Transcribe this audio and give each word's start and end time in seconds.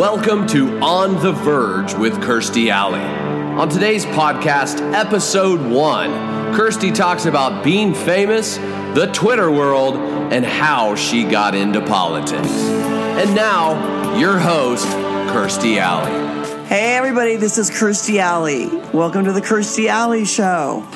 Welcome 0.00 0.46
to 0.46 0.78
On 0.78 1.22
the 1.22 1.32
Verge 1.32 1.92
with 1.92 2.14
Kirstie 2.22 2.70
Alley. 2.70 3.02
On 3.60 3.68
today's 3.68 4.06
podcast, 4.06 4.80
episode 4.94 5.60
one, 5.60 6.08
Kirstie 6.54 6.94
talks 6.94 7.26
about 7.26 7.62
being 7.62 7.92
famous, 7.92 8.56
the 8.56 9.10
Twitter 9.12 9.50
world, 9.50 9.96
and 10.32 10.42
how 10.42 10.94
she 10.94 11.24
got 11.24 11.54
into 11.54 11.82
politics. 11.82 12.48
And 12.48 13.34
now, 13.34 14.16
your 14.16 14.38
host, 14.38 14.86
Kirstie 14.86 15.76
Alley. 15.76 16.64
Hey, 16.64 16.96
everybody, 16.96 17.36
this 17.36 17.58
is 17.58 17.70
Kirstie 17.70 18.20
Alley. 18.20 18.68
Welcome 18.94 19.26
to 19.26 19.32
the 19.32 19.42
Kirstie 19.42 19.88
Alley 19.88 20.24
Show. 20.24 20.88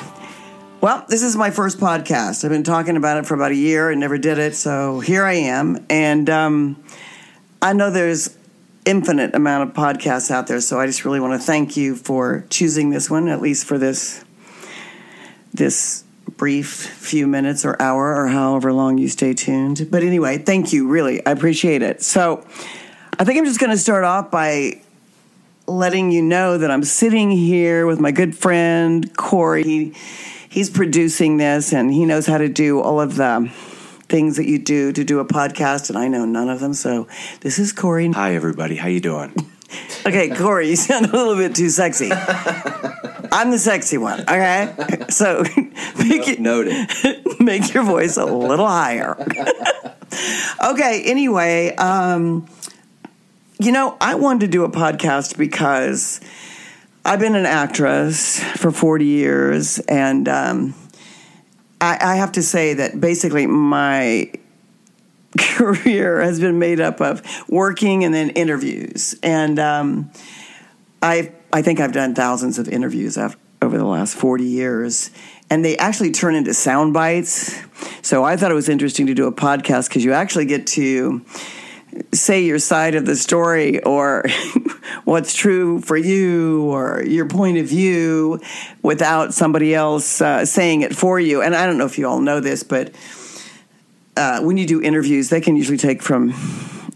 Well, 0.81 1.05
this 1.09 1.21
is 1.21 1.35
my 1.35 1.51
first 1.51 1.77
podcast. 1.77 2.43
I've 2.43 2.49
been 2.49 2.63
talking 2.63 2.97
about 2.97 3.19
it 3.19 3.27
for 3.27 3.35
about 3.35 3.51
a 3.51 3.55
year 3.55 3.91
and 3.91 3.99
never 3.99 4.17
did 4.17 4.39
it, 4.39 4.55
so 4.55 4.99
here 4.99 5.23
I 5.23 5.33
am. 5.33 5.85
And 5.91 6.27
um, 6.27 6.83
I 7.61 7.73
know 7.73 7.91
there's 7.91 8.35
infinite 8.85 9.35
amount 9.35 9.69
of 9.69 9.75
podcasts 9.75 10.31
out 10.31 10.47
there, 10.47 10.61
so 10.61 10.79
I 10.79 10.85
just 10.85 11.05
really 11.05 11.19
want 11.19 11.39
to 11.39 11.45
thank 11.45 11.75
you 11.75 11.95
for 11.95 12.45
choosing 12.49 12.91
this 12.91 13.09
one, 13.09 13.27
at 13.27 13.41
least 13.41 13.65
for 13.65 13.77
this 13.77 14.23
this 15.53 16.03
brief 16.37 16.67
few 16.67 17.27
minutes 17.27 17.63
or 17.65 17.81
hour 17.81 18.13
or 18.13 18.27
however 18.27 18.73
long 18.73 18.97
you 18.97 19.07
stay 19.07 19.33
tuned. 19.33 19.87
But 19.89 20.03
anyway, 20.03 20.37
thank 20.37 20.73
you, 20.73 20.87
really. 20.87 21.25
I 21.25 21.31
appreciate 21.31 21.81
it. 21.81 22.01
So 22.01 22.45
I 23.17 23.23
think 23.23 23.37
I'm 23.37 23.45
just 23.45 23.59
going 23.59 23.71
to 23.71 23.77
start 23.77 24.03
off 24.03 24.31
by 24.31 24.81
letting 25.67 26.11
you 26.11 26.21
know 26.21 26.57
that 26.57 26.69
I'm 26.69 26.83
sitting 26.83 27.31
here 27.31 27.85
with 27.85 27.99
my 27.99 28.11
good 28.11 28.37
friend 28.37 29.15
Corey. 29.15 29.63
He, 29.63 29.93
he's 30.49 30.69
producing 30.69 31.37
this 31.37 31.73
and 31.73 31.91
he 31.91 32.05
knows 32.05 32.27
how 32.27 32.37
to 32.37 32.49
do 32.49 32.81
all 32.81 32.99
of 32.99 33.15
the 33.15 33.51
things 34.07 34.37
that 34.37 34.47
you 34.47 34.59
do 34.59 34.91
to 34.91 35.03
do 35.03 35.19
a 35.19 35.25
podcast, 35.25 35.89
and 35.89 35.97
I 35.97 36.07
know 36.07 36.25
none 36.25 36.49
of 36.49 36.59
them. 36.59 36.73
So 36.73 37.07
this 37.41 37.59
is 37.59 37.71
Corey. 37.71 38.11
Hi, 38.11 38.35
everybody. 38.35 38.75
How 38.75 38.87
you 38.87 38.99
doing? 38.99 39.33
okay, 40.05 40.29
Corey, 40.29 40.69
you 40.69 40.75
sound 40.75 41.07
a 41.07 41.11
little 41.11 41.35
bit 41.35 41.55
too 41.55 41.69
sexy. 41.69 42.09
I'm 43.31 43.51
the 43.51 43.59
sexy 43.59 43.97
one. 43.97 44.21
Okay, 44.21 44.73
so 45.09 45.43
make 45.97 46.27
it 46.27 46.39
noted. 46.39 46.89
make 47.39 47.73
your 47.73 47.83
voice 47.83 48.17
a 48.17 48.25
little 48.25 48.67
higher. 48.67 49.17
okay. 50.63 51.03
Anyway, 51.05 51.75
um, 51.75 52.47
you 53.59 53.71
know, 53.71 53.97
I 53.99 54.15
wanted 54.15 54.41
to 54.41 54.47
do 54.47 54.63
a 54.63 54.69
podcast 54.69 55.37
because 55.37 56.21
I've 57.03 57.19
been 57.19 57.35
an 57.35 57.45
actress 57.45 58.41
for 58.57 58.71
40 58.71 59.05
years, 59.05 59.79
and 59.79 60.29
um, 60.29 60.75
I, 61.81 61.97
I 62.01 62.15
have 62.15 62.33
to 62.33 62.43
say 62.43 62.73
that 62.75 62.99
basically 62.99 63.47
my 63.47 64.31
career 65.37 66.21
has 66.21 66.39
been 66.39 66.59
made 66.59 66.79
up 66.79 67.01
of 67.01 67.21
working 67.47 68.03
and 68.03 68.13
then 68.13 68.29
interviews. 68.31 69.15
And 69.21 69.59
um, 69.59 70.11
I 71.01 71.31
I 71.51 71.61
think 71.61 71.79
I've 71.79 71.93
done 71.93 72.15
thousands 72.15 72.59
of 72.59 72.67
interviews 72.67 73.17
after, 73.17 73.39
over 73.61 73.77
the 73.77 73.85
last 73.85 74.15
40 74.15 74.43
years. 74.43 75.09
And 75.49 75.63
they 75.63 75.77
actually 75.77 76.11
turn 76.11 76.35
into 76.35 76.53
sound 76.53 76.93
bites. 76.93 77.55
So 78.01 78.23
I 78.23 78.35
thought 78.35 78.51
it 78.51 78.55
was 78.55 78.67
interesting 78.67 79.07
to 79.07 79.13
do 79.13 79.27
a 79.27 79.31
podcast 79.31 79.89
because 79.89 80.03
you 80.03 80.11
actually 80.11 80.45
get 80.45 80.67
to 80.67 81.23
say 82.11 82.43
your 82.43 82.59
side 82.59 82.95
of 82.95 83.05
the 83.05 83.15
story 83.15 83.83
or 83.83 84.25
what's 85.03 85.35
true 85.35 85.81
for 85.81 85.97
you 85.97 86.63
or 86.63 87.03
your 87.03 87.27
point 87.27 87.57
of 87.57 87.67
view 87.67 88.39
without 88.81 89.33
somebody 89.33 89.73
else 89.73 90.21
uh, 90.21 90.45
saying 90.45 90.81
it 90.81 90.95
for 90.95 91.19
you. 91.19 91.41
And 91.41 91.55
I 91.55 91.65
don't 91.65 91.77
know 91.77 91.85
if 91.85 91.97
you 91.97 92.07
all 92.07 92.21
know 92.21 92.39
this, 92.39 92.63
but 92.63 92.93
uh, 94.17 94.41
when 94.41 94.57
you 94.57 94.65
do 94.65 94.81
interviews, 94.81 95.29
they 95.29 95.41
can 95.41 95.55
usually 95.55 95.77
take 95.77 96.01
from 96.01 96.33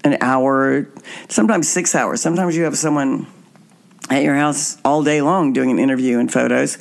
an 0.03 0.17
hour, 0.21 0.87
sometimes 1.27 1.67
six 1.67 1.93
hours. 1.93 2.21
Sometimes 2.21 2.55
you 2.55 2.63
have 2.63 2.77
someone 2.77 3.27
at 4.09 4.23
your 4.23 4.35
house 4.35 4.77
all 4.85 5.03
day 5.03 5.21
long 5.21 5.53
doing 5.53 5.71
an 5.71 5.79
interview 5.79 6.19
and 6.19 6.31
photos. 6.31 6.77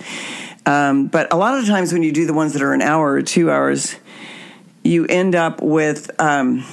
Um, 0.64 1.06
but 1.06 1.32
a 1.32 1.36
lot 1.36 1.58
of 1.58 1.66
times 1.66 1.92
when 1.92 2.02
you 2.02 2.12
do 2.12 2.26
the 2.26 2.34
ones 2.34 2.52
that 2.52 2.62
are 2.62 2.72
an 2.72 2.82
hour 2.82 3.12
or 3.12 3.22
two 3.22 3.50
hours, 3.50 3.96
you 4.84 5.06
end 5.06 5.34
up 5.34 5.60
with. 5.62 6.10
Um, 6.20 6.64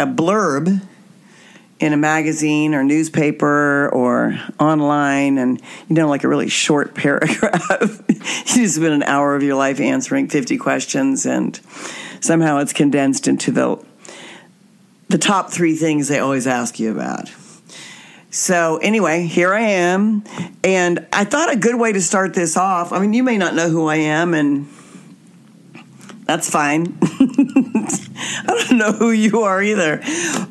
a 0.00 0.06
blurb 0.06 0.82
in 1.78 1.92
a 1.92 1.96
magazine 1.96 2.74
or 2.74 2.82
newspaper 2.82 3.88
or 3.90 4.38
online 4.58 5.38
and 5.38 5.60
you 5.88 5.94
know 5.94 6.08
like 6.08 6.24
a 6.24 6.28
really 6.28 6.48
short 6.48 6.94
paragraph 6.96 8.02
you 8.56 8.66
spend 8.66 8.92
an 8.92 9.02
hour 9.04 9.36
of 9.36 9.42
your 9.42 9.54
life 9.54 9.80
answering 9.80 10.28
50 10.28 10.58
questions 10.58 11.24
and 11.24 11.60
somehow 12.20 12.58
it's 12.58 12.72
condensed 12.72 13.28
into 13.28 13.50
the 13.50 13.82
the 15.08 15.18
top 15.18 15.50
3 15.50 15.74
things 15.74 16.08
they 16.08 16.18
always 16.18 16.46
ask 16.46 16.78
you 16.78 16.90
about 16.90 17.30
so 18.30 18.78
anyway 18.78 19.26
here 19.26 19.52
i 19.52 19.60
am 19.60 20.22
and 20.62 21.06
i 21.12 21.24
thought 21.24 21.52
a 21.52 21.56
good 21.56 21.76
way 21.76 21.92
to 21.92 22.00
start 22.00 22.34
this 22.34 22.56
off 22.56 22.92
i 22.92 22.98
mean 22.98 23.12
you 23.12 23.22
may 23.22 23.38
not 23.38 23.54
know 23.54 23.68
who 23.68 23.86
i 23.86 23.96
am 23.96 24.34
and 24.34 24.68
that's 26.30 26.48
fine. 26.48 26.96
Know 28.72 28.92
who 28.92 29.10
you 29.10 29.42
are 29.42 29.62
either. 29.62 30.00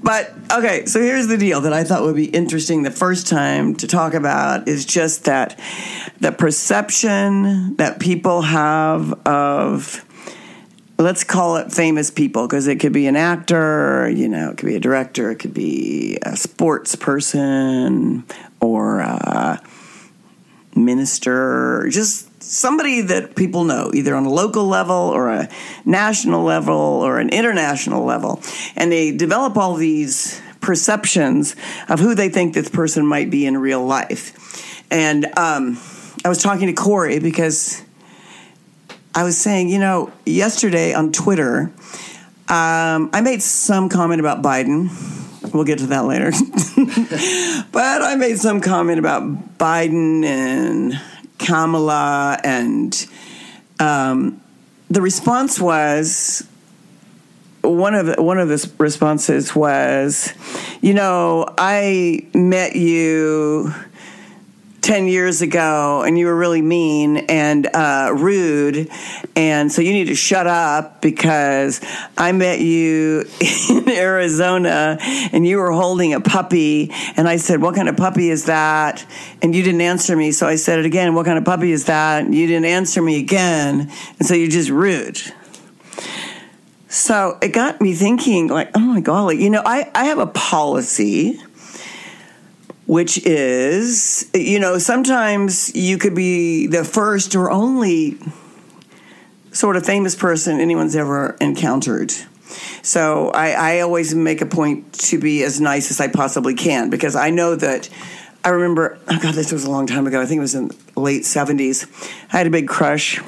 But 0.04 0.34
okay, 0.52 0.86
so 0.86 1.02
here's 1.02 1.28
the 1.28 1.38
deal 1.38 1.62
that 1.62 1.74
I 1.74 1.84
thought 1.84 2.04
would 2.04 2.16
be 2.16 2.26
interesting 2.26 2.84
the 2.84 2.92
first 2.92 3.28
time 3.28 3.76
to 3.76 3.88
talk 3.88 4.14
about 4.14 4.68
is 4.68 4.86
just 4.86 5.26
that 5.26 5.60
the 6.20 6.32
perception 6.32 7.76
that 7.78 8.00
people 8.00 8.42
have 8.42 9.14
of 9.26 10.06
let's 10.98 11.24
call 11.24 11.56
it 11.56 11.72
famous 11.72 12.12
people 12.12 12.46
because 12.46 12.68
it 12.68 12.76
could 12.76 12.92
be 12.92 13.08
an 13.08 13.16
actor, 13.16 14.10
you 14.10 14.28
know, 14.28 14.52
it 14.52 14.58
could 14.58 14.68
be 14.68 14.76
a 14.76 14.82
director, 14.82 15.32
it 15.32 15.38
could 15.38 15.54
be 15.54 16.20
a 16.24 16.36
sports 16.36 16.96
person 16.96 18.26
or 18.60 19.00
a 19.00 19.62
minister, 20.76 21.88
just 21.90 22.29
somebody 22.40 23.02
that 23.02 23.36
people 23.36 23.64
know, 23.64 23.92
either 23.94 24.16
on 24.16 24.26
a 24.26 24.30
local 24.30 24.66
level 24.66 24.96
or 24.96 25.30
a 25.30 25.50
national 25.86 26.44
level 26.44 26.76
or 26.76 27.20
an 27.20 27.30
international 27.30 28.04
level. 28.04 28.42
And 28.76 28.92
they 28.92 29.12
develop 29.12 29.58
all 29.58 29.76
these 29.76 30.42
perceptions 30.62 31.56
of 31.88 32.00
who 32.00 32.16
they 32.16 32.30
think 32.30 32.54
this 32.54 32.70
person 32.70 33.06
might 33.06 33.30
be 33.30 33.46
in 33.46 33.58
real 33.58 33.86
life. 33.86 34.84
And 34.92 35.26
um, 35.38 35.80
I 36.24 36.30
was 36.30 36.42
talking 36.42 36.68
to 36.68 36.74
Corey 36.74 37.20
because 37.20 37.84
I 39.14 39.24
was 39.24 39.38
saying, 39.38 39.70
you 39.70 39.80
know, 39.80 40.12
yesterday 40.26 40.94
on 40.94 41.12
Twitter, 41.12 41.72
um, 42.48 43.10
I 43.14 43.22
made 43.24 43.42
some 43.42 43.90
comment 43.90 44.20
about 44.20 44.42
Biden. 44.42 44.90
We'll 45.54 45.64
get 45.64 45.80
to 45.80 45.88
that 45.88 46.06
later. 46.06 46.32
but 47.72 48.02
I 48.02 48.16
made 48.16 48.38
some 48.38 48.62
comment 48.62 49.00
about 49.00 49.58
Biden 49.58 50.24
and 50.26 51.00
Kamala, 51.40 52.40
and 52.44 53.08
um, 53.80 54.42
the 54.90 55.02
response 55.02 55.60
was 55.60 56.48
one 57.62 57.96
of 57.96 58.06
the, 58.06 58.22
one 58.22 58.38
of 58.38 58.48
the 58.50 58.72
responses 58.78 59.56
was, 59.56 60.34
you 60.82 60.94
know, 60.94 61.46
I 61.58 62.28
met 62.34 62.76
you 62.76 63.74
10 64.82 65.08
years 65.08 65.42
ago 65.42 66.04
and 66.04 66.18
you 66.18 66.26
were 66.26 66.36
really 66.36 66.62
mean 66.62 67.18
and 67.18 67.68
uh, 67.68 68.12
rude. 68.16 68.90
And 69.36 69.72
so 69.72 69.82
you 69.82 69.94
need 69.94 70.06
to 70.06 70.16
shut 70.16 70.48
up 70.48 71.02
because 71.02 71.82
I 72.18 72.32
met 72.32 72.60
you 72.60 73.26
in 73.70 73.90
Arizona 73.90 74.98
and 75.02 75.46
you 75.46 75.58
were 75.58 75.72
holding 75.72 76.14
a 76.14 76.22
puppy. 76.22 76.92
And 77.18 77.28
I 77.28 77.38
said, 77.38 77.62
What 77.62 77.76
kind 77.76 77.90
of 77.90 77.98
puppy 77.98 78.30
is 78.30 78.46
that? 78.46 79.06
And 79.42 79.56
you 79.56 79.64
didn't 79.64 79.82
answer 79.82 80.16
me. 80.16 80.32
So 80.32 80.48
I 80.48 80.56
said 80.56 80.80
it 80.80 80.86
again, 80.86 81.14
What 81.14 81.26
kind 81.26 81.38
of 81.38 81.46
puppy 81.46 81.72
is 81.72 81.86
that? 81.86 82.24
And 82.24 82.34
you 82.34 82.48
didn't 82.48 82.66
answer 82.66 83.02
me 83.02 83.20
again. 83.20 83.92
And 84.18 84.28
so 84.28 84.34
you're 84.34 84.50
just 84.50 84.70
rude. 84.70 85.20
So 86.92 87.38
it 87.42 87.50
got 87.50 87.82
me 87.82 87.94
thinking, 87.94 88.48
like, 88.48 88.72
oh 88.74 88.80
my 88.80 89.00
golly, 89.00 89.42
you 89.42 89.52
know, 89.52 89.62
I, 89.64 89.92
I 89.94 90.06
have 90.06 90.18
a 90.18 90.26
policy 90.26 91.40
which 92.90 93.24
is, 93.24 94.28
you 94.34 94.60
know, 94.60 94.80
sometimes 94.80 95.76
you 95.76 96.00
could 96.00 96.16
be 96.16 96.66
the 96.66 96.84
first 96.84 97.36
or 97.36 97.52
only 97.52 98.18
sort 99.52 99.76
of 99.76 99.86
famous 99.86 100.16
person 100.16 100.60
anyone's 100.60 100.96
ever 100.96 101.38
encountered. 101.40 102.12
So 102.82 103.30
I, 103.30 103.52
I 103.52 103.80
always 103.82 104.16
make 104.16 104.42
a 104.42 104.48
point 104.48 104.92
to 104.94 105.20
be 105.20 105.44
as 105.44 105.62
nice 105.62 105.92
as 105.92 106.02
I 106.02 106.08
possibly 106.08 106.56
can 106.56 106.90
because 106.90 107.16
I 107.16 107.30
know 107.30 107.56
that 107.58 107.90
I 108.44 108.50
remember, 108.50 108.98
oh 109.08 109.20
God, 109.22 109.36
this 109.36 109.52
was 109.52 109.66
a 109.66 109.70
long 109.70 109.86
time 109.86 110.08
ago. 110.08 110.20
I 110.20 110.26
think 110.26 110.40
it 110.40 110.42
was 110.42 110.56
in 110.56 110.70
the 110.70 111.00
late 111.00 111.26
70s. 111.26 111.88
I 112.34 112.38
had 112.38 112.48
a 112.48 112.50
big 112.50 112.68
crush 112.68 113.22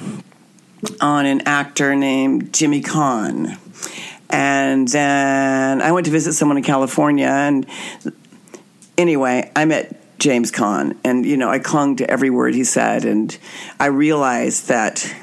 on 1.00 1.28
an 1.28 1.42
actor 1.46 1.96
named 1.96 2.52
Jimmy 2.52 2.82
Caan. 2.82 3.60
And 4.28 4.88
then 4.88 5.84
I 5.84 5.92
went 5.92 6.06
to 6.06 6.12
visit 6.12 6.34
someone 6.34 6.58
in 6.58 6.64
California, 6.64 7.28
and 7.28 7.68
anyway, 9.02 9.41
I 9.56 9.66
met 9.66 10.20
James 10.20 10.52
Caan, 10.52 10.98
and 11.04 11.26
you 11.26 11.38
know, 11.38 11.50
I 11.50 11.60
clung 11.60 11.96
to 11.98 12.10
every 12.10 12.30
word 12.30 12.54
he 12.54 12.64
said, 12.64 13.06
and 13.06 13.36
I 13.80 13.88
realized 13.88 14.68
that 14.68 15.14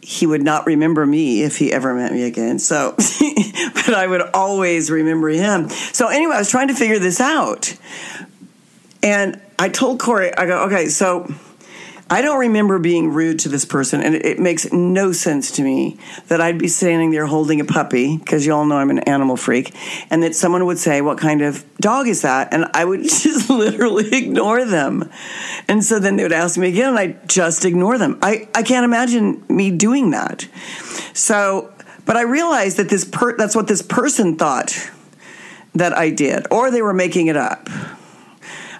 he 0.00 0.26
would 0.26 0.42
not 0.42 0.66
remember 0.66 1.04
me 1.04 1.42
if 1.42 1.58
he 1.58 1.72
ever 1.72 1.94
met 1.94 2.12
me 2.12 2.22
again. 2.22 2.58
So, 2.58 2.94
but 3.74 3.94
I 3.94 4.06
would 4.06 4.22
always 4.32 4.90
remember 4.90 5.28
him. 5.28 5.68
So, 5.68 6.08
anyway, 6.08 6.34
I 6.34 6.38
was 6.38 6.50
trying 6.50 6.68
to 6.68 6.74
figure 6.74 6.98
this 6.98 7.20
out. 7.20 7.76
And 9.02 9.40
I 9.58 9.68
told 9.68 10.00
Corey, 10.00 10.34
I 10.34 10.46
go, 10.46 10.64
okay, 10.64 10.86
so 10.86 11.32
I 12.10 12.22
don't 12.22 12.38
remember 12.38 12.78
being 12.78 13.12
rude 13.12 13.40
to 13.40 13.50
this 13.50 13.66
person, 13.66 14.02
and 14.02 14.14
it, 14.14 14.38
makes 14.38 14.72
no 14.72 15.12
sense 15.12 15.50
to 15.52 15.62
me 15.62 15.98
that 16.28 16.40
I'd 16.40 16.58
be 16.58 16.68
standing 16.68 17.10
there 17.10 17.26
holding 17.26 17.60
a 17.60 17.64
puppy, 17.64 18.16
because 18.16 18.46
you 18.46 18.54
all 18.54 18.64
know 18.64 18.76
I'm 18.76 18.88
an 18.90 19.00
animal 19.00 19.36
freak, 19.36 19.74
and 20.08 20.22
that 20.22 20.34
someone 20.34 20.64
would 20.64 20.78
say, 20.78 21.02
What 21.02 21.18
kind 21.18 21.42
of 21.42 21.64
dog 21.76 22.08
is 22.08 22.22
that? 22.22 22.54
And 22.54 22.66
I 22.72 22.84
would 22.84 23.02
just 23.08 23.50
literally 23.50 24.08
ignore 24.16 24.64
them. 24.64 25.10
And 25.68 25.84
so 25.84 25.98
then 25.98 26.16
they 26.16 26.22
would 26.22 26.32
ask 26.32 26.56
me 26.56 26.68
again, 26.68 26.90
and 26.90 26.98
I 26.98 27.16
just 27.26 27.64
ignore 27.64 27.98
them. 27.98 28.18
I, 28.22 28.48
I 28.54 28.62
can't 28.62 28.84
imagine 28.84 29.44
me 29.48 29.70
doing 29.70 30.10
that. 30.10 30.48
So, 31.12 31.72
but 32.06 32.16
I 32.16 32.22
realized 32.22 32.78
that 32.78 32.88
this 32.88 33.04
per- 33.04 33.36
that's 33.36 33.54
what 33.54 33.68
this 33.68 33.82
person 33.82 34.36
thought 34.36 34.90
that 35.74 35.92
I 35.92 36.08
did, 36.08 36.46
or 36.50 36.70
they 36.70 36.80
were 36.80 36.94
making 36.94 37.26
it 37.26 37.36
up 37.36 37.68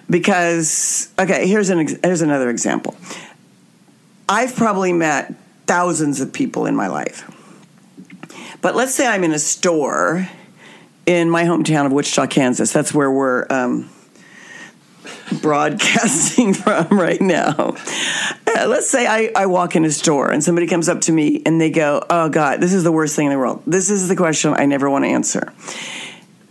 because 0.09 1.09
okay 1.19 1.47
here's 1.47 1.69
an 1.69 1.87
here's 2.03 2.21
another 2.21 2.49
example. 2.49 2.95
I've 4.27 4.55
probably 4.55 4.93
met 4.93 5.33
thousands 5.65 6.21
of 6.21 6.33
people 6.33 6.65
in 6.65 6.75
my 6.75 6.87
life. 6.87 7.29
But 8.61 8.75
let's 8.75 8.93
say 8.93 9.07
i'm 9.07 9.23
in 9.23 9.31
a 9.31 9.39
store 9.39 10.27
in 11.05 11.29
my 11.29 11.43
hometown 11.43 11.85
of 11.85 11.91
wichita 11.91 12.27
kansas. 12.27 12.71
That's 12.73 12.93
where 12.93 13.09
we're 13.09 13.45
um, 13.49 13.89
broadcasting 15.41 16.53
from 16.55 16.87
right 16.99 17.21
now. 17.21 17.75
Uh, 18.47 18.67
let's 18.67 18.89
say 18.89 19.07
I, 19.07 19.31
I 19.35 19.45
walk 19.45 19.75
in 19.75 19.85
a 19.85 19.91
store 19.91 20.31
and 20.31 20.43
somebody 20.43 20.67
comes 20.67 20.89
up 20.89 21.01
to 21.01 21.11
me 21.11 21.41
and 21.45 21.61
they 21.61 21.69
go 21.69 22.03
oh 22.09 22.29
god 22.29 22.61
this 22.61 22.73
is 22.73 22.83
the 22.83 22.91
worst 22.91 23.15
thing 23.15 23.27
in 23.27 23.31
the 23.31 23.37
world. 23.37 23.63
This 23.65 23.89
is 23.89 24.07
the 24.07 24.15
question 24.15 24.53
i 24.55 24.65
never 24.65 24.89
want 24.89 25.05
to 25.05 25.09
answer. 25.09 25.53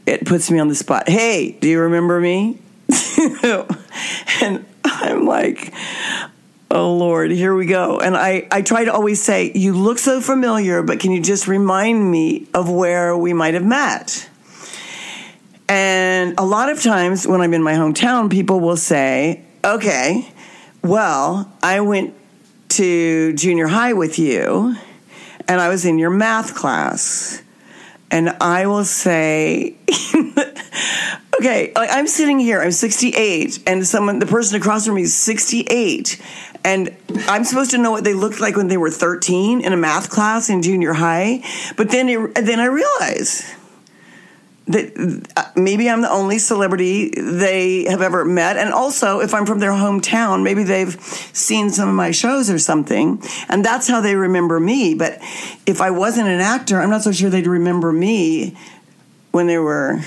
It 0.06 0.25
puts 0.25 0.50
me 0.50 0.58
on 0.58 0.69
the 0.69 0.75
spot. 0.75 1.08
Hey 1.08 1.52
do 1.52 1.69
you 1.69 1.81
remember 1.81 2.20
me 2.20 2.58
and 4.41 4.65
I'm 4.85 5.26
like, 5.26 5.75
oh 6.70 6.94
Lord, 6.97 7.31
here 7.31 7.55
we 7.55 7.67
go. 7.67 7.99
And 7.99 8.17
I, 8.17 8.47
I 8.50 8.62
try 8.62 8.85
to 8.85 8.93
always 8.93 9.23
say, 9.23 9.53
you 9.55 9.73
look 9.73 9.99
so 9.99 10.20
familiar, 10.20 10.82
but 10.82 11.00
can 11.00 11.11
you 11.11 11.20
just 11.20 11.49
remind 11.49 12.11
me 12.11 12.47
of 12.55 12.70
where 12.70 13.17
we 13.17 13.32
might 13.32 13.55
have 13.55 13.65
met? 13.65 14.29
And 15.69 16.35
a 16.38 16.44
lot 16.44 16.70
of 16.70 16.82
times 16.82 17.26
when 17.26 17.41
I'm 17.41 17.53
in 17.55 17.62
my 17.62 17.75
hometown, 17.75 18.31
people 18.31 18.61
will 18.61 18.76
say, 18.76 19.44
okay, 19.64 20.32
well, 20.82 21.53
I 21.62 21.81
went 21.81 22.14
to 22.71 23.32
junior 23.35 23.67
high 23.67 23.94
with 23.94 24.19
you 24.19 24.76
and 25.49 25.61
I 25.61 25.69
was 25.69 25.85
in 25.85 25.99
your 25.99 26.11
math 26.11 26.55
class. 26.55 27.43
And 28.10 28.31
I 28.40 28.66
will 28.66 28.84
say, 28.84 29.75
okay, 31.38 31.72
like 31.75 31.90
I'm 31.93 32.06
sitting 32.06 32.38
here, 32.38 32.60
I'm 32.62 32.72
68, 32.72 33.62
and 33.66 33.87
someone, 33.87 34.19
the 34.19 34.26
person 34.26 34.60
across 34.60 34.87
from 34.87 34.94
me 34.94 35.02
is 35.02 35.14
68, 35.14 36.20
and 36.64 36.96
I'm 37.28 37.44
supposed 37.44 37.70
to 37.72 37.78
know 37.78 37.90
what 37.90 38.05
they 38.05 38.14
looked 38.14 38.40
like 38.40 38.56
when 38.56 38.69
they 38.69 38.76
were 38.76 38.90
13 38.90 39.60
in 39.60 39.72
a 39.72 39.76
math 39.76 40.10
class 40.10 40.49
in 40.49 40.62
junior 40.62 40.94
high. 40.94 41.43
But 41.76 41.90
then, 41.90 42.08
it, 42.08 42.34
then 42.34 42.60
I 42.60 42.66
realize 42.66 43.44
that 44.69 45.25
uh, 45.37 45.50
maybe 45.56 45.88
I'm 45.88 46.03
the 46.03 46.11
only 46.11 46.38
celebrity 46.38 47.11
they 47.11 47.85
have 47.85 48.03
ever 48.03 48.25
met. 48.25 48.56
And 48.56 48.73
also, 48.73 49.20
if 49.20 49.35
I'm 49.35 49.47
from 49.47 49.59
their 49.59 49.73
hometown, 49.73 50.43
maybe 50.43 50.62
they've 50.62 51.00
seen 51.32 51.70
some 51.70 51.88
of 51.88 51.94
my 51.94 52.11
shows 52.11 52.50
or 52.50 52.59
something. 52.59 53.23
And 53.49 53.65
that's 53.65 53.88
how 53.88 54.00
they 54.00 54.15
remember 54.15 54.61
me. 54.61 54.94
But 54.94 55.19
if 55.67 55.81
I 55.81 55.91
wasn't 55.91 56.29
an 56.29 56.41
actor, 56.41 56.81
I'm 56.81 56.91
not 56.91 57.03
so 57.03 57.12
sure 57.12 57.31
they'd 57.31 57.47
remember 57.47 57.93
me 57.93 58.56
when 59.32 59.47
they 59.47 59.59
were 59.59 60.00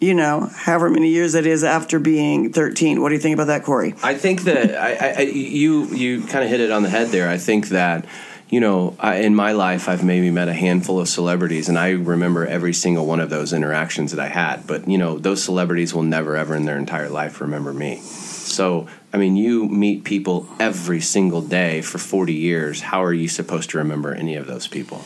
you 0.00 0.12
know, 0.12 0.50
however 0.52 0.90
many 0.90 1.08
years 1.08 1.34
it 1.34 1.46
is 1.46 1.64
after 1.64 1.98
being 1.98 2.52
13. 2.52 3.00
What 3.00 3.08
do 3.08 3.14
you 3.14 3.20
think 3.20 3.34
about 3.34 3.46
that, 3.46 3.62
Corey? 3.62 3.94
I 4.02 4.14
think 4.14 4.42
that 4.42 4.76
I, 4.76 5.20
I, 5.20 5.20
you 5.22 5.86
you 5.86 6.26
kind 6.26 6.44
of 6.44 6.50
hit 6.50 6.60
it 6.60 6.70
on 6.70 6.82
the 6.82 6.90
head 6.90 7.08
there. 7.08 7.28
I 7.28 7.38
think 7.38 7.68
that 7.68 8.04
you 8.48 8.60
know, 8.60 8.96
I, 9.00 9.16
in 9.16 9.34
my 9.34 9.52
life, 9.52 9.88
I've 9.88 10.04
maybe 10.04 10.30
met 10.30 10.48
a 10.48 10.52
handful 10.52 11.00
of 11.00 11.08
celebrities, 11.08 11.68
and 11.68 11.78
I 11.78 11.90
remember 11.90 12.46
every 12.46 12.74
single 12.74 13.06
one 13.06 13.20
of 13.20 13.30
those 13.30 13.52
interactions 13.52 14.12
that 14.12 14.20
I 14.20 14.28
had. 14.28 14.66
But 14.66 14.88
you 14.88 14.98
know, 14.98 15.18
those 15.18 15.42
celebrities 15.42 15.94
will 15.94 16.02
never, 16.02 16.36
ever 16.36 16.54
in 16.54 16.64
their 16.64 16.78
entire 16.78 17.08
life 17.08 17.40
remember 17.40 17.72
me. 17.72 18.00
So, 18.00 18.86
I 19.12 19.16
mean, 19.16 19.36
you 19.36 19.68
meet 19.68 20.04
people 20.04 20.48
every 20.60 21.00
single 21.00 21.40
day 21.40 21.82
for 21.82 21.98
40 21.98 22.34
years. 22.34 22.80
How 22.82 23.02
are 23.02 23.12
you 23.12 23.26
supposed 23.26 23.70
to 23.70 23.78
remember 23.78 24.14
any 24.14 24.36
of 24.36 24.46
those 24.46 24.66
people? 24.66 25.02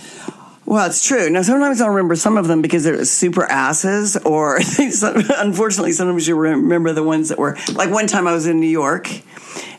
Well, 0.67 0.87
it's 0.87 1.06
true. 1.06 1.31
Now, 1.31 1.41
sometimes 1.41 1.81
I'll 1.81 1.88
remember 1.88 2.14
some 2.14 2.37
of 2.37 2.46
them 2.46 2.61
because 2.61 2.84
they're 2.84 3.02
super 3.06 3.44
asses, 3.44 4.19
or 4.19 4.56
unfortunately, 4.79 5.93
sometimes 5.93 6.29
you 6.29 6.37
remember 6.37 6.93
the 6.93 7.02
ones 7.02 7.31
that 7.31 7.38
were 7.38 7.56
like 7.73 7.91
one 7.91 8.06
time 8.06 8.26
I 8.26 8.32
was 8.32 8.46
in 8.46 8.61
New 8.61 8.69
York 8.69 9.11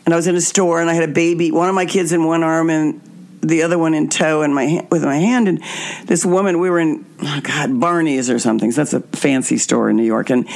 and 0.04 0.12
I 0.12 0.16
was 0.16 0.26
in 0.26 0.34
a 0.34 0.40
store 0.40 0.80
and 0.80 0.90
I 0.90 0.94
had 0.94 1.08
a 1.08 1.12
baby, 1.12 1.52
one 1.52 1.68
of 1.68 1.76
my 1.76 1.86
kids 1.86 2.10
in 2.10 2.24
one 2.24 2.42
arm 2.42 2.70
and 2.70 3.00
the 3.42 3.62
other 3.62 3.78
one 3.78 3.94
in 3.94 4.08
tow 4.08 4.42
and 4.42 4.54
my 4.54 4.86
with 4.90 5.02
my 5.02 5.16
hand 5.16 5.48
and 5.48 5.62
this 6.04 6.24
woman 6.24 6.58
we 6.58 6.68
were 6.68 6.78
in 6.78 7.04
oh 7.22 7.40
god 7.42 7.80
barney's 7.80 8.28
or 8.28 8.38
something 8.38 8.70
so 8.70 8.84
that's 8.84 8.92
a 8.92 9.00
fancy 9.16 9.56
store 9.56 9.90
in 9.90 9.96
new 9.96 10.04
york 10.04 10.30
and 10.30 10.46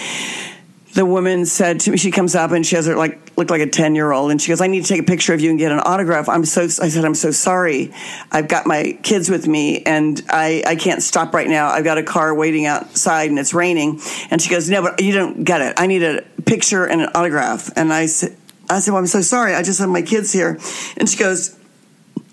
the 0.94 1.04
woman 1.04 1.44
said 1.44 1.80
to 1.80 1.90
me, 1.90 1.96
she 1.96 2.12
comes 2.12 2.36
up 2.36 2.52
and 2.52 2.64
she 2.64 2.76
has 2.76 2.86
her 2.86 2.96
like 2.96 3.36
look 3.36 3.50
like 3.50 3.60
a 3.60 3.66
10 3.66 3.96
year 3.96 4.12
old 4.12 4.30
and 4.30 4.40
she 4.40 4.48
goes, 4.48 4.60
I 4.60 4.68
need 4.68 4.84
to 4.84 4.88
take 4.88 5.00
a 5.00 5.04
picture 5.04 5.34
of 5.34 5.40
you 5.40 5.50
and 5.50 5.58
get 5.58 5.72
an 5.72 5.80
autograph. 5.80 6.28
I'm 6.28 6.44
so, 6.44 6.62
I 6.62 6.88
said, 6.88 7.04
I'm 7.04 7.16
so 7.16 7.32
sorry. 7.32 7.92
I've 8.30 8.46
got 8.46 8.64
my 8.66 8.96
kids 9.02 9.28
with 9.28 9.48
me 9.48 9.82
and 9.82 10.22
I, 10.28 10.62
I 10.64 10.76
can't 10.76 11.02
stop 11.02 11.34
right 11.34 11.48
now. 11.48 11.68
I've 11.68 11.82
got 11.82 11.98
a 11.98 12.04
car 12.04 12.32
waiting 12.32 12.66
outside 12.66 13.28
and 13.28 13.38
it's 13.40 13.52
raining. 13.52 14.00
And 14.30 14.40
she 14.40 14.50
goes, 14.50 14.70
no, 14.70 14.82
but 14.82 15.02
you 15.02 15.12
don't 15.12 15.42
get 15.42 15.60
it. 15.60 15.74
I 15.78 15.88
need 15.88 16.04
a 16.04 16.22
picture 16.46 16.84
and 16.86 17.00
an 17.00 17.10
autograph. 17.14 17.70
And 17.76 17.92
I 17.92 18.06
said, 18.06 18.36
I 18.70 18.78
said, 18.78 18.92
well, 18.92 19.00
I'm 19.00 19.08
so 19.08 19.20
sorry. 19.20 19.54
I 19.54 19.62
just 19.62 19.80
have 19.80 19.88
my 19.88 20.02
kids 20.02 20.32
here. 20.32 20.58
And 20.96 21.08
she 21.08 21.18
goes 21.18 21.58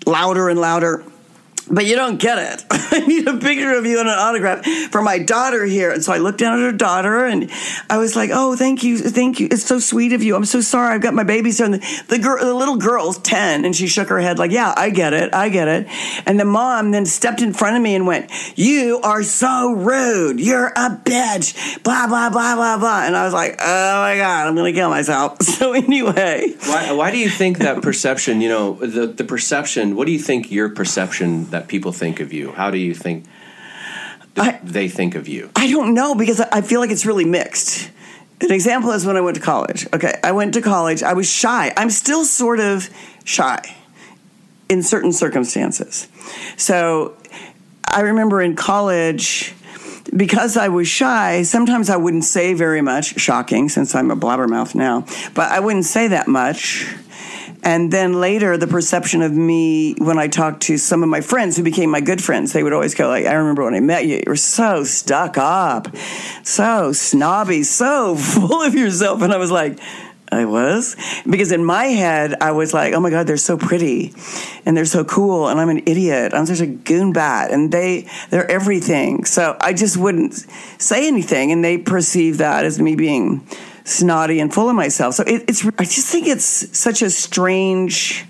louder 0.06 0.48
and 0.48 0.60
louder 0.60 1.04
but 1.70 1.86
you 1.86 1.96
don't 1.96 2.18
get 2.20 2.38
it. 2.38 2.64
I 2.92 3.06
need 3.06 3.26
a 3.26 3.36
picture 3.38 3.76
of 3.76 3.86
you 3.86 3.98
and 4.00 4.08
an 4.08 4.18
autograph 4.18 4.66
for 4.90 5.00
my 5.02 5.18
daughter 5.18 5.64
here. 5.64 5.90
And 5.90 6.04
so 6.04 6.12
I 6.12 6.18
looked 6.18 6.38
down 6.38 6.58
at 6.58 6.64
her 6.64 6.72
daughter 6.72 7.24
and 7.24 7.50
I 7.88 7.98
was 7.98 8.16
like, 8.16 8.30
oh, 8.32 8.56
thank 8.56 8.82
you. 8.82 8.98
Thank 8.98 9.40
you. 9.40 9.48
It's 9.50 9.64
so 9.64 9.78
sweet 9.78 10.12
of 10.12 10.22
you. 10.22 10.36
I'm 10.36 10.44
so 10.44 10.60
sorry. 10.60 10.94
I've 10.94 11.00
got 11.00 11.14
my 11.14 11.24
babies 11.24 11.58
here. 11.58 11.66
And 11.66 11.74
the, 11.74 12.04
the, 12.08 12.18
girl, 12.18 12.44
the 12.44 12.52
little 12.52 12.76
girl's 12.76 13.18
10 13.18 13.64
and 13.64 13.74
she 13.74 13.86
shook 13.86 14.08
her 14.08 14.18
head 14.18 14.38
like, 14.38 14.50
yeah, 14.50 14.74
I 14.76 14.90
get 14.90 15.14
it. 15.14 15.34
I 15.34 15.48
get 15.48 15.68
it. 15.68 15.86
And 16.26 16.38
the 16.38 16.44
mom 16.44 16.90
then 16.90 17.06
stepped 17.06 17.40
in 17.40 17.52
front 17.52 17.76
of 17.76 17.82
me 17.82 17.94
and 17.94 18.06
went, 18.06 18.30
you 18.58 19.00
are 19.02 19.22
so 19.22 19.72
rude. 19.72 20.40
You're 20.40 20.68
a 20.68 20.90
bitch. 20.90 21.82
Blah, 21.82 22.08
blah, 22.08 22.30
blah, 22.30 22.54
blah, 22.56 22.78
blah. 22.78 23.04
And 23.06 23.16
I 23.16 23.24
was 23.24 23.32
like, 23.32 23.56
oh 23.60 24.00
my 24.02 24.16
God, 24.16 24.48
I'm 24.48 24.54
going 24.54 24.72
to 24.72 24.78
kill 24.78 24.90
myself. 24.90 25.38
So 25.52 25.74
anyway. 25.74 26.54
Why, 26.64 26.92
why 26.92 27.10
do 27.12 27.18
you 27.18 27.28
think 27.28 27.58
that 27.58 27.82
perception, 27.82 28.40
you 28.40 28.48
know, 28.48 28.72
the, 28.72 29.06
the 29.06 29.22
perception, 29.22 29.94
what 29.94 30.06
do 30.06 30.12
you 30.12 30.18
think 30.18 30.50
your 30.50 30.70
perception 30.70 31.44
that 31.52 31.68
people 31.68 31.92
think 31.92 32.20
of 32.20 32.32
you? 32.32 32.52
How 32.52 32.70
do 32.70 32.78
you 32.78 32.94
think 32.94 33.24
I, 34.36 34.60
they 34.62 34.88
think 34.88 35.14
of 35.14 35.28
you? 35.28 35.50
I 35.56 35.70
don't 35.70 35.94
know 35.94 36.14
because 36.14 36.40
I 36.40 36.60
feel 36.62 36.80
like 36.80 36.90
it's 36.90 37.06
really 37.06 37.24
mixed. 37.24 37.90
An 38.40 38.50
example 38.50 38.90
is 38.90 39.06
when 39.06 39.16
I 39.16 39.20
went 39.20 39.36
to 39.36 39.42
college. 39.42 39.86
Okay, 39.94 40.18
I 40.24 40.32
went 40.32 40.54
to 40.54 40.60
college. 40.60 41.02
I 41.02 41.12
was 41.12 41.30
shy. 41.30 41.72
I'm 41.76 41.90
still 41.90 42.24
sort 42.24 42.58
of 42.58 42.88
shy 43.24 43.60
in 44.68 44.82
certain 44.82 45.12
circumstances. 45.12 46.08
So 46.56 47.16
I 47.86 48.00
remember 48.00 48.42
in 48.42 48.56
college, 48.56 49.54
because 50.16 50.56
I 50.56 50.68
was 50.68 50.88
shy, 50.88 51.42
sometimes 51.42 51.88
I 51.88 51.96
wouldn't 51.96 52.24
say 52.24 52.54
very 52.54 52.82
much. 52.82 53.20
Shocking, 53.20 53.68
since 53.68 53.94
I'm 53.94 54.10
a 54.10 54.16
blabbermouth 54.16 54.74
now. 54.74 55.06
But 55.34 55.52
I 55.52 55.60
wouldn't 55.60 55.84
say 55.84 56.08
that 56.08 56.26
much. 56.26 56.92
And 57.62 57.92
then 57.92 58.20
later, 58.20 58.56
the 58.56 58.66
perception 58.66 59.22
of 59.22 59.32
me 59.32 59.94
when 59.98 60.18
I 60.18 60.26
talked 60.26 60.62
to 60.64 60.76
some 60.76 61.02
of 61.02 61.08
my 61.08 61.20
friends 61.20 61.56
who 61.56 61.62
became 61.62 61.90
my 61.90 62.00
good 62.00 62.22
friends, 62.22 62.52
they 62.52 62.62
would 62.62 62.72
always 62.72 62.94
go 62.94 63.08
like, 63.08 63.24
"I 63.24 63.34
remember 63.34 63.62
when 63.64 63.74
I 63.74 63.80
met 63.80 64.04
you, 64.04 64.16
you 64.16 64.24
were 64.26 64.36
so 64.36 64.82
stuck 64.82 65.38
up, 65.38 65.88
so 66.42 66.92
snobby, 66.92 67.62
so 67.62 68.16
full 68.16 68.62
of 68.62 68.74
yourself," 68.74 69.22
and 69.22 69.32
I 69.32 69.36
was 69.36 69.50
like. 69.50 69.78
I 70.32 70.46
was 70.46 70.96
because 71.28 71.52
in 71.52 71.62
my 71.62 71.84
head 71.84 72.34
I 72.40 72.52
was 72.52 72.72
like, 72.72 72.94
"Oh 72.94 73.00
my 73.00 73.10
god, 73.10 73.26
they're 73.26 73.36
so 73.36 73.58
pretty, 73.58 74.14
and 74.64 74.74
they're 74.74 74.86
so 74.86 75.04
cool, 75.04 75.48
and 75.48 75.60
I'm 75.60 75.68
an 75.68 75.82
idiot. 75.84 76.32
I'm 76.32 76.46
such 76.46 76.60
a 76.60 76.66
goon 76.66 77.12
bat, 77.12 77.50
and 77.50 77.70
they 77.70 78.08
they're 78.30 78.50
everything." 78.50 79.26
So 79.26 79.58
I 79.60 79.74
just 79.74 79.98
wouldn't 79.98 80.46
say 80.78 81.06
anything, 81.06 81.52
and 81.52 81.62
they 81.62 81.76
perceive 81.76 82.38
that 82.38 82.64
as 82.64 82.80
me 82.80 82.96
being 82.96 83.46
snotty 83.92 84.40
and 84.40 84.52
full 84.52 84.68
of 84.68 84.76
myself. 84.76 85.14
So 85.14 85.24
it, 85.24 85.44
it's 85.48 85.64
I 85.78 85.84
just 85.84 86.08
think 86.08 86.26
it's 86.26 86.76
such 86.78 87.02
a 87.02 87.10
strange 87.10 88.26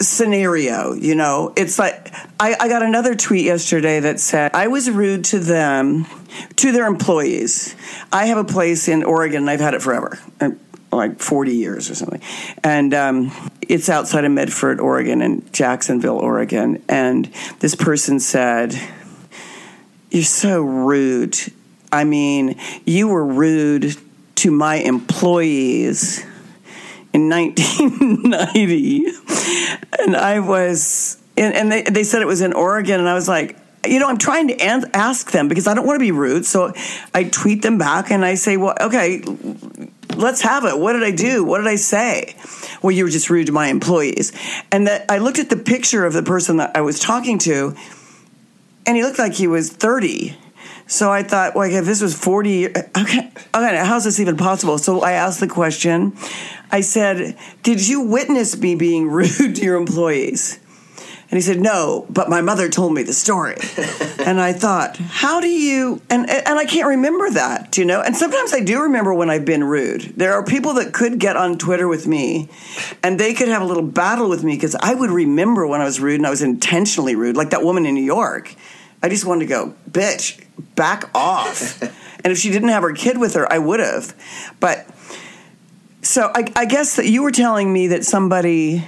scenario, 0.00 0.94
you 0.94 1.14
know. 1.14 1.52
It's 1.56 1.78
like 1.78 2.12
I, 2.38 2.56
I 2.58 2.68
got 2.68 2.82
another 2.82 3.14
tweet 3.14 3.44
yesterday 3.44 4.00
that 4.00 4.20
said 4.20 4.52
I 4.54 4.68
was 4.68 4.90
rude 4.90 5.24
to 5.26 5.38
them, 5.38 6.06
to 6.56 6.72
their 6.72 6.86
employees. 6.86 7.74
I 8.12 8.26
have 8.26 8.38
a 8.38 8.44
place 8.44 8.88
in 8.88 9.04
Oregon 9.04 9.42
and 9.42 9.50
I've 9.50 9.60
had 9.60 9.74
it 9.74 9.82
forever. 9.82 10.18
like 10.92 11.20
40 11.20 11.54
years 11.54 11.90
or 11.90 11.94
something. 11.94 12.20
And 12.64 12.92
um, 12.94 13.50
it's 13.68 13.88
outside 13.88 14.24
of 14.24 14.32
Medford, 14.32 14.80
Oregon, 14.80 15.22
and 15.22 15.52
Jacksonville, 15.52 16.18
Oregon. 16.18 16.82
And 16.88 17.30
this 17.60 17.74
person 17.74 18.18
said, 18.20 18.74
You're 20.10 20.24
so 20.24 20.62
rude. 20.62 21.36
I 21.92 22.04
mean, 22.04 22.58
you 22.86 23.08
were 23.08 23.24
rude 23.24 23.96
to 24.40 24.50
my 24.50 24.76
employees 24.76 26.24
in 27.12 27.28
1990. 27.28 29.06
And 29.98 30.16
I 30.16 30.40
was, 30.40 31.20
and, 31.36 31.54
and 31.54 31.70
they, 31.70 31.82
they 31.82 32.04
said 32.04 32.22
it 32.22 32.26
was 32.26 32.40
in 32.40 32.52
Oregon. 32.54 33.00
And 33.00 33.08
I 33.08 33.14
was 33.14 33.28
like, 33.28 33.58
you 33.86 33.98
know, 33.98 34.08
I'm 34.08 34.18
trying 34.18 34.48
to 34.48 34.96
ask 34.96 35.30
them 35.30 35.48
because 35.48 35.66
I 35.66 35.74
don't 35.74 35.86
want 35.86 35.96
to 35.96 36.04
be 36.04 36.12
rude. 36.12 36.46
So 36.46 36.72
I 37.14 37.24
tweet 37.24 37.62
them 37.62 37.76
back 37.76 38.10
and 38.10 38.24
I 38.24 38.34
say, 38.34 38.56
well, 38.56 38.74
okay, 38.80 39.22
let's 40.16 40.40
have 40.42 40.64
it. 40.64 40.78
What 40.78 40.94
did 40.94 41.02
I 41.02 41.10
do? 41.10 41.44
What 41.44 41.58
did 41.58 41.66
I 41.66 41.76
say? 41.76 42.34
Well, 42.82 42.92
you 42.92 43.04
were 43.04 43.10
just 43.10 43.28
rude 43.28 43.46
to 43.46 43.52
my 43.52 43.68
employees. 43.68 44.32
And 44.72 44.86
that 44.86 45.04
I 45.10 45.18
looked 45.18 45.38
at 45.38 45.50
the 45.50 45.56
picture 45.56 46.06
of 46.06 46.12
the 46.12 46.22
person 46.22 46.58
that 46.58 46.76
I 46.76 46.80
was 46.80 46.98
talking 46.98 47.38
to, 47.40 47.74
and 48.86 48.96
he 48.96 49.02
looked 49.02 49.18
like 49.18 49.34
he 49.34 49.46
was 49.46 49.70
30. 49.70 50.36
So 50.90 51.12
I 51.12 51.22
thought, 51.22 51.54
like, 51.54 51.70
if 51.70 51.84
this 51.84 52.02
was 52.02 52.18
40, 52.18 52.66
okay, 52.66 52.82
okay, 52.96 53.30
how's 53.54 54.02
this 54.02 54.18
even 54.18 54.36
possible? 54.36 54.76
So 54.76 55.02
I 55.02 55.12
asked 55.12 55.38
the 55.38 55.46
question. 55.46 56.16
I 56.72 56.80
said, 56.80 57.38
Did 57.62 57.86
you 57.86 58.00
witness 58.00 58.58
me 58.58 58.74
being 58.74 59.08
rude 59.10 59.54
to 59.54 59.62
your 59.62 59.76
employees? 59.76 60.58
And 61.30 61.36
he 61.38 61.42
said, 61.42 61.60
No, 61.60 62.06
but 62.10 62.28
my 62.28 62.40
mother 62.40 62.68
told 62.68 62.92
me 62.92 63.04
the 63.04 63.12
story. 63.12 63.54
and 64.26 64.40
I 64.40 64.52
thought, 64.52 64.96
How 64.96 65.40
do 65.40 65.46
you, 65.46 66.02
and, 66.10 66.28
and 66.28 66.58
I 66.58 66.64
can't 66.64 66.88
remember 66.88 67.30
that, 67.30 67.78
you 67.78 67.84
know? 67.84 68.00
And 68.00 68.16
sometimes 68.16 68.52
I 68.52 68.58
do 68.58 68.82
remember 68.82 69.14
when 69.14 69.30
I've 69.30 69.44
been 69.44 69.62
rude. 69.62 70.14
There 70.16 70.32
are 70.32 70.44
people 70.44 70.74
that 70.74 70.92
could 70.92 71.20
get 71.20 71.36
on 71.36 71.56
Twitter 71.56 71.86
with 71.86 72.08
me 72.08 72.48
and 73.04 73.20
they 73.20 73.32
could 73.32 73.46
have 73.46 73.62
a 73.62 73.64
little 73.64 73.84
battle 73.84 74.28
with 74.28 74.42
me 74.42 74.56
because 74.56 74.74
I 74.74 74.92
would 74.92 75.12
remember 75.12 75.68
when 75.68 75.80
I 75.80 75.84
was 75.84 76.00
rude 76.00 76.16
and 76.16 76.26
I 76.26 76.30
was 76.30 76.42
intentionally 76.42 77.14
rude, 77.14 77.36
like 77.36 77.50
that 77.50 77.62
woman 77.62 77.86
in 77.86 77.94
New 77.94 78.02
York. 78.02 78.56
I 79.02 79.08
just 79.08 79.24
wanted 79.24 79.40
to 79.40 79.46
go, 79.46 79.74
bitch, 79.90 80.42
back 80.74 81.10
off. 81.14 81.80
and 82.24 82.32
if 82.32 82.38
she 82.38 82.50
didn't 82.50 82.68
have 82.68 82.82
her 82.82 82.92
kid 82.92 83.18
with 83.18 83.34
her, 83.34 83.50
I 83.50 83.58
would 83.58 83.80
have. 83.80 84.14
But 84.60 84.86
so 86.02 86.30
I, 86.34 86.44
I 86.56 86.64
guess 86.66 86.96
that 86.96 87.06
you 87.06 87.22
were 87.22 87.30
telling 87.30 87.72
me 87.72 87.88
that 87.88 88.04
somebody 88.04 88.84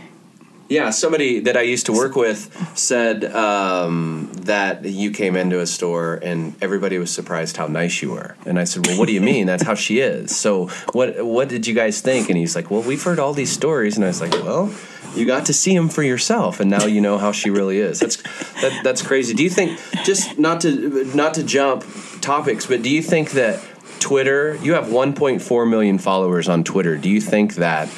Yeah, 0.69 0.91
somebody 0.91 1.41
that 1.41 1.57
I 1.57 1.63
used 1.63 1.87
to 1.87 1.93
work 1.93 2.17
with 2.17 2.49
said 2.75 3.25
um, 3.25 4.31
that 4.45 4.85
you 4.85 5.11
came 5.11 5.37
into 5.37 5.61
a 5.61 5.67
store 5.67 6.19
and 6.23 6.55
everybody 6.63 6.97
was 6.99 7.11
surprised 7.11 7.57
how 7.59 7.67
nice 7.67 8.01
you 8.01 8.13
were. 8.13 8.37
And 8.47 8.59
I 8.59 8.65
said, 8.65 8.87
"Well, 8.87 8.99
what 8.99 9.07
do 9.09 9.13
you 9.13 9.21
mean? 9.33 9.47
That's 9.47 9.63
how 9.63 9.75
she 9.75 10.01
is." 10.01 10.35
So, 10.35 10.69
what 10.93 11.25
what 11.25 11.49
did 11.49 11.67
you 11.67 11.75
guys 11.75 12.01
think? 12.01 12.29
And 12.31 12.39
he's 12.39 12.57
like, 12.57 12.71
"Well, 12.71 12.83
we've 12.83 13.03
heard 13.03 13.19
all 13.19 13.35
these 13.35 13.53
stories." 13.53 13.97
And 13.97 14.05
I 14.05 14.09
was 14.09 14.21
like, 14.21 14.33
"Well." 14.33 14.73
You 15.15 15.27
got 15.27 15.47
to 15.47 15.53
see 15.53 15.75
him 15.75 15.89
for 15.89 16.03
yourself, 16.03 16.61
and 16.61 16.71
now 16.71 16.87
you 16.87 17.01
know 17.01 17.19
how 17.19 17.33
she 17.33 17.51
really 17.51 17.79
is. 17.79 18.01
That's 18.01 18.17
that, 18.63 18.81
that's 18.83 19.03
crazy. 19.03 19.35
Do 19.35 19.43
you 19.43 19.51
think 19.51 19.79
just 20.05 20.39
not 20.39 20.61
to 20.63 21.05
not 21.15 21.35
to 21.35 21.43
jump 21.43 21.85
topics, 22.21 22.67
but 22.67 22.83
do 22.83 22.91
you 22.91 23.03
think 23.03 23.33
that 23.33 23.63
Twitter? 24.01 24.57
You 24.63 24.75
have 24.75 24.87
1.4 24.87 25.69
million 25.69 25.99
followers 25.99 26.49
on 26.49 26.65
Twitter. 26.65 26.97
Do 26.97 27.11
you 27.11 27.21
think 27.21 27.57
that 27.57 27.89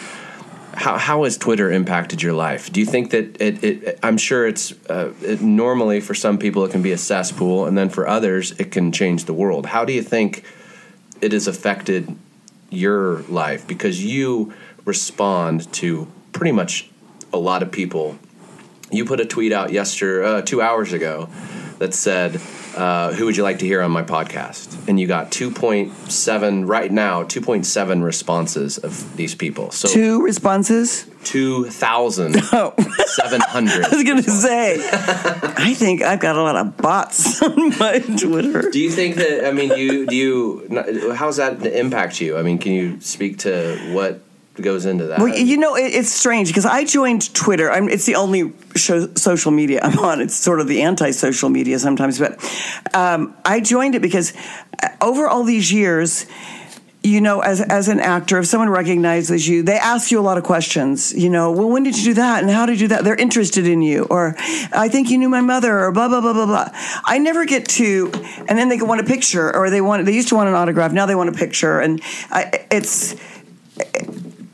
how, 0.77 0.99
how 0.99 1.25
has 1.25 1.39
Twitter 1.39 1.71
impacted 1.71 2.23
your 2.23 2.33
life? 2.33 2.73
Do 2.73 2.81
you 2.81 2.87
think 2.87 3.11
that 3.11 3.41
it, 3.41 3.63
it 3.63 3.99
I'm 4.03 4.17
sure 4.17 4.47
it's 4.47 4.73
uh, 4.89 5.13
it, 5.23 5.41
normally 5.41 6.01
for 6.01 6.15
some 6.15 6.39
people 6.39 6.65
it 6.65 6.73
can 6.73 6.83
be 6.83 6.93
a 6.93 6.99
cesspool, 6.99 7.67
and 7.67 7.79
then 7.79 7.89
for 7.89 8.09
others 8.09 8.53
it 8.53 8.73
can 8.73 8.93
change 8.93 9.25
the 9.25 9.35
world. 9.35 9.67
How 9.67 9.85
do 9.85 9.93
you 9.93 10.03
think 10.03 10.45
it 11.21 11.33
has 11.33 11.47
affected 11.47 12.17
your 12.71 13.23
life? 13.23 13.67
Because 13.67 14.05
you 14.05 14.53
respond 14.85 15.73
to 15.75 16.09
pretty 16.33 16.53
much 16.53 16.91
a 17.35 17.37
lot 17.37 17.63
of 17.63 17.71
people. 17.71 18.17
You 18.91 19.05
put 19.05 19.21
a 19.21 19.25
tweet 19.27 19.53
out 19.53 19.73
yesterday, 19.73 20.27
uh, 20.27 20.43
two 20.43 20.63
hours 20.63 20.93
ago, 20.93 21.29
that 21.79 21.93
said, 21.95 22.41
uh, 22.77 23.13
"Who 23.13 23.25
would 23.27 23.37
you 23.37 23.43
like 23.43 23.59
to 23.59 23.67
hear 23.67 23.83
on 23.83 23.91
my 23.91 24.03
podcast?" 24.05 24.89
And 24.89 25.01
you 25.01 25.07
got 25.09 25.33
2.7 25.33 26.69
right 26.69 26.93
now, 26.93 27.25
2.7 27.25 28.03
responses 28.05 28.79
of 28.79 29.17
these 29.17 29.35
people. 29.35 29.71
So 29.73 29.89
two 29.89 30.23
responses. 30.23 31.07
two 31.25 31.65
thousand 31.71 32.35
seven 33.07 33.41
hundred. 33.41 33.85
I 33.87 33.89
was 33.89 34.05
going 34.05 34.23
to 34.23 34.31
say, 34.31 34.77
I 34.93 35.75
think 35.75 36.03
I've 36.03 36.21
got 36.21 36.37
a 36.37 36.43
lot 36.43 36.55
of 36.57 36.77
bots 36.77 37.43
on 37.43 37.71
my 37.79 37.99
Twitter. 37.99 38.71
Do 38.71 38.79
you 38.79 38.91
think 38.91 39.17
that? 39.17 39.49
I 39.49 39.53
mean, 39.53 39.71
you 39.77 40.07
do 40.07 40.15
you? 40.15 41.15
How's 41.17 41.39
that 41.39 41.65
impact 41.67 42.21
you? 42.21 42.37
I 42.39 42.43
mean, 42.43 42.59
can 42.59 42.73
you 42.73 43.01
speak 43.01 43.39
to 43.39 43.77
what 43.93 44.21
goes 44.63 44.87
into 44.87 45.07
that? 45.07 45.19
Well, 45.19 45.37
you 45.37 45.57
know, 45.57 45.77
it, 45.77 45.95
it's 45.95 46.11
strange 46.11 46.49
because 46.49 46.67
I 46.67 46.85
joined 46.85 47.35
Twitter. 47.35 47.71
I'm, 47.71 47.89
it's 47.89 48.07
the 48.07 48.15
only 48.15 48.53
show, 48.77 49.13
social 49.15 49.51
media 49.51 49.81
I'm 49.83 49.99
on. 49.99 50.21
It's 50.21 50.37
sort 50.37 50.61
of 50.61 50.69
the 50.69 50.83
anti-social 50.83 51.49
media 51.49 51.79
sometimes, 51.79 52.19
but 52.19 52.33
um, 52.95 53.35
I 53.45 53.61
joined 53.61 53.95
it 53.95 54.03
because 54.03 54.33
uh, 54.83 54.89
over 55.01 55.27
all 55.29 55.45
these 55.45 55.73
years. 55.73 56.27
You 57.07 57.21
know, 57.21 57.41
as 57.41 57.61
as 57.61 57.89
an 57.89 58.01
actor, 58.01 58.39
if 58.39 58.47
someone 58.47 58.71
recognizes 58.71 59.47
you, 59.47 59.63
they 59.63 59.77
ask 59.77 60.11
you 60.11 60.19
a 60.19 60.23
lot 60.25 60.39
of 60.39 60.45
questions. 60.45 61.13
You 61.13 61.29
know, 61.29 61.53
well, 61.53 61.69
when 61.69 61.83
did 61.83 61.99
you 61.99 62.05
do 62.05 62.15
that, 62.15 62.43
and 62.43 62.51
how 62.51 62.65
did 62.65 62.81
you 62.81 62.89
do 62.89 62.95
that? 62.95 63.05
They're 63.05 63.15
interested 63.15 63.67
in 63.67 63.83
you, 63.83 64.05
or 64.09 64.35
I 64.73 64.89
think 64.89 65.11
you 65.11 65.19
knew 65.19 65.29
my 65.29 65.43
mother, 65.43 65.81
or 65.81 65.93
blah 65.93 66.09
blah 66.09 66.23
blah 66.23 66.33
blah 66.33 66.47
blah. 66.47 66.71
I 67.05 67.19
never 67.19 67.45
get 67.45 67.69
to, 67.77 68.11
and 68.49 68.59
then 68.59 68.71
they 68.71 68.79
want 68.79 69.03
a 69.03 69.05
picture, 69.05 69.55
or 69.55 69.69
they 69.69 69.83
want 69.83 70.07
they 70.07 70.15
used 70.15 70.29
to 70.31 70.35
want 70.35 70.49
an 70.49 70.55
autograph, 70.55 70.93
now 70.93 71.05
they 71.05 71.15
want 71.15 71.29
a 71.29 71.35
picture, 71.35 71.79
and 71.79 72.01
I, 72.31 72.67
it's 72.71 73.15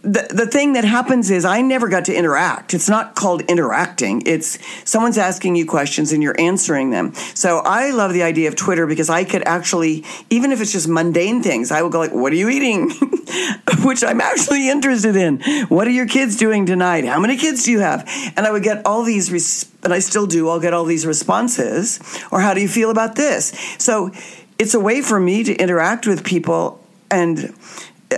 the, 0.03 0.27
the 0.31 0.47
thing 0.47 0.73
that 0.73 0.85
happens 0.85 1.31
is 1.31 1.45
I 1.45 1.61
never 1.61 1.89
got 1.89 2.07
to 2.07 2.15
interact. 2.15 2.73
It's 2.73 2.89
not 2.89 3.15
called 3.15 3.43
interacting. 3.43 4.23
It's 4.25 4.59
someone's 4.89 5.19
asking 5.19 5.57
you 5.57 5.67
questions 5.67 6.13
and 6.13 6.23
you're 6.23 6.41
answering 6.41 6.91
them. 6.91 7.13
So 7.35 7.59
I 7.59 7.91
love 7.91 8.15
the 8.15 8.23
idea 8.23 8.49
of 8.49 8.57
Twitter 8.57 8.87
because 8.87 9.11
I 9.11 9.25
could 9.25 9.43
actually, 9.47 10.05
even 10.31 10.53
if 10.53 10.63
it's 10.63 10.73
just 10.73 10.89
mundane 10.89 11.43
things, 11.43 11.71
I 11.71 11.83
would 11.83 11.93
go 11.93 11.99
like, 11.99 12.13
"What 12.13 12.33
are 12.33 12.37
you 12.37 12.49
eating?" 12.49 12.91
Which 13.85 14.03
I'm 14.03 14.23
actually 14.23 14.71
interested 14.71 15.17
in. 15.17 15.41
What 15.69 15.87
are 15.87 15.93
your 15.93 16.07
kids 16.07 16.37
doing 16.37 16.65
tonight? 16.65 17.05
How 17.05 17.21
many 17.21 17.37
kids 17.37 17.65
do 17.65 17.73
you 17.73 17.81
have? 17.81 18.09
And 18.37 18.47
I 18.47 18.51
would 18.51 18.63
get 18.63 18.87
all 18.87 19.03
these, 19.05 19.31
res- 19.31 19.71
and 19.85 19.93
I 19.93 19.99
still 19.99 20.27
do. 20.27 20.49
I'll 20.49 20.61
get 20.61 20.73
all 20.73 20.85
these 20.85 21.07
responses. 21.07 22.01
Or 22.31 22.41
how 22.41 22.55
do 22.55 22.63
you 22.63 22.69
feel 22.69 22.91
about 22.91 23.17
this? 23.17 23.53
So 23.79 24.13
it's 24.59 24.75
a 24.75 24.81
way 24.81 25.03
for 25.03 25.21
me 25.21 25.45
to 25.45 25.55
interact 25.55 26.07
with 26.07 26.25
people 26.25 26.83
and. 27.11 27.55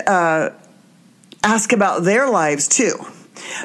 Uh, 0.07 0.51
ask 1.43 1.73
about 1.73 2.05
their 2.05 2.29
lives 2.29 2.69
too. 2.69 2.95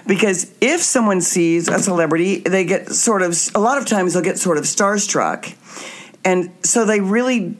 Because 0.05 0.51
if 0.61 0.81
someone 0.81 1.21
sees 1.21 1.67
a 1.67 1.79
celebrity, 1.79 2.39
they 2.39 2.63
get 2.63 2.89
sort 2.89 3.21
of, 3.21 3.37
a 3.53 3.59
lot 3.59 3.77
of 3.77 3.85
times 3.85 4.13
they'll 4.13 4.23
get 4.23 4.39
sort 4.39 4.57
of 4.57 4.63
starstruck. 4.63 5.55
And 6.23 6.51
so 6.63 6.85
they 6.85 6.99
really, 6.99 7.57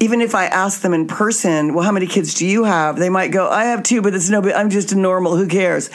even 0.00 0.20
if 0.20 0.34
I 0.34 0.46
ask 0.46 0.80
them 0.80 0.92
in 0.92 1.06
person, 1.06 1.74
well, 1.74 1.84
how 1.84 1.92
many 1.92 2.06
kids 2.06 2.34
do 2.34 2.46
you 2.46 2.64
have? 2.64 2.98
They 2.98 3.10
might 3.10 3.28
go, 3.28 3.48
I 3.48 3.66
have 3.66 3.82
two, 3.82 4.02
but 4.02 4.14
it's 4.14 4.28
no, 4.28 4.42
I'm 4.52 4.70
just 4.70 4.92
a 4.92 4.96
normal, 4.96 5.36
who 5.36 5.46
cares? 5.46 5.90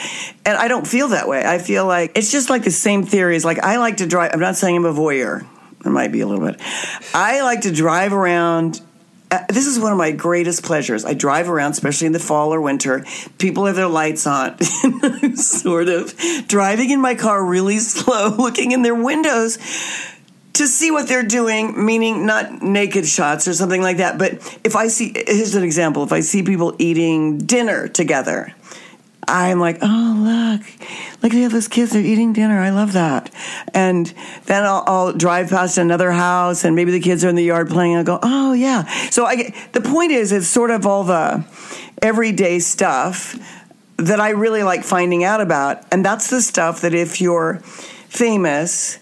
And 0.46 0.58
I 0.58 0.68
don't 0.68 0.88
feel 0.88 1.10
that 1.10 1.28
way. 1.28 1.46
I 1.46 1.58
feel 1.58 1.86
like 1.86 2.14
it's 2.16 2.32
just 2.32 2.50
like 2.50 2.64
the 2.64 2.72
same 2.72 3.04
theory 3.04 3.36
as 3.36 3.44
like, 3.44 3.60
I 3.60 3.78
like 3.78 3.98
to 3.98 4.08
drive, 4.08 4.32
I'm 4.34 4.40
not 4.40 4.56
saying 4.56 4.78
I'm 4.78 4.86
a 4.86 4.94
voyeur. 4.94 5.46
It 5.86 5.90
might 5.90 6.12
be 6.12 6.22
a 6.22 6.28
little 6.28 6.46
bit. 6.46 6.60
I 7.14 7.42
like 7.42 7.62
to 7.62 7.72
drive 7.72 8.14
around 8.14 8.82
uh, 9.32 9.46
this 9.50 9.68
is 9.68 9.80
one 9.80 9.92
of 9.92 9.98
my 9.98 10.12
greatest 10.12 10.64
pleasures. 10.64 11.06
I 11.06 11.14
drive 11.14 11.50
around, 11.50 11.72
especially 11.72 12.08
in 12.08 12.14
the 12.14 12.20
fall 12.20 12.54
or 12.54 12.62
winter. 12.62 13.06
People 13.38 13.66
have 13.66 13.76
their 13.76 13.88
lights 13.88 14.26
on, 14.26 14.60
sort 15.36 15.90
of 15.90 16.16
driving 16.48 16.90
in 16.90 17.00
my 17.00 17.14
car 17.14 17.44
really 17.44 17.78
slow, 17.78 18.30
looking 18.38 18.72
in 18.72 18.82
their 18.82 18.96
windows 18.96 19.58
to 20.54 20.68
see 20.68 20.90
what 20.92 21.08
they're 21.08 21.24
doing, 21.24 21.86
meaning 21.86 22.26
not 22.26 22.62
naked 22.62 23.08
shots 23.08 23.48
or 23.48 23.54
something 23.54 23.82
like 23.82 23.98
that. 23.98 24.18
But 24.18 24.60
if 24.64 24.76
I 24.76 24.88
see, 24.88 25.14
here's 25.16 25.56
an 25.56 25.64
example 25.64 26.04
if 26.04 26.12
I 26.12 26.22
see 26.22 26.44
people 26.44 26.76
eating 26.80 27.38
dinner 27.38 27.88
together, 27.88 28.54
I'm 29.30 29.60
like, 29.60 29.78
oh, 29.82 30.58
look, 30.58 31.22
look 31.22 31.34
at 31.34 31.52
those 31.52 31.68
kids. 31.68 31.92
They're 31.92 32.02
eating 32.02 32.34
dinner. 32.34 32.60
I 32.60 32.72
love 32.72 32.94
that. 32.94 33.32
And 33.76 34.12
then 34.46 34.66
I'll, 34.66 34.84
I'll 34.88 35.14
drive 35.14 35.50
past 35.50 35.78
another 35.78 36.12
house 36.12 36.66
and 36.66 36.76
maybe 36.76 36.92
the 36.92 37.00
kids 37.00 37.24
are 37.24 37.30
in 37.30 37.36
the 37.36 37.44
yard 37.44 37.70
playing. 37.70 37.96
I'll 37.96 38.04
go, 38.04 38.20
oh, 38.24 38.54
yeah. 38.54 38.86
So 39.10 39.26
I 39.26 39.54
the 39.74 39.82
point 39.82 40.12
is, 40.12 40.32
it's 40.32 40.48
sort 40.48 40.72
of 40.72 40.88
all 40.88 41.04
the 41.04 41.46
everyday 42.02 42.58
stuff 42.60 43.38
that 43.98 44.20
I 44.20 44.30
really 44.30 44.64
like 44.64 44.84
finding 44.84 45.24
out 45.24 45.42
about. 45.42 45.86
And 45.92 46.04
that's 46.04 46.30
the 46.30 46.42
stuff 46.42 46.82
that 46.82 46.96
if 46.96 47.22
you're 47.22 47.60
famous, 47.60 48.98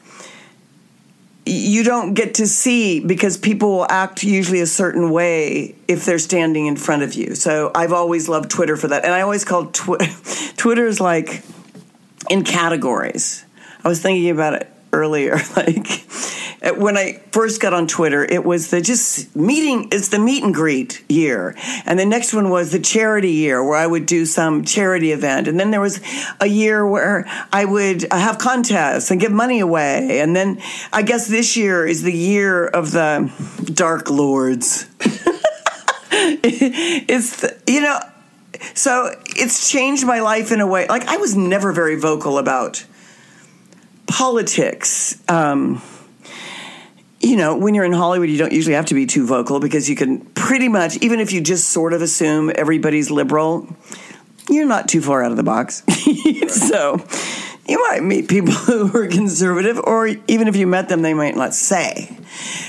you 1.48 1.84
don't 1.84 2.14
get 2.14 2.36
to 2.36 2.48
see 2.48 3.00
because 3.00 3.38
people 3.38 3.70
will 3.70 3.88
act 3.90 4.24
usually 4.24 4.60
a 4.60 4.68
certain 4.68 5.12
way 5.12 5.76
if 5.88 6.06
they're 6.06 6.20
standing 6.20 6.68
in 6.68 6.76
front 6.76 7.04
of 7.04 7.14
you. 7.14 7.36
So 7.36 7.72
I've 7.74 7.94
always 7.94 8.28
loved 8.30 8.50
Twitter 8.50 8.78
for 8.78 8.90
that. 8.90 9.06
And 9.06 9.14
I 9.14 9.22
always 9.22 9.46
call 9.46 9.68
tw- 9.68 10.02
is 10.66 11.00
like 11.00 11.44
in 12.30 12.44
categories. 12.44 13.46
I 13.84 13.88
was 13.88 14.02
thinking 14.02 14.30
about 14.30 14.54
it 14.54 14.70
earlier. 14.94 15.40
Like 15.56 16.06
when 16.62 16.98
I 16.98 17.22
first 17.32 17.62
got 17.62 17.74
on 17.74 17.88
Twitter, 17.88 18.24
it 18.24 18.44
was 18.44 18.72
the 18.72 18.82
just 18.82 19.36
meeting, 19.36 19.90
it's 19.92 20.10
the 20.10 20.18
meet 20.18 20.44
and 20.44 20.54
greet 20.54 21.04
year. 21.10 21.56
And 21.86 22.00
the 22.00 22.06
next 22.06 22.34
one 22.34 22.50
was 22.50 22.72
the 22.72 22.80
charity 22.80 23.32
year 23.32 23.64
where 23.64 23.78
I 23.78 23.86
would 23.86 24.06
do 24.06 24.26
some 24.26 24.64
charity 24.64 25.12
event. 25.12 25.48
And 25.48 25.60
then 25.60 25.72
there 25.72 25.82
was 25.82 26.02
a 26.40 26.48
year 26.48 26.86
where 26.86 27.26
I 27.52 27.64
would 27.66 28.12
uh, 28.12 28.18
have 28.18 28.40
contests 28.40 29.12
and 29.12 29.22
give 29.22 29.32
money 29.32 29.60
away. 29.60 30.20
And 30.20 30.36
then 30.36 30.60
I 30.92 31.04
guess 31.04 31.28
this 31.28 31.56
year 31.56 31.86
is 31.86 32.02
the 32.02 32.14
year 32.14 32.66
of 32.66 32.92
the 32.92 33.32
Dark 33.66 34.10
Lords. 34.10 34.88
it's, 36.12 37.42
the, 37.42 37.56
you 37.68 37.82
know, 37.82 38.00
so 38.74 39.14
it's 39.28 39.70
changed 39.70 40.08
my 40.08 40.22
life 40.22 40.52
in 40.52 40.60
a 40.60 40.68
way. 40.68 40.88
Like 40.88 41.08
I 41.08 41.18
was 41.18 41.36
never 41.36 41.72
very 41.72 42.00
vocal 42.00 42.40
about 42.40 42.84
politics. 44.08 45.22
Um, 45.30 45.82
you 47.28 47.36
know, 47.36 47.58
when 47.58 47.76
you're 47.76 47.84
in 47.84 47.92
Hollywood, 47.92 48.30
you 48.30 48.38
don't 48.38 48.54
usually 48.54 48.76
have 48.76 48.86
to 48.86 48.96
be 48.96 49.06
too 49.06 49.26
vocal 49.26 49.60
because 49.60 49.90
you 49.90 49.96
can 49.98 50.22
pretty 50.22 50.70
much, 50.70 50.96
even 50.98 51.20
if 51.20 51.34
you 51.34 51.42
just 51.42 51.70
sort 51.70 51.92
of 51.92 52.02
assume 52.02 52.52
everybody's 52.56 53.12
liberal, 53.12 53.68
you're 54.50 54.66
not 54.66 54.88
too 54.88 55.02
far 55.02 55.24
out 55.24 55.32
of 55.32 55.38
the 55.38 55.44
box. 55.44 55.84
so 56.48 57.06
you 57.68 57.80
might 57.90 58.02
meet 58.02 58.30
people 58.30 58.54
who 58.54 58.98
are 58.98 59.08
conservative, 59.08 59.78
or 59.80 60.08
even 60.28 60.48
if 60.48 60.56
you 60.56 60.68
met 60.68 60.88
them, 60.88 61.02
they 61.02 61.14
might 61.14 61.36
not 61.36 61.54
say. 61.54 62.18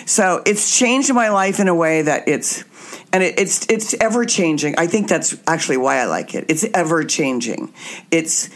So 0.07 0.43
it's 0.45 0.77
changed 0.77 1.15
my 1.15 1.29
life 1.29 1.61
in 1.61 1.69
a 1.69 1.75
way 1.75 2.03
that 2.03 2.27
it's 2.27 2.65
and 3.13 3.23
it, 3.23 3.39
it's 3.39 3.65
it's 3.71 3.95
ever 4.01 4.25
changing. 4.25 4.75
I 4.77 4.89
think 4.89 5.09
that's 5.09 5.37
actually 5.47 5.77
why 5.77 5.99
I 5.99 6.07
like 6.07 6.35
it. 6.35 6.47
It's 6.49 6.65
ever 6.75 7.05
changing. 7.05 7.73
It's 8.11 8.51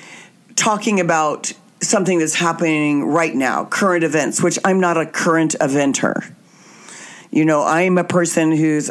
talking 0.56 0.98
about 0.98 1.52
something 1.82 2.18
that's 2.18 2.34
happening 2.34 3.04
right 3.04 3.34
now, 3.34 3.64
current 3.64 4.04
events, 4.04 4.42
which 4.42 4.58
I'm 4.64 4.80
not 4.80 4.96
a 4.96 5.06
current 5.06 5.56
eventer. 5.60 6.32
You 7.30 7.44
know, 7.44 7.62
I'm 7.62 7.98
a 7.98 8.04
person 8.04 8.52
who's 8.52 8.90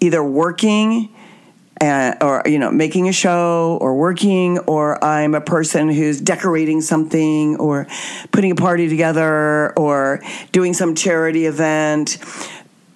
either 0.00 0.22
working 0.22 1.14
uh, 1.82 2.14
or 2.20 2.42
you 2.46 2.58
know 2.58 2.70
making 2.70 3.08
a 3.08 3.12
show 3.12 3.76
or 3.80 3.96
working 3.96 4.58
or 4.60 5.02
i'm 5.04 5.34
a 5.34 5.40
person 5.40 5.88
who's 5.88 6.20
decorating 6.20 6.80
something 6.80 7.56
or 7.56 7.88
putting 8.30 8.52
a 8.52 8.54
party 8.54 8.88
together 8.88 9.72
or 9.76 10.20
doing 10.52 10.74
some 10.74 10.94
charity 10.94 11.46
event 11.46 12.18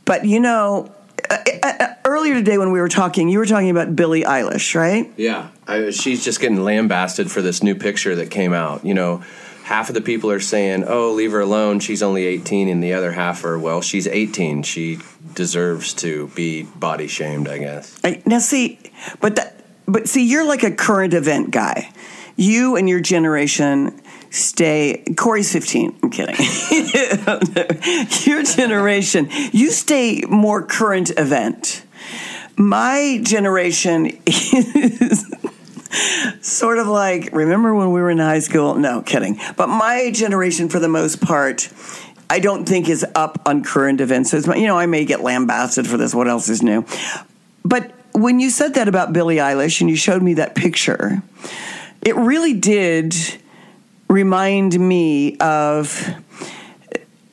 but 0.05 0.25
you 0.25 0.39
know 0.39 0.93
uh, 1.29 1.39
uh, 1.65 1.95
earlier 2.07 2.35
today 2.35 2.57
when 2.57 2.73
we 2.73 2.81
were 2.81 2.89
talking, 2.89 3.29
you 3.29 3.39
were 3.39 3.47
talking 3.47 3.71
about 3.71 3.95
Billie 3.95 4.23
Eilish, 4.23 4.75
right? 4.75 5.13
Yeah, 5.17 5.51
I, 5.67 5.91
she's 5.91 6.25
just 6.25 6.41
getting 6.41 6.63
lambasted 6.63 7.31
for 7.31 7.43
this 7.43 7.63
new 7.63 7.75
picture 7.75 8.15
that 8.17 8.31
came 8.31 8.53
out. 8.53 8.85
You 8.85 8.95
know, 8.95 9.25
half 9.65 9.89
of 9.89 9.95
the 9.95 10.01
people 10.01 10.31
are 10.31 10.41
saying, 10.41 10.85
"Oh, 10.87 11.13
leave 11.13 11.33
her 11.33 11.41
alone. 11.41 11.81
She's 11.81 12.03
only 12.03 12.25
18," 12.25 12.69
and 12.69 12.83
the 12.83 12.95
other 12.95 13.13
half 13.13 13.45
are, 13.45 13.59
"Well, 13.59 13.83
she's 13.83 14.07
18. 14.07 14.63
She 14.63 14.99
deserves 15.35 15.93
to 15.95 16.29
be 16.29 16.63
body 16.63 17.09
shamed." 17.09 17.49
I 17.49 17.59
guess. 17.59 17.99
I, 18.03 18.23
now, 18.25 18.39
see, 18.39 18.79
but 19.21 19.37
that, 19.37 19.61
but 19.87 20.09
see, 20.09 20.27
you're 20.27 20.47
like 20.47 20.63
a 20.63 20.71
current 20.71 21.15
event 21.15 21.51
guy. 21.51 21.93
You 22.37 22.77
and 22.77 22.89
your 22.89 23.01
generation 23.01 24.01
stay 24.31 25.03
Corey's 25.17 25.53
15. 25.53 25.99
I'm 26.03 26.11
kidding. 26.11 26.37
Your 28.31 28.43
generation, 28.43 29.29
you 29.53 29.71
stay 29.71 30.23
more 30.29 30.63
current 30.63 31.11
event. 31.19 31.86
My 32.57 33.21
generation 33.23 34.19
is 34.27 35.27
sort 36.41 36.79
of 36.79 36.87
like 36.87 37.31
remember 37.33 37.75
when 37.75 37.93
we 37.93 38.01
were 38.01 38.11
in 38.11 38.19
high 38.19 38.39
school? 38.39 38.75
No, 38.75 39.03
kidding. 39.03 39.39
But 39.57 39.69
my 39.69 40.11
generation 40.11 40.69
for 40.69 40.79
the 40.79 40.89
most 40.89 41.21
part 41.21 41.69
I 42.29 42.41
don't 42.41 42.67
think 42.69 42.89
is 42.89 43.05
up 43.15 43.41
on 43.47 43.63
current 43.63 44.01
events. 44.01 44.31
So 44.31 44.55
you 44.55 44.67
know, 44.67 44.79
I 44.79 44.87
may 44.87 45.05
get 45.05 45.21
lambasted 45.21 45.87
for 45.87 45.97
this. 45.97 46.15
What 46.15 46.29
else 46.29 46.49
is 46.49 46.63
new? 46.63 46.85
But 47.65 47.93
when 48.13 48.41
you 48.41 48.51
said 48.51 48.75
that 48.75 48.89
about 48.89 49.13
Billie 49.13 49.37
Eilish 49.37 49.81
and 49.81 49.91
you 49.91 49.97
showed 49.97 50.23
me 50.23 50.35
that 50.35 50.55
picture, 50.55 51.23
it 52.03 52.17
really 52.17 52.55
did 52.55 53.15
remind 54.09 54.79
me 54.79 55.37
of 55.39 56.15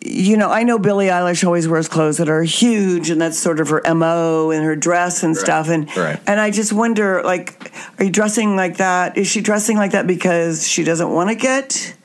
you 0.06 0.36
know, 0.36 0.50
I 0.50 0.64
know 0.64 0.78
Billie 0.80 1.08
Eilish 1.08 1.46
always 1.46 1.68
wears 1.68 1.88
clothes 1.88 2.18
that 2.18 2.30
are 2.30 2.44
huge, 2.44 3.10
and 3.10 3.22
that's 3.22 3.40
sort 3.40 3.60
of 3.60 3.70
her 3.70 3.82
mo 3.94 4.52
and 4.52 4.64
her 4.64 4.76
dress 4.76 5.24
and 5.24 5.36
right. 5.36 5.42
stuff. 5.42 5.70
And 5.70 5.96
right. 5.96 6.20
and 6.28 6.40
I 6.40 6.52
just 6.52 6.74
wonder, 6.74 7.24
like, 7.24 7.72
are 7.98 8.06
you 8.06 8.12
dressing 8.12 8.56
like 8.56 8.78
that? 8.78 9.18
Is 9.18 9.28
she 9.28 9.40
dressing 9.42 9.78
like 9.78 9.92
that 9.92 10.06
because 10.06 10.68
she 10.68 10.84
doesn't 10.84 11.10
want 11.10 11.30
to 11.30 11.36
get 11.36 11.96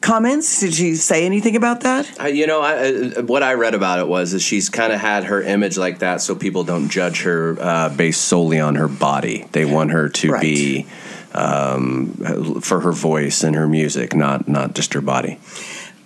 comments? 0.00 0.60
Did 0.60 0.72
she 0.74 0.94
say 0.94 1.26
anything 1.26 1.56
about 1.56 1.80
that? 1.80 2.20
Uh, 2.20 2.26
you 2.26 2.46
know, 2.46 2.60
I, 2.60 3.18
uh, 3.18 3.22
what 3.22 3.42
I 3.42 3.54
read 3.54 3.74
about 3.74 3.98
it 3.98 4.06
was 4.06 4.30
that 4.32 4.40
she's 4.40 4.68
kind 4.68 4.92
of 4.92 5.00
had 5.00 5.24
her 5.24 5.42
image 5.42 5.76
like 5.76 5.98
that, 5.98 6.20
so 6.20 6.36
people 6.36 6.62
don't 6.62 6.88
judge 6.88 7.22
her 7.22 7.56
uh, 7.60 7.88
based 7.88 8.22
solely 8.22 8.60
on 8.60 8.76
her 8.76 8.88
body. 8.88 9.48
They 9.50 9.64
want 9.64 9.90
her 9.90 10.08
to 10.08 10.30
Right. 10.30 10.40
be 10.42 10.86
um, 11.34 12.12
for 12.60 12.80
her 12.80 12.92
voice 12.92 13.42
and 13.42 13.56
her 13.56 13.66
music, 13.66 14.14
not 14.14 14.48
not 14.48 14.74
just 14.74 14.94
her 14.94 15.00
body. 15.00 15.40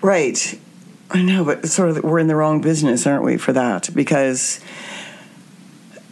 Right. 0.02 0.58
I 1.10 1.22
know, 1.22 1.44
but 1.44 1.68
sort 1.68 1.90
of 1.90 2.04
we're 2.04 2.20
in 2.20 2.28
the 2.28 2.36
wrong 2.36 2.60
business, 2.60 3.06
aren't 3.06 3.24
we, 3.24 3.36
for 3.36 3.52
that? 3.52 3.90
Because, 3.94 4.60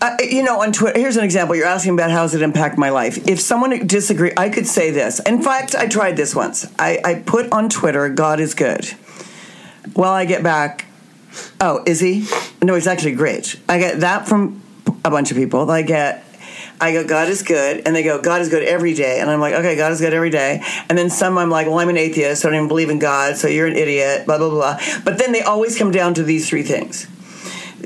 uh, 0.01 0.17
you 0.21 0.43
know, 0.43 0.61
on 0.61 0.73
Twitter, 0.73 0.99
here's 0.99 1.17
an 1.17 1.25
example. 1.25 1.55
You're 1.55 1.67
asking 1.67 1.95
about 1.95 2.11
how 2.11 2.23
does 2.23 2.35
it 2.35 2.43
impact 2.43 2.79
my 2.79 2.91
life. 2.91 3.29
If 3.29 3.41
someone 3.41 3.87
disagree, 3.87 4.33
I 4.37 4.49
could 4.49 4.67
say 4.67 4.91
this. 4.91 5.21
In 5.21 5.41
fact, 5.41 5.77
I 5.77 5.87
tried 5.87 6.17
this 6.17 6.35
once. 6.35 6.67
I, 6.79 7.01
I 7.05 7.15
put 7.15 7.53
on 7.53 7.69
Twitter, 7.69 8.09
God 8.09 8.41
is 8.41 8.55
good. 8.55 8.93
Well, 9.95 10.13
I 10.13 10.25
get 10.25 10.43
back, 10.43 10.87
oh, 11.61 11.83
is 11.87 12.01
he? 12.01 12.27
No, 12.61 12.75
he's 12.75 12.89
actually 12.89 13.15
great. 13.15 13.57
I 13.69 13.79
get 13.79 14.01
that 14.01 14.27
from 14.27 14.61
a 15.05 15.11
bunch 15.11 15.31
of 15.31 15.37
people. 15.37 15.71
I 15.71 15.83
get, 15.83 16.25
I 16.81 16.93
go, 16.93 17.05
God 17.05 17.29
is 17.29 17.43
good. 17.43 17.83
And 17.87 17.95
they 17.95 18.03
go, 18.03 18.21
God 18.21 18.41
is 18.41 18.49
good 18.49 18.63
every 18.63 18.95
day. 18.95 19.21
And 19.21 19.31
I'm 19.31 19.41
like, 19.41 19.55
okay, 19.55 19.77
God 19.77 19.93
is 19.93 20.01
good 20.01 20.15
every 20.15 20.31
day. 20.31 20.63
And 20.89 20.97
then 20.97 21.11
some, 21.11 21.39
I'm 21.39 21.51
like, 21.51 21.67
well, 21.67 21.79
I'm 21.79 21.89
an 21.89 21.97
atheist. 21.97 22.43
So 22.43 22.49
I 22.49 22.53
don't 22.53 22.59
even 22.59 22.69
believe 22.69 22.91
in 22.91 22.99
God. 22.99 23.37
So 23.37 23.49
you're 23.49 23.67
an 23.67 23.77
idiot, 23.77 24.27
blah, 24.27 24.39
blah, 24.39 24.51
blah. 24.51 24.79
But 25.05 25.19
then 25.19 25.33
they 25.33 25.43
always 25.43 25.77
come 25.77 25.91
down 25.91 26.15
to 26.15 26.23
these 26.23 26.49
three 26.49 26.63
things 26.63 27.09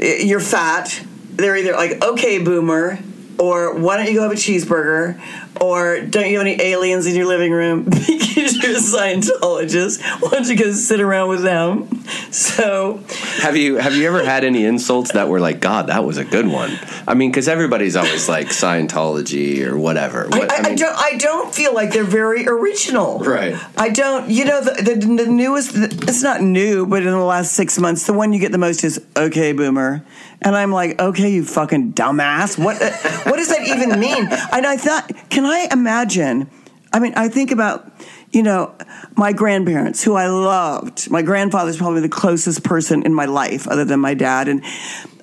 you're 0.03 0.41
fat. 0.41 1.03
They're 1.31 1.57
either 1.57 1.73
like, 1.73 2.03
okay, 2.03 2.39
boomer, 2.39 2.99
or 3.39 3.75
why 3.75 3.97
don't 3.97 4.07
you 4.07 4.15
go 4.15 4.23
have 4.23 4.33
a 4.33 4.37
cheeseburger, 4.37 5.21
or 5.61 6.01
don't 6.01 6.29
you 6.29 6.39
have 6.39 6.47
any 6.47 6.61
aliens 6.61 7.07
in 7.07 7.15
your 7.15 7.27
living 7.27 7.53
room 7.53 7.85
because 7.85 8.63
you're 8.63 8.73
a 8.73 8.81
Scientologist? 8.81 10.03
Why 10.21 10.31
don't 10.31 10.49
you 10.49 10.57
go 10.57 10.73
sit 10.73 11.01
around 11.01 11.29
with 11.29 11.43
them? 11.43 12.02
So, 12.33 13.01
Have 13.43 13.57
you 13.59 13.77
have 13.77 13.95
you 13.95 14.07
ever 14.07 14.25
had 14.25 14.43
any 14.45 14.65
insults 14.65 15.13
that 15.13 15.29
were 15.29 15.39
like, 15.41 15.61
God, 15.61 15.89
that 15.89 16.05
was 16.05 16.17
a 16.17 16.25
good 16.25 16.47
one? 16.47 16.79
I 17.07 17.13
mean, 17.15 17.31
because 17.31 17.47
everybody's 17.47 17.95
always 17.95 18.27
like 18.29 18.47
Scientology 18.49 19.67
or 19.67 19.77
whatever. 19.77 20.25
I, 20.33 20.39
What- 20.39 20.53
I, 20.53 20.57
I 20.57 20.63
mean, 20.63 20.77
don't. 20.77 20.97
I 20.97 21.17
don't 21.19 21.55
feel 21.55 21.75
like 21.75 21.93
they're 21.93 22.05
very 22.05 22.47
original. 22.49 23.19
Right. 23.19 23.55
I 23.77 23.91
don't. 23.91 24.31
You 24.31 24.45
know, 24.47 24.61
the, 24.63 24.83
the, 24.83 24.95
the 25.25 25.27
newest. 25.31 25.73
It's 25.77 26.23
not 26.23 26.41
new, 26.41 26.87
but 26.87 27.03
in 27.03 27.11
the 27.11 27.19
last 27.19 27.53
six 27.53 27.79
months, 27.79 28.07
the 28.07 28.13
one 28.15 28.33
you 28.33 28.41
get 28.41 28.53
the 28.53 28.59
most 28.59 28.83
is 28.85 29.05
"Okay, 29.17 29.53
Boomer," 29.53 30.03
and 30.41 30.57
I'm 30.57 30.73
like, 30.73 30.99
"Okay, 31.01 31.31
you 31.31 31.45
fucking 31.45 31.93
dumbass. 31.93 32.59
What? 32.63 32.81
uh, 32.81 32.91
what 33.31 33.37
does 33.37 33.49
that 33.49 33.67
even 33.67 34.01
mean?" 34.01 34.27
And 34.53 34.67
I 34.67 34.77
thought, 34.79 35.11
can 35.29 35.45
I 35.45 35.69
imagine? 35.71 36.49
I 36.93 36.99
mean, 36.99 37.13
I 37.17 37.29
think 37.29 37.51
about. 37.51 37.91
You 38.33 38.43
know, 38.43 38.75
my 39.17 39.33
grandparents, 39.33 40.03
who 40.03 40.15
I 40.15 40.27
loved. 40.27 41.11
My 41.11 41.23
grandfather's 41.23 41.77
probably 41.77 42.01
the 42.01 42.09
closest 42.09 42.65
person 42.65 43.03
in 43.05 43.13
my 43.13 43.27
life, 43.27 43.69
other 43.69 43.85
than 43.85 44.01
my 44.01 44.15
dad, 44.15 44.49
and 44.49 44.65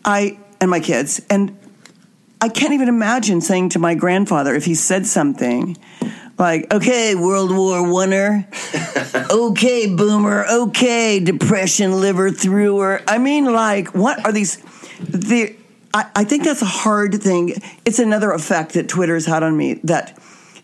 I 0.06 0.38
and 0.62 0.70
my 0.70 0.80
kids. 0.80 1.22
And 1.30 1.58
I 2.42 2.50
can't 2.50 2.74
even 2.74 2.88
imagine 2.88 3.42
saying 3.42 3.70
to 3.70 3.80
my 3.80 3.96
grandfather 3.96 4.54
if 4.56 4.66
he 4.66 4.76
said 4.76 5.08
something 5.08 5.76
like, 6.38 6.72
"Okay, 6.74 7.16
World 7.16 7.52
War 7.52 7.80
Oneer, 7.80 8.46
okay, 9.32 9.94
Boomer, 9.94 10.46
okay, 10.48 11.20
Depression 11.20 12.00
liver 12.00 12.30
througher." 12.30 13.02
I 13.08 13.18
mean, 13.18 13.46
like, 13.46 13.96
what 13.96 14.24
are 14.26 14.32
these? 14.32 14.58
The 15.00 15.56
I, 15.94 16.10
I 16.16 16.24
think 16.24 16.44
that's 16.44 16.62
a 16.62 16.66
hard 16.66 17.22
thing. 17.22 17.56
It's 17.86 18.00
another 18.00 18.32
effect 18.32 18.74
that 18.74 18.88
Twitter's 18.88 19.26
had 19.26 19.44
on 19.44 19.58
me. 19.58 19.80
That 19.84 20.18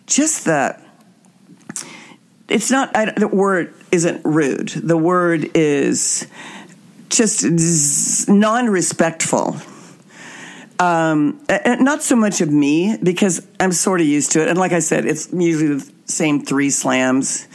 just 0.05 0.45
the 0.45 0.79
it's 2.47 2.71
not 2.71 2.95
I, 2.95 3.11
the 3.11 3.27
word 3.27 3.73
isn't 3.91 4.23
rude. 4.25 4.69
The 4.69 4.97
word 4.97 5.49
is 5.55 6.27
just 7.09 7.45
non-respectful 8.27 9.61
um, 10.79 11.41
not 11.65 12.03
so 12.03 12.15
much 12.15 12.41
of 12.41 12.51
me 12.51 12.97
because 13.01 13.45
I'm 13.59 13.71
sort 13.71 14.01
of 14.01 14.07
used 14.07 14.33
to 14.33 14.41
it. 14.41 14.49
And 14.49 14.57
like 14.57 14.73
I 14.73 14.79
said, 14.79 15.05
it's 15.05 15.31
usually 15.31 15.75
the 15.75 15.91
same 16.05 16.43
three 16.43 16.69
slams 16.69 17.47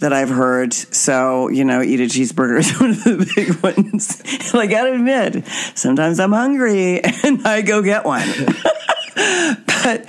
that 0.00 0.12
I've 0.12 0.28
heard. 0.28 0.74
So, 0.74 1.48
you 1.48 1.64
know, 1.64 1.80
eat 1.80 2.00
a 2.00 2.04
cheeseburger 2.04 2.58
is 2.58 2.72
one 2.80 2.90
of 2.90 3.04
the 3.04 3.32
big 3.34 3.62
ones. 3.62 4.20
and 4.52 4.60
I 4.60 4.66
gotta 4.66 4.92
admit, 4.92 5.46
sometimes 5.74 6.20
I'm 6.20 6.32
hungry 6.32 7.00
and 7.02 7.46
I 7.46 7.62
go 7.62 7.82
get 7.82 8.04
one. 8.04 8.28
but, 9.14 10.06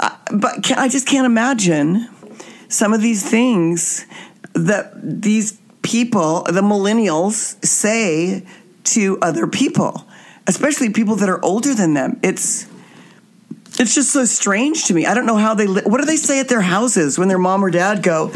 uh, 0.00 0.16
but 0.32 0.70
I 0.72 0.88
just 0.88 1.06
can't 1.06 1.26
imagine 1.26 2.08
some 2.74 2.92
of 2.92 3.00
these 3.00 3.28
things 3.28 4.04
that 4.54 4.92
these 5.02 5.60
people, 5.82 6.42
the 6.42 6.60
millennials, 6.60 7.64
say 7.64 8.44
to 8.84 9.18
other 9.22 9.46
people, 9.46 10.06
especially 10.46 10.90
people 10.90 11.16
that 11.16 11.28
are 11.28 11.42
older 11.44 11.74
than 11.74 11.94
them. 11.94 12.18
It's 12.22 12.66
it's 13.76 13.94
just 13.94 14.12
so 14.12 14.24
strange 14.24 14.84
to 14.84 14.94
me. 14.94 15.04
I 15.04 15.14
don't 15.14 15.26
know 15.26 15.36
how 15.36 15.54
they. 15.54 15.66
Li- 15.66 15.82
what 15.84 15.98
do 15.98 16.04
they 16.04 16.16
say 16.16 16.38
at 16.38 16.48
their 16.48 16.60
houses 16.60 17.18
when 17.18 17.26
their 17.26 17.38
mom 17.38 17.64
or 17.64 17.70
dad 17.70 18.04
go? 18.04 18.32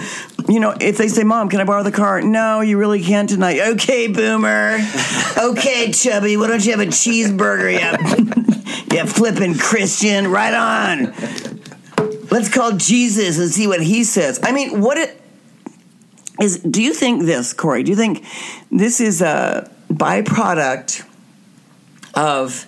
You 0.49 0.59
know, 0.59 0.75
if 0.81 0.99
they 0.99 1.07
say, 1.07 1.23
"Mom, 1.23 1.49
can 1.49 1.61
I 1.61 1.65
borrow 1.65 1.85
the 1.85 1.93
car?" 1.93 2.21
No, 2.21 2.61
you 2.61 2.77
really 2.77 3.03
can't 3.03 3.29
tonight. 3.29 3.61
Okay, 3.61 4.09
boomer. 4.09 4.79
okay, 5.37 5.93
chubby. 5.93 6.37
Why 6.37 6.49
don't 6.49 6.65
you 6.65 6.73
have 6.73 6.81
a 6.81 6.87
cheeseburger? 6.87 7.73
Yeah, 7.73 7.97
yeah, 8.93 9.05
flipping 9.05 9.57
Christian. 9.57 10.29
Right 10.29 10.55
on. 10.55 11.58
Let's 12.31 12.49
call 12.53 12.73
Jesus 12.73 13.39
and 13.39 13.51
see 13.51 13.67
what 13.67 13.83
he 13.83 14.05
says. 14.05 14.39
I 14.43 14.53
mean, 14.53 14.81
what 14.81 14.99
it 14.99 15.21
is. 16.41 16.59
Do 16.59 16.83
you 16.83 16.95
think 16.95 17.25
this, 17.25 17.53
Corey? 17.53 17.83
Do 17.83 17.91
you 17.91 17.97
think 17.97 18.25
this 18.71 19.01
is 19.01 19.23
a 19.23 19.71
byproduct 19.93 21.05
of? 22.15 22.67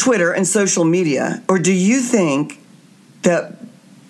Twitter 0.00 0.32
and 0.32 0.48
social 0.48 0.86
media? 0.86 1.42
Or 1.46 1.58
do 1.58 1.74
you 1.74 2.00
think 2.00 2.58
that 3.20 3.58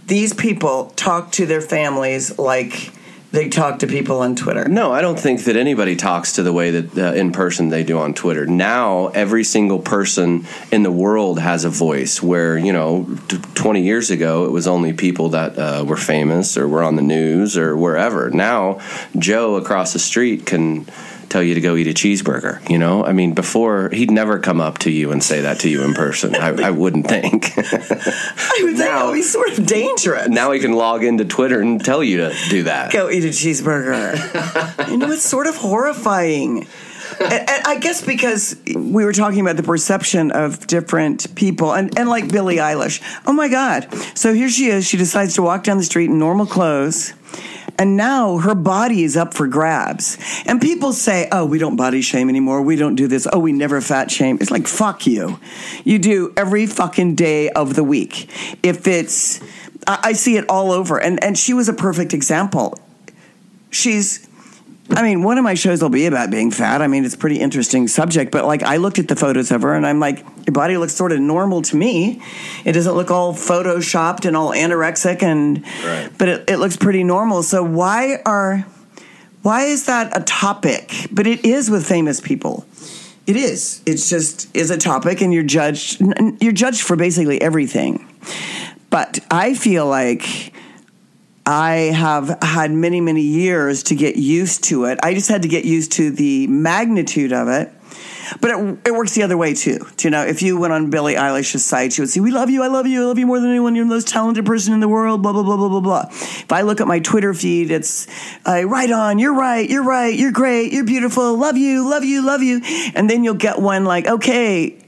these 0.06 0.32
people 0.32 0.92
talk 0.94 1.32
to 1.32 1.46
their 1.46 1.60
families 1.60 2.38
like 2.38 2.92
they 3.32 3.48
talk 3.48 3.78
to 3.80 3.86
people 3.86 4.18
on 4.18 4.34
Twitter? 4.34 4.66
No, 4.68 4.92
I 4.92 5.00
don't 5.00 5.18
think 5.18 5.44
that 5.44 5.56
anybody 5.56 5.96
talks 5.96 6.32
to 6.32 6.42
the 6.42 6.52
way 6.52 6.70
that 6.70 6.98
uh, 6.98 7.12
in 7.14 7.32
person 7.32 7.68
they 7.68 7.84
do 7.84 7.98
on 7.98 8.14
Twitter. 8.14 8.46
Now, 8.46 9.08
every 9.08 9.44
single 9.44 9.78
person 9.78 10.46
in 10.72 10.82
the 10.82 10.90
world 10.90 11.38
has 11.38 11.64
a 11.64 11.70
voice. 11.70 12.22
Where 12.22 12.58
you 12.58 12.72
know, 12.72 13.06
t- 13.28 13.38
twenty 13.54 13.82
years 13.82 14.10
ago, 14.10 14.46
it 14.46 14.50
was 14.50 14.66
only 14.66 14.92
people 14.92 15.30
that 15.30 15.58
uh, 15.58 15.84
were 15.86 15.96
famous 15.96 16.56
or 16.56 16.66
were 16.66 16.82
on 16.82 16.96
the 16.96 17.02
news 17.02 17.56
or 17.56 17.76
wherever. 17.76 18.30
Now, 18.30 18.80
Joe 19.16 19.56
across 19.56 19.92
the 19.92 19.98
street 19.98 20.46
can 20.46 20.86
tell 21.30 21.42
you 21.42 21.54
to 21.54 21.60
go 21.60 21.76
eat 21.76 21.86
a 21.86 21.94
cheeseburger. 21.94 22.68
You 22.68 22.78
know, 22.78 23.04
I 23.04 23.12
mean, 23.12 23.34
before 23.34 23.88
he'd 23.90 24.10
never 24.10 24.38
come 24.38 24.60
up 24.60 24.78
to 24.78 24.90
you 24.90 25.12
and 25.12 25.22
say 25.22 25.40
that 25.42 25.60
to 25.60 25.70
you 25.70 25.82
in 25.82 25.94
person. 25.94 26.34
I, 26.34 26.48
I 26.48 26.70
wouldn't 26.70 27.06
think. 27.06 27.52
I 27.56 28.60
would 28.62 28.76
think 28.76 28.78
that 28.78 29.06
would 29.06 29.14
be 29.14 29.22
sort 29.22 29.56
of 29.56 29.64
dangerous. 29.64 30.28
now 30.28 30.50
he 30.50 30.60
can 30.60 30.72
log 30.72 31.04
into 31.04 31.24
Twitter 31.24 31.60
and 31.60 31.82
tell 31.82 32.02
you 32.02 32.18
to 32.18 32.34
do 32.50 32.64
that. 32.64 32.92
Go 32.92 33.08
eat 33.08 33.24
a 33.24 33.28
cheeseburger. 33.28 34.90
you 34.90 34.98
know, 34.98 35.10
it's 35.10 35.22
sort 35.22 35.46
of 35.46 35.56
horrifying. 35.56 36.66
And, 37.20 37.32
and 37.32 37.66
I 37.66 37.78
guess 37.78 38.04
because 38.04 38.56
we 38.74 39.04
were 39.04 39.12
talking 39.12 39.40
about 39.40 39.56
the 39.56 39.62
perception 39.62 40.30
of 40.32 40.66
different 40.66 41.34
people, 41.34 41.72
and, 41.72 41.96
and 41.98 42.08
like 42.08 42.30
Billie 42.30 42.56
Eilish. 42.56 43.02
Oh 43.26 43.32
my 43.32 43.48
God. 43.48 43.88
So 44.16 44.32
here 44.32 44.48
she 44.48 44.66
is. 44.66 44.86
She 44.86 44.96
decides 44.96 45.34
to 45.34 45.42
walk 45.42 45.64
down 45.64 45.76
the 45.76 45.84
street 45.84 46.06
in 46.10 46.18
normal 46.18 46.46
clothes. 46.46 47.12
And 47.80 47.96
now 47.96 48.36
her 48.36 48.54
body 48.54 49.04
is 49.04 49.16
up 49.16 49.32
for 49.32 49.46
grabs. 49.46 50.18
And 50.44 50.60
people 50.60 50.92
say, 50.92 51.28
oh, 51.32 51.46
we 51.46 51.58
don't 51.58 51.76
body 51.76 52.02
shame 52.02 52.28
anymore. 52.28 52.60
We 52.60 52.76
don't 52.76 52.94
do 52.94 53.06
this. 53.06 53.26
Oh, 53.32 53.38
we 53.38 53.52
never 53.52 53.80
fat 53.80 54.10
shame. 54.10 54.36
It's 54.38 54.50
like, 54.50 54.68
fuck 54.68 55.06
you. 55.06 55.40
You 55.82 55.98
do 55.98 56.34
every 56.36 56.66
fucking 56.66 57.14
day 57.14 57.48
of 57.48 57.76
the 57.76 57.82
week. 57.82 58.28
If 58.62 58.86
it's, 58.86 59.40
I, 59.86 59.98
I 60.02 60.12
see 60.12 60.36
it 60.36 60.44
all 60.50 60.72
over. 60.72 61.00
And, 61.00 61.24
and 61.24 61.38
she 61.38 61.54
was 61.54 61.70
a 61.70 61.72
perfect 61.72 62.12
example. 62.12 62.78
She's, 63.70 64.28
I 64.92 65.02
mean, 65.02 65.22
one 65.22 65.38
of 65.38 65.44
my 65.44 65.54
shows 65.54 65.82
will 65.82 65.88
be 65.88 66.06
about 66.06 66.30
being 66.30 66.50
fat. 66.50 66.82
I 66.82 66.86
mean, 66.86 67.04
it's 67.04 67.14
a 67.14 67.18
pretty 67.18 67.38
interesting 67.40 67.86
subject, 67.88 68.32
but 68.32 68.44
like 68.44 68.62
I 68.62 68.76
looked 68.76 68.98
at 68.98 69.08
the 69.08 69.16
photos 69.16 69.50
of 69.50 69.62
her 69.62 69.74
and 69.74 69.86
I'm 69.86 70.00
like, 70.00 70.18
your 70.46 70.52
body 70.52 70.76
looks 70.76 70.94
sort 70.94 71.12
of 71.12 71.20
normal 71.20 71.62
to 71.62 71.76
me. 71.76 72.20
It 72.64 72.72
doesn't 72.72 72.94
look 72.94 73.10
all 73.10 73.32
photoshopped 73.32 74.24
and 74.26 74.36
all 74.36 74.52
anorexic 74.52 75.22
and 75.22 75.64
Right. 75.84 76.10
but 76.18 76.28
it, 76.28 76.50
it 76.50 76.56
looks 76.58 76.76
pretty 76.76 77.04
normal. 77.04 77.42
So 77.42 77.62
why 77.62 78.18
are 78.26 78.66
why 79.42 79.62
is 79.64 79.86
that 79.86 80.14
a 80.16 80.22
topic? 80.24 80.92
But 81.10 81.26
it 81.26 81.44
is 81.44 81.70
with 81.70 81.86
famous 81.86 82.20
people. 82.20 82.66
It 83.26 83.36
is. 83.36 83.82
It's 83.86 84.10
just 84.10 84.54
is 84.56 84.70
a 84.70 84.76
topic 84.76 85.20
and 85.20 85.32
you're 85.32 85.44
judged 85.44 86.02
you're 86.40 86.52
judged 86.52 86.82
for 86.82 86.96
basically 86.96 87.40
everything. 87.40 88.06
But 88.90 89.20
I 89.30 89.54
feel 89.54 89.86
like 89.86 90.52
I 91.46 91.92
have 91.94 92.38
had 92.42 92.70
many, 92.70 93.00
many 93.00 93.22
years 93.22 93.82
to 93.84 93.94
get 93.94 94.16
used 94.16 94.64
to 94.64 94.84
it. 94.84 94.98
I 95.02 95.14
just 95.14 95.28
had 95.28 95.42
to 95.42 95.48
get 95.48 95.64
used 95.64 95.92
to 95.92 96.10
the 96.10 96.46
magnitude 96.46 97.32
of 97.32 97.48
it. 97.48 97.72
But 98.40 98.50
it, 98.52 98.78
it 98.86 98.92
works 98.92 99.14
the 99.14 99.24
other 99.24 99.36
way 99.36 99.54
too. 99.54 99.84
You 100.00 100.10
know, 100.10 100.22
if 100.22 100.42
you 100.42 100.58
went 100.58 100.72
on 100.72 100.90
Billie 100.90 101.14
Eilish's 101.14 101.64
site, 101.64 101.92
she 101.92 102.02
would 102.02 102.10
say, 102.10 102.20
"We 102.20 102.30
love 102.30 102.48
you, 102.48 102.62
I 102.62 102.68
love 102.68 102.86
you, 102.86 103.02
I 103.02 103.06
love 103.06 103.18
you 103.18 103.26
more 103.26 103.40
than 103.40 103.50
anyone. 103.50 103.74
You're 103.74 103.84
the 103.84 103.90
most 103.90 104.06
talented 104.06 104.46
person 104.46 104.72
in 104.72 104.78
the 104.78 104.88
world." 104.88 105.22
Blah 105.22 105.32
blah 105.32 105.42
blah 105.42 105.56
blah 105.56 105.68
blah 105.68 105.80
blah. 105.80 106.04
If 106.10 106.52
I 106.52 106.60
look 106.60 106.80
at 106.80 106.86
my 106.86 107.00
Twitter 107.00 107.34
feed, 107.34 107.72
it's 107.72 108.06
uh, 108.46 108.64
right 108.66 108.90
on. 108.90 109.18
You're 109.18 109.34
right. 109.34 109.68
You're 109.68 109.82
right. 109.82 110.16
You're 110.16 110.30
great. 110.30 110.72
You're 110.72 110.84
beautiful. 110.84 111.36
Love 111.36 111.56
you. 111.56 111.88
Love 111.88 112.04
you. 112.04 112.24
Love 112.24 112.42
you. 112.42 112.60
And 112.94 113.10
then 113.10 113.24
you'll 113.24 113.34
get 113.34 113.58
one 113.58 113.84
like, 113.84 114.06
"Okay, 114.06 114.78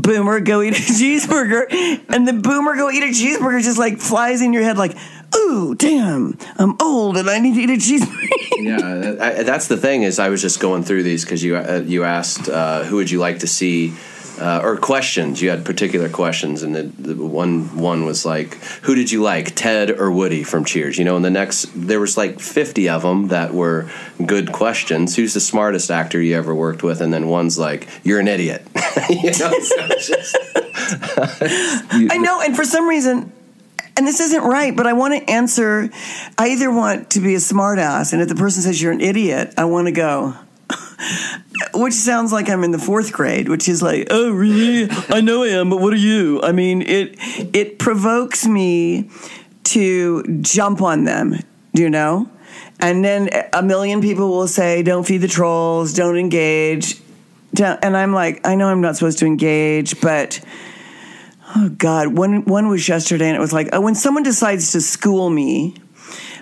boomer, 0.00 0.40
go 0.40 0.62
eat 0.62 0.74
a 0.74 0.76
cheeseburger. 0.80 1.66
And 2.08 2.26
the 2.26 2.32
boomer, 2.32 2.76
go 2.76 2.90
eat 2.90 3.02
a 3.02 3.08
cheeseburger 3.08 3.62
just 3.62 3.78
like 3.78 3.98
flies 3.98 4.42
in 4.42 4.52
your 4.52 4.62
head 4.62 4.78
like, 4.78 4.96
ooh, 5.34 5.74
damn, 5.74 6.38
I'm 6.56 6.76
old 6.80 7.16
and 7.16 7.28
I 7.28 7.38
need 7.38 7.54
to 7.54 7.60
eat 7.60 7.70
a 7.70 7.72
cheeseburger. 7.74 8.28
yeah, 8.58 9.24
I, 9.24 9.42
that's 9.42 9.68
the 9.68 9.76
thing 9.76 10.02
is 10.02 10.18
I 10.18 10.28
was 10.28 10.42
just 10.42 10.60
going 10.60 10.82
through 10.82 11.02
these 11.02 11.24
because 11.24 11.42
you 11.42 11.56
uh, 11.56 11.82
you 11.84 12.04
asked 12.04 12.48
uh, 12.48 12.84
who 12.84 12.96
would 12.96 13.10
you 13.10 13.18
like 13.18 13.40
to 13.40 13.46
see. 13.46 13.94
Uh, 14.40 14.60
or 14.62 14.76
questions. 14.76 15.42
You 15.42 15.50
had 15.50 15.64
particular 15.64 16.08
questions, 16.08 16.62
and 16.62 16.72
the, 16.72 16.84
the 16.84 17.16
one 17.16 17.76
one 17.76 18.04
was 18.04 18.24
like, 18.24 18.54
"Who 18.82 18.94
did 18.94 19.10
you 19.10 19.20
like, 19.20 19.56
Ted 19.56 19.90
or 19.90 20.12
Woody 20.12 20.44
from 20.44 20.64
Cheers?" 20.64 20.96
You 20.96 21.04
know, 21.04 21.16
and 21.16 21.24
the 21.24 21.30
next 21.30 21.68
there 21.74 21.98
was 21.98 22.16
like 22.16 22.38
fifty 22.38 22.88
of 22.88 23.02
them 23.02 23.26
that 23.28 23.52
were 23.52 23.90
good 24.24 24.52
questions. 24.52 25.16
Who's 25.16 25.34
the 25.34 25.40
smartest 25.40 25.90
actor 25.90 26.22
you 26.22 26.36
ever 26.36 26.54
worked 26.54 26.84
with? 26.84 27.00
And 27.00 27.12
then 27.12 27.26
one's 27.26 27.58
like, 27.58 27.88
"You're 28.04 28.20
an 28.20 28.28
idiot." 28.28 28.64
you 29.10 29.24
know, 29.24 29.58
so 29.58 29.88
just, 29.98 30.36
I 31.90 32.18
know, 32.22 32.40
and 32.40 32.54
for 32.54 32.62
some 32.62 32.88
reason, 32.88 33.32
and 33.98 34.06
this 34.06 34.20
isn't 34.20 34.42
right, 34.44 34.74
but 34.74 34.86
I 34.86 34.92
want 34.92 35.12
to 35.14 35.30
answer. 35.30 35.90
I 36.38 36.50
either 36.50 36.70
want 36.70 37.10
to 37.10 37.20
be 37.20 37.34
a 37.34 37.38
smartass, 37.38 38.12
and 38.12 38.22
if 38.22 38.28
the 38.28 38.36
person 38.36 38.62
says 38.62 38.80
you're 38.80 38.92
an 38.92 39.00
idiot, 39.00 39.52
I 39.58 39.64
want 39.64 39.86
to 39.88 39.92
go. 39.92 40.34
Which 41.74 41.94
sounds 41.94 42.32
like 42.32 42.48
I'm 42.48 42.62
in 42.62 42.70
the 42.70 42.78
fourth 42.78 43.12
grade, 43.12 43.48
which 43.48 43.68
is 43.68 43.82
like, 43.82 44.08
oh, 44.10 44.30
really? 44.30 44.88
I 45.08 45.20
know 45.20 45.42
I 45.42 45.48
am, 45.48 45.70
but 45.70 45.80
what 45.80 45.92
are 45.92 45.96
you? 45.96 46.40
I 46.42 46.52
mean, 46.52 46.82
it 46.82 47.16
it 47.54 47.78
provokes 47.78 48.46
me 48.46 49.10
to 49.64 50.22
jump 50.40 50.80
on 50.80 51.04
them. 51.04 51.40
You 51.72 51.90
know? 51.90 52.30
And 52.80 53.04
then 53.04 53.28
a 53.52 53.62
million 53.62 54.00
people 54.00 54.28
will 54.28 54.46
say, 54.48 54.82
"Don't 54.82 55.04
feed 55.04 55.18
the 55.18 55.28
trolls. 55.28 55.92
Don't 55.94 56.16
engage." 56.16 57.00
Don't- 57.54 57.78
And 57.82 57.96
I'm 57.96 58.12
like, 58.12 58.46
I 58.46 58.54
know 58.54 58.68
I'm 58.68 58.80
not 58.80 58.96
supposed 58.96 59.18
to 59.20 59.26
engage, 59.26 60.00
but 60.00 60.40
Oh 61.56 61.70
God, 61.70 62.08
one 62.08 62.44
one 62.44 62.68
was 62.68 62.86
yesterday, 62.88 63.28
and 63.28 63.36
it 63.36 63.40
was 63.40 63.52
like 63.52 63.74
uh, 63.74 63.80
when 63.80 63.94
someone 63.94 64.22
decides 64.22 64.72
to 64.72 64.82
school 64.82 65.30
me, 65.30 65.74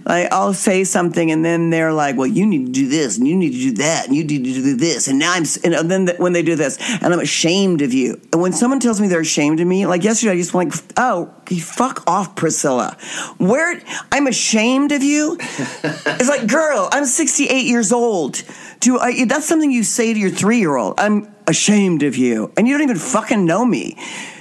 like 0.04 0.32
I'll 0.32 0.52
say 0.52 0.82
something, 0.82 1.30
and 1.30 1.44
then 1.44 1.70
they're 1.70 1.92
like, 1.92 2.16
"Well, 2.16 2.26
you 2.26 2.44
need 2.44 2.66
to 2.66 2.72
do 2.72 2.88
this, 2.88 3.16
and 3.16 3.26
you 3.28 3.36
need 3.36 3.52
to 3.52 3.58
do 3.58 3.72
that, 3.74 4.06
and 4.06 4.16
you 4.16 4.24
need 4.24 4.44
to 4.44 4.62
do 4.62 4.74
this," 4.76 5.06
and 5.06 5.20
now 5.20 5.32
I'm, 5.32 5.44
and 5.62 5.88
then 5.88 6.06
th- 6.06 6.18
when 6.18 6.32
they 6.32 6.42
do 6.42 6.56
this, 6.56 6.78
and 7.02 7.14
I'm 7.14 7.20
ashamed 7.20 7.82
of 7.82 7.92
you. 7.92 8.20
And 8.32 8.42
when 8.42 8.52
someone 8.52 8.80
tells 8.80 9.00
me 9.00 9.06
they're 9.06 9.20
ashamed 9.20 9.60
of 9.60 9.68
me, 9.68 9.86
like 9.86 10.02
yesterday, 10.02 10.32
I 10.32 10.36
just 10.36 10.54
went 10.54 10.74
like, 10.74 10.84
"Oh, 10.96 11.32
fuck 11.60 12.02
off, 12.08 12.34
Priscilla." 12.34 12.96
Where 13.38 13.80
I'm 14.10 14.26
ashamed 14.26 14.90
of 14.90 15.04
you? 15.04 15.36
it's 15.40 16.28
like, 16.28 16.48
girl, 16.48 16.88
I'm 16.90 17.04
68 17.04 17.64
years 17.64 17.92
old. 17.92 18.42
Do 18.80 18.98
I? 18.98 19.24
That's 19.24 19.46
something 19.46 19.70
you 19.70 19.84
say 19.84 20.12
to 20.12 20.18
your 20.18 20.30
three 20.30 20.58
year 20.58 20.76
old. 20.76 20.94
I'm 20.98 21.32
ashamed 21.46 22.02
of 22.02 22.16
you, 22.16 22.52
and 22.56 22.66
you 22.66 22.74
don't 22.74 22.82
even 22.82 22.96
fucking 22.96 23.44
know 23.44 23.64
me. 23.64 23.96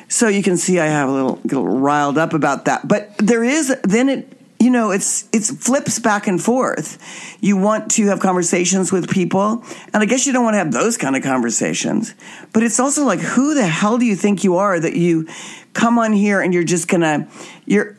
So 0.08 0.28
you 0.28 0.44
can 0.44 0.58
see 0.58 0.80
I 0.80 0.86
have 0.86 1.10
a 1.10 1.12
little, 1.12 1.36
get 1.36 1.54
a 1.54 1.62
little 1.62 1.80
riled 1.80 2.18
up 2.18 2.34
about 2.34 2.65
that. 2.65 2.88
But 2.88 3.18
there 3.18 3.44
is 3.44 3.76
then 3.84 4.10
it 4.10 4.32
you 4.60 4.70
know 4.70 4.91
it's 4.91 5.28
it's 5.34 5.52
flips 5.52 6.00
back 6.00 6.28
and 6.28 6.41
forth. 6.41 6.98
You 7.41 7.58
want 7.58 7.91
to 7.91 8.08
have 8.08 8.20
conversations 8.20 8.91
with 8.91 9.10
people, 9.10 9.63
and 9.94 10.02
I 10.02 10.06
guess 10.06 10.26
you 10.26 10.34
don't 10.34 10.44
want 10.44 10.54
to 10.54 10.60
have 10.60 10.72
those 10.72 10.98
kind 10.98 11.15
of 11.15 11.24
conversations. 11.24 12.13
But 12.54 12.63
it's 12.63 12.80
also 12.80 13.06
like 13.06 13.20
who 13.20 13.54
the 13.54 13.68
hell 13.68 13.98
do 13.98 14.06
you 14.06 14.15
think 14.15 14.44
you 14.44 14.58
are 14.58 14.80
that 14.80 14.96
you 14.96 15.28
come 15.74 16.00
on 16.00 16.13
here 16.13 16.41
and 16.41 16.54
you're 16.54 16.63
just 16.63 16.88
gonna 16.88 17.28
you're 17.65 17.98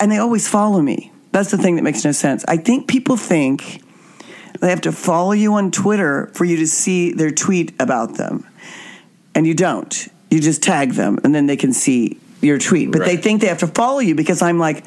and 0.00 0.10
they 0.10 0.18
always 0.18 0.48
follow 0.48 0.80
me. 0.80 1.12
That's 1.32 1.50
the 1.50 1.58
thing 1.58 1.76
that 1.76 1.82
makes 1.82 2.04
no 2.04 2.12
sense. 2.12 2.44
I 2.46 2.56
think 2.56 2.88
people 2.88 3.16
think 3.16 3.82
they 4.60 4.70
have 4.70 4.82
to 4.82 4.92
follow 4.92 5.32
you 5.32 5.54
on 5.54 5.70
Twitter 5.70 6.30
for 6.34 6.44
you 6.44 6.56
to 6.58 6.66
see 6.66 7.12
their 7.12 7.30
tweet 7.30 7.72
about 7.80 8.16
them 8.16 8.46
and 9.34 9.46
you 9.46 9.54
don't. 9.54 10.08
You 10.32 10.40
just 10.40 10.62
tag 10.62 10.92
them, 10.92 11.18
and 11.24 11.34
then 11.34 11.44
they 11.44 11.58
can 11.58 11.74
see 11.74 12.18
your 12.40 12.58
tweet. 12.58 12.90
But 12.90 13.04
they 13.04 13.18
think 13.18 13.42
they 13.42 13.48
have 13.48 13.58
to 13.58 13.66
follow 13.66 13.98
you 13.98 14.14
because 14.14 14.40
I'm 14.40 14.58
like, 14.58 14.86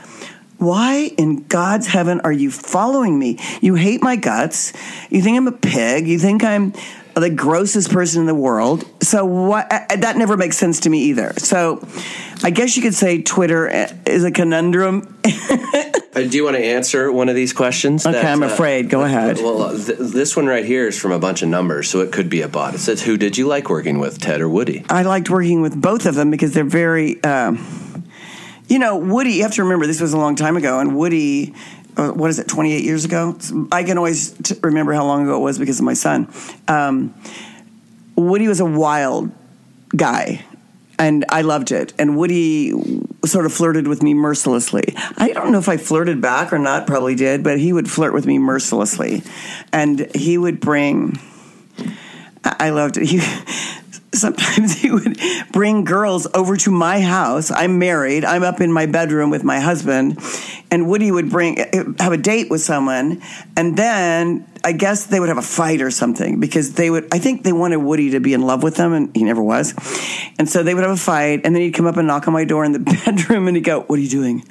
why 0.57 1.11
in 1.19 1.45
God's 1.45 1.85
heaven 1.85 2.19
are 2.21 2.31
you 2.31 2.49
following 2.49 3.19
me? 3.19 3.37
You 3.61 3.75
hate 3.75 4.01
my 4.01 4.15
guts. 4.15 4.73
You 5.11 5.21
think 5.21 5.37
I'm 5.37 5.47
a 5.47 5.51
pig. 5.51 6.07
You 6.07 6.17
think 6.17 6.43
I'm 6.43 6.73
the 7.15 7.29
grossest 7.29 7.91
person 7.91 8.21
in 8.21 8.27
the 8.27 8.35
world. 8.35 8.85
So 9.01 9.25
what? 9.25 9.71
uh, 9.71 9.95
That 9.95 10.17
never 10.17 10.37
makes 10.37 10.57
sense 10.57 10.81
to 10.81 10.89
me 10.89 11.03
either. 11.05 11.33
So 11.37 11.85
I 12.43 12.49
guess 12.49 12.75
you 12.75 12.83
could 12.83 12.93
say 12.93 13.21
Twitter 13.21 13.67
is 14.05 14.23
a 14.23 14.31
conundrum. 14.31 15.17
Uh, 16.15 16.21
do 16.21 16.37
you 16.37 16.45
want 16.45 16.55
to 16.55 16.63
answer 16.63 17.11
one 17.11 17.27
of 17.27 17.35
these 17.35 17.51
questions? 17.51 18.05
Okay, 18.05 18.13
that, 18.13 18.25
I'm 18.25 18.41
uh, 18.41 18.45
afraid. 18.45 18.89
Go 18.89 19.01
ahead. 19.03 19.35
Well, 19.35 19.77
th- 19.77 19.99
this 19.99 20.33
one 20.33 20.45
right 20.45 20.63
here 20.63 20.87
is 20.87 20.97
from 20.97 21.11
a 21.11 21.19
bunch 21.19 21.41
of 21.41 21.49
numbers, 21.49 21.89
so 21.89 21.99
it 21.99 22.13
could 22.13 22.29
be 22.29 22.41
a 22.41 22.47
bot. 22.47 22.73
It 22.73 22.77
says, 22.77 23.01
"Who 23.03 23.17
did 23.17 23.37
you 23.37 23.47
like 23.47 23.69
working 23.69 23.99
with, 23.99 24.21
Ted 24.21 24.39
or 24.39 24.47
Woody?" 24.47 24.85
I 24.89 25.01
liked 25.01 25.29
working 25.29 25.61
with 25.61 25.75
both 25.75 26.05
of 26.05 26.15
them 26.15 26.31
because 26.31 26.53
they're 26.53 26.63
very, 26.63 27.21
um, 27.25 27.57
you 28.69 28.79
know, 28.79 28.95
Woody. 28.95 29.33
You 29.33 29.43
have 29.43 29.55
to 29.55 29.63
remember 29.63 29.87
this 29.87 29.99
was 29.99 30.13
a 30.13 30.17
long 30.17 30.37
time 30.37 30.55
ago, 30.55 30.79
and 30.79 30.95
Woody. 30.95 31.53
Uh, 31.97 32.11
what 32.11 32.29
is 32.29 32.39
it? 32.39 32.47
Twenty 32.47 32.73
eight 32.73 32.83
years 32.83 33.05
ago. 33.05 33.37
I 33.71 33.83
can 33.83 33.97
always 33.97 34.31
t- 34.31 34.55
remember 34.61 34.93
how 34.93 35.05
long 35.05 35.23
ago 35.23 35.37
it 35.37 35.43
was 35.43 35.57
because 35.57 35.79
of 35.79 35.85
my 35.85 35.93
son. 35.93 36.27
Um, 36.67 37.13
Woody 38.15 38.47
was 38.47 38.59
a 38.59 38.65
wild 38.65 39.31
guy, 39.95 40.45
and 40.99 41.25
I 41.29 41.41
loved 41.41 41.71
it. 41.71 41.93
And 41.99 42.17
Woody 42.17 42.71
sort 43.25 43.45
of 43.45 43.53
flirted 43.53 43.87
with 43.87 44.03
me 44.03 44.13
mercilessly. 44.13 44.93
I 45.17 45.31
don't 45.31 45.51
know 45.51 45.59
if 45.59 45.69
I 45.69 45.77
flirted 45.77 46.21
back 46.21 46.53
or 46.53 46.59
not. 46.59 46.87
Probably 46.87 47.15
did, 47.15 47.43
but 47.43 47.59
he 47.59 47.73
would 47.73 47.89
flirt 47.89 48.13
with 48.13 48.25
me 48.25 48.37
mercilessly, 48.39 49.23
and 49.71 50.13
he 50.15 50.37
would 50.37 50.59
bring. 50.59 51.19
I 52.43 52.55
I 52.59 52.69
loved 52.69 52.97
it. 52.97 53.07
He, 53.07 53.21
sometimes 54.21 54.73
he 54.73 54.91
would 54.91 55.19
bring 55.51 55.83
girls 55.83 56.27
over 56.33 56.57
to 56.57 56.71
my 56.71 57.01
house. 57.01 57.51
I'm 57.51 57.79
married. 57.79 58.25
I'm 58.25 58.43
up 58.43 58.61
in 58.61 58.71
my 58.71 58.85
bedroom 58.85 59.29
with 59.29 59.43
my 59.43 59.59
husband, 59.59 60.19
and 60.71 60.87
Woody 60.87 61.11
would 61.11 61.29
bring 61.29 61.57
have 61.99 62.13
a 62.13 62.17
date 62.17 62.49
with 62.49 62.61
someone, 62.61 63.21
and 63.55 63.77
then 63.77 64.47
I 64.63 64.71
guess 64.71 65.05
they 65.05 65.19
would 65.19 65.29
have 65.29 65.37
a 65.37 65.43
fight 65.43 65.81
or 65.81 65.91
something 65.91 66.39
because 66.39 66.73
they 66.73 66.89
would. 66.89 67.07
I 67.13 67.19
think 67.19 67.43
they 67.43 67.53
wanted 67.53 67.77
Woody 67.77 68.11
to 68.11 68.19
be 68.19 68.33
in 68.33 68.41
love 68.41 68.63
with 68.63 68.75
them, 68.75 68.93
and 68.93 69.15
he 69.15 69.23
never 69.23 69.43
was. 69.43 69.73
And 70.39 70.49
so 70.49 70.63
they 70.63 70.73
would 70.73 70.83
have 70.83 70.93
a 70.93 70.97
fight, 70.97 71.41
and 71.43 71.55
then 71.55 71.61
he'd 71.61 71.73
come 71.73 71.85
up 71.85 71.97
and 71.97 72.07
knock 72.07 72.27
on 72.27 72.33
my 72.33 72.45
door 72.45 72.65
in 72.65 72.71
the 72.71 72.79
bedroom, 73.05 73.47
and 73.47 73.55
he'd 73.57 73.63
go, 73.63 73.81
"What 73.81 73.99
are 73.99 74.01
you 74.01 74.09
doing?" 74.09 74.43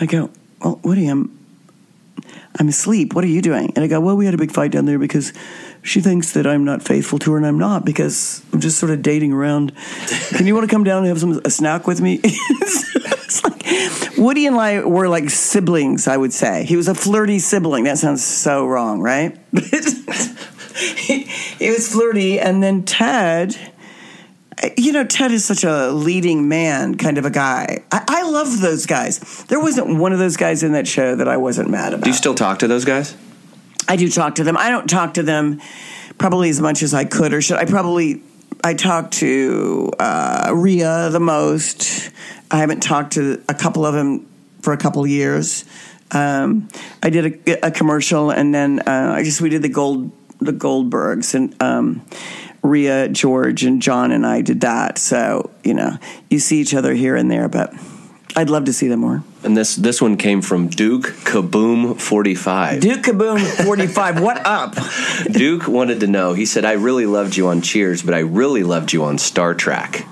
I 0.00 0.06
go, 0.06 0.30
"Well, 0.60 0.80
Woody, 0.82 1.08
I'm 1.08 1.38
I'm 2.58 2.68
asleep. 2.68 3.14
What 3.14 3.24
are 3.24 3.28
you 3.28 3.42
doing?" 3.42 3.72
And 3.74 3.84
I 3.84 3.88
go, 3.88 4.00
"Well, 4.00 4.16
we 4.16 4.24
had 4.24 4.34
a 4.34 4.38
big 4.38 4.52
fight 4.52 4.70
down 4.70 4.86
there 4.86 4.98
because." 4.98 5.32
She 5.84 6.00
thinks 6.00 6.32
that 6.32 6.46
I'm 6.46 6.64
not 6.64 6.80
faithful 6.80 7.18
to 7.20 7.32
her, 7.32 7.36
and 7.36 7.44
I'm 7.44 7.58
not 7.58 7.84
because 7.84 8.42
I'm 8.52 8.60
just 8.60 8.78
sort 8.78 8.92
of 8.92 9.02
dating 9.02 9.32
around. 9.32 9.72
Can 10.28 10.46
you 10.46 10.54
want 10.54 10.68
to 10.68 10.72
come 10.72 10.84
down 10.84 10.98
and 10.98 11.08
have 11.08 11.18
some 11.18 11.40
a 11.44 11.50
snack 11.50 11.88
with 11.88 12.00
me? 12.00 12.20
it's 12.24 13.42
like 13.42 14.16
Woody 14.16 14.46
and 14.46 14.56
I 14.56 14.84
were 14.84 15.08
like 15.08 15.28
siblings. 15.28 16.06
I 16.06 16.16
would 16.16 16.32
say 16.32 16.64
he 16.64 16.76
was 16.76 16.86
a 16.86 16.94
flirty 16.94 17.40
sibling. 17.40 17.84
That 17.84 17.98
sounds 17.98 18.24
so 18.24 18.64
wrong, 18.64 19.00
right? 19.00 19.36
he, 19.52 21.22
he 21.58 21.70
was 21.70 21.88
flirty, 21.92 22.38
and 22.38 22.62
then 22.62 22.84
Ted. 22.84 23.56
You 24.76 24.92
know, 24.92 25.02
Ted 25.04 25.32
is 25.32 25.44
such 25.44 25.64
a 25.64 25.90
leading 25.90 26.48
man 26.48 26.94
kind 26.96 27.18
of 27.18 27.24
a 27.24 27.30
guy. 27.30 27.82
I, 27.90 28.04
I 28.06 28.22
love 28.30 28.60
those 28.60 28.86
guys. 28.86 29.44
There 29.48 29.58
wasn't 29.58 29.96
one 29.96 30.12
of 30.12 30.20
those 30.20 30.36
guys 30.36 30.62
in 30.62 30.72
that 30.72 30.86
show 30.86 31.16
that 31.16 31.26
I 31.26 31.38
wasn't 31.38 31.70
mad 31.70 31.92
about. 31.92 32.04
Do 32.04 32.10
you 32.10 32.14
still 32.14 32.36
talk 32.36 32.60
to 32.60 32.68
those 32.68 32.84
guys? 32.84 33.16
I 33.88 33.96
do 33.96 34.08
talk 34.08 34.36
to 34.36 34.44
them. 34.44 34.56
I 34.56 34.70
don't 34.70 34.88
talk 34.88 35.14
to 35.14 35.22
them 35.22 35.60
probably 36.18 36.50
as 36.50 36.60
much 36.60 36.82
as 36.82 36.94
I 36.94 37.04
could, 37.04 37.32
or 37.32 37.42
should 37.42 37.58
I 37.58 37.64
probably? 37.64 38.22
I 38.64 38.74
talk 38.74 39.10
to 39.12 39.90
uh, 39.98 40.52
Rhea 40.54 41.10
the 41.10 41.20
most. 41.20 42.10
I 42.50 42.58
haven't 42.58 42.80
talked 42.80 43.14
to 43.14 43.42
a 43.48 43.54
couple 43.54 43.84
of 43.84 43.94
them 43.94 44.28
for 44.60 44.72
a 44.72 44.76
couple 44.76 45.06
years. 45.06 45.64
Um, 46.12 46.68
I 47.02 47.10
did 47.10 47.48
a, 47.48 47.66
a 47.66 47.70
commercial, 47.70 48.30
and 48.30 48.54
then 48.54 48.80
uh, 48.80 49.14
I 49.16 49.24
just 49.24 49.40
we 49.40 49.48
did 49.48 49.62
the 49.62 49.68
gold 49.68 50.12
the 50.38 50.52
Goldbergs, 50.52 51.34
and 51.34 51.60
um, 51.62 52.02
Rhea, 52.62 53.08
George, 53.08 53.64
and 53.64 53.80
John 53.80 54.12
and 54.12 54.26
I 54.26 54.42
did 54.42 54.60
that. 54.60 54.98
So 54.98 55.50
you 55.64 55.74
know, 55.74 55.96
you 56.30 56.38
see 56.38 56.60
each 56.60 56.74
other 56.74 56.94
here 56.94 57.16
and 57.16 57.30
there, 57.30 57.48
but 57.48 57.74
I'd 58.34 58.50
love 58.50 58.64
to 58.64 58.72
see 58.72 58.88
them 58.88 59.00
more. 59.00 59.22
And 59.44 59.56
this 59.56 59.76
this 59.76 60.00
one 60.00 60.16
came 60.16 60.40
from 60.42 60.68
Duke 60.68 61.04
Kaboom 61.24 62.00
forty 62.00 62.34
five. 62.34 62.80
Duke 62.80 63.02
Kaboom 63.02 63.40
forty 63.64 63.86
five. 63.86 64.20
what 64.20 64.44
up? 64.46 64.76
Duke 65.30 65.68
wanted 65.68 66.00
to 66.00 66.06
know. 66.06 66.32
He 66.34 66.46
said, 66.46 66.64
"I 66.64 66.72
really 66.72 67.06
loved 67.06 67.36
you 67.36 67.48
on 67.48 67.60
Cheers, 67.60 68.02
but 68.02 68.14
I 68.14 68.20
really 68.20 68.62
loved 68.62 68.92
you 68.92 69.04
on 69.04 69.18
Star 69.18 69.54
Trek." 69.54 70.06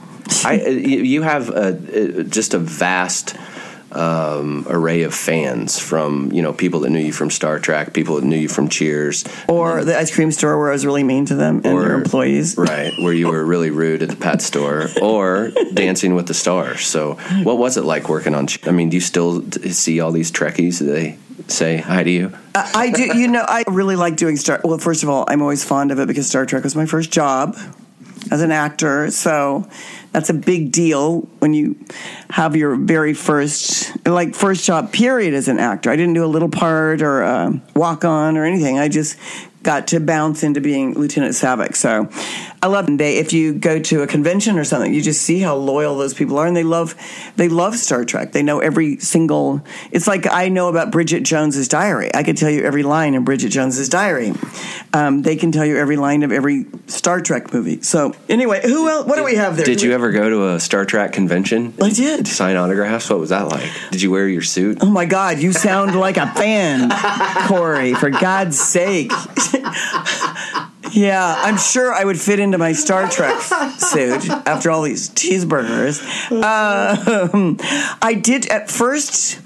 I, 0.44 0.60
you 0.68 1.22
have 1.22 1.48
a, 1.48 2.24
just 2.24 2.54
a 2.54 2.58
vast 2.58 3.36
um, 3.92 4.66
array 4.68 5.02
of 5.02 5.14
fans 5.14 5.78
from 5.78 6.30
you 6.32 6.42
know 6.42 6.52
people 6.52 6.80
that 6.80 6.90
knew 6.90 7.00
you 7.00 7.12
from 7.12 7.30
Star 7.30 7.58
Trek, 7.58 7.92
people 7.92 8.16
that 8.16 8.24
knew 8.24 8.36
you 8.36 8.48
from 8.48 8.68
Cheers, 8.68 9.24
or 9.48 9.84
the 9.84 9.98
ice 9.98 10.14
cream 10.14 10.30
store 10.32 10.58
where 10.58 10.68
I 10.68 10.72
was 10.72 10.86
really 10.86 11.04
mean 11.04 11.24
to 11.26 11.34
them 11.34 11.60
and 11.64 11.74
Or- 11.74 11.82
their 11.82 11.94
employees. 11.94 12.56
right? 12.56 12.92
Where 13.00 13.12
you 13.12 13.28
were 13.28 13.44
really 13.44 13.70
rude 13.70 14.02
at 14.02 14.08
the 14.10 14.16
pet 14.16 14.42
store, 14.42 14.88
or 15.02 15.50
Dancing 15.74 16.14
with 16.14 16.26
the 16.26 16.34
Stars. 16.34 16.86
So, 16.86 17.14
what 17.42 17.58
was 17.58 17.76
it 17.76 17.84
like 17.84 18.08
working 18.08 18.34
on? 18.34 18.46
I 18.66 18.70
mean, 18.70 18.88
do 18.90 18.96
you 18.96 19.00
still 19.00 19.42
see 19.50 20.00
all 20.00 20.12
these 20.12 20.30
Trekkies? 20.30 20.78
Do 20.78 20.86
they 20.86 21.18
say 21.48 21.78
hi 21.78 22.02
to 22.04 22.10
you? 22.10 22.32
I 22.54 22.70
I 22.74 22.90
do. 22.90 23.18
You 23.18 23.28
know, 23.28 23.44
I 23.46 23.64
really 23.68 23.96
like 23.96 24.16
doing 24.16 24.36
Star. 24.36 24.60
Well, 24.62 24.78
first 24.78 25.02
of 25.02 25.08
all, 25.08 25.24
I'm 25.28 25.42
always 25.42 25.64
fond 25.64 25.90
of 25.90 25.98
it 25.98 26.06
because 26.06 26.26
Star 26.28 26.46
Trek 26.46 26.62
was 26.64 26.76
my 26.76 26.86
first 26.86 27.10
job 27.10 27.56
as 28.30 28.42
an 28.42 28.52
actor. 28.52 29.10
So 29.10 29.66
that's 30.12 30.30
a 30.30 30.34
big 30.34 30.72
deal 30.72 31.20
when 31.38 31.54
you 31.54 31.76
have 32.30 32.56
your 32.56 32.74
very 32.76 33.14
first, 33.14 33.92
like, 34.06 34.34
first 34.34 34.64
job 34.64 34.92
period 34.92 35.34
as 35.34 35.48
an 35.48 35.58
actor. 35.58 35.90
I 35.90 35.96
didn't 35.96 36.14
do 36.14 36.24
a 36.24 36.26
little 36.26 36.48
part 36.48 37.02
or 37.02 37.22
a 37.22 37.60
walk 37.74 38.04
on 38.04 38.36
or 38.36 38.44
anything. 38.44 38.78
I 38.78 38.88
just 38.88 39.16
got 39.62 39.88
to 39.88 40.00
bounce 40.00 40.42
into 40.42 40.60
being 40.60 40.94
Lieutenant 40.94 41.34
Saavik. 41.34 41.76
So 41.76 42.08
I 42.62 42.66
love. 42.66 42.86
They, 42.98 43.16
if 43.16 43.32
you 43.32 43.54
go 43.54 43.78
to 43.78 44.02
a 44.02 44.06
convention 44.06 44.58
or 44.58 44.64
something, 44.64 44.92
you 44.92 45.00
just 45.00 45.22
see 45.22 45.40
how 45.40 45.56
loyal 45.56 45.96
those 45.96 46.12
people 46.12 46.38
are, 46.38 46.46
and 46.46 46.54
they 46.54 46.62
love 46.62 46.94
they 47.36 47.48
love 47.48 47.76
Star 47.76 48.04
Trek. 48.04 48.32
They 48.32 48.42
know 48.42 48.60
every 48.60 48.98
single. 48.98 49.62
It's 49.92 50.06
like 50.06 50.26
I 50.26 50.48
know 50.50 50.68
about 50.68 50.90
Bridget 50.90 51.22
Jones's 51.22 51.68
Diary. 51.68 52.10
I 52.14 52.22
could 52.22 52.36
tell 52.36 52.50
you 52.50 52.62
every 52.62 52.82
line 52.82 53.14
in 53.14 53.24
Bridget 53.24 53.48
Jones's 53.48 53.88
Diary. 53.88 54.34
Um, 54.92 55.22
they 55.22 55.36
can 55.36 55.52
tell 55.52 55.64
you 55.64 55.78
every 55.78 55.96
line 55.96 56.22
of 56.22 56.32
every 56.32 56.66
Star 56.86 57.22
Trek 57.22 57.54
movie. 57.54 57.80
So 57.80 58.14
anyway, 58.28 58.60
who 58.62 58.90
else? 58.90 59.06
What 59.06 59.16
do 59.16 59.24
we 59.24 59.36
have 59.36 59.56
there? 59.56 59.64
Did 59.64 59.80
you 59.80 59.92
ever 59.92 60.10
go 60.10 60.28
to 60.28 60.48
a 60.48 60.60
Star 60.60 60.84
Trek 60.84 61.12
convention? 61.12 61.72
I 61.80 61.88
did. 61.88 62.28
Sign 62.28 62.56
autographs. 62.56 63.08
What 63.08 63.20
was 63.20 63.30
that 63.30 63.48
like? 63.48 63.70
Did 63.90 64.02
you 64.02 64.10
wear 64.10 64.28
your 64.28 64.42
suit? 64.42 64.78
Oh 64.82 64.90
my 64.90 65.06
God, 65.06 65.38
you 65.38 65.54
sound 65.54 65.98
like 65.98 66.18
a 66.18 66.26
fan, 66.26 66.90
Corey, 67.48 67.94
for 67.94 68.10
God's 68.10 68.60
sake. 68.60 69.12
yeah, 70.92 71.34
I'm 71.38 71.58
sure 71.58 71.92
I 71.92 72.04
would 72.04 72.20
fit 72.20 72.40
into 72.40 72.58
my 72.58 72.72
Star 72.72 73.08
Trek 73.08 73.40
suit 73.78 74.28
after 74.28 74.70
all 74.70 74.82
these 74.82 75.10
cheeseburgers. 75.10 76.00
Um, 76.32 77.58
I 78.02 78.14
did 78.14 78.46
at 78.46 78.70
first. 78.70 79.40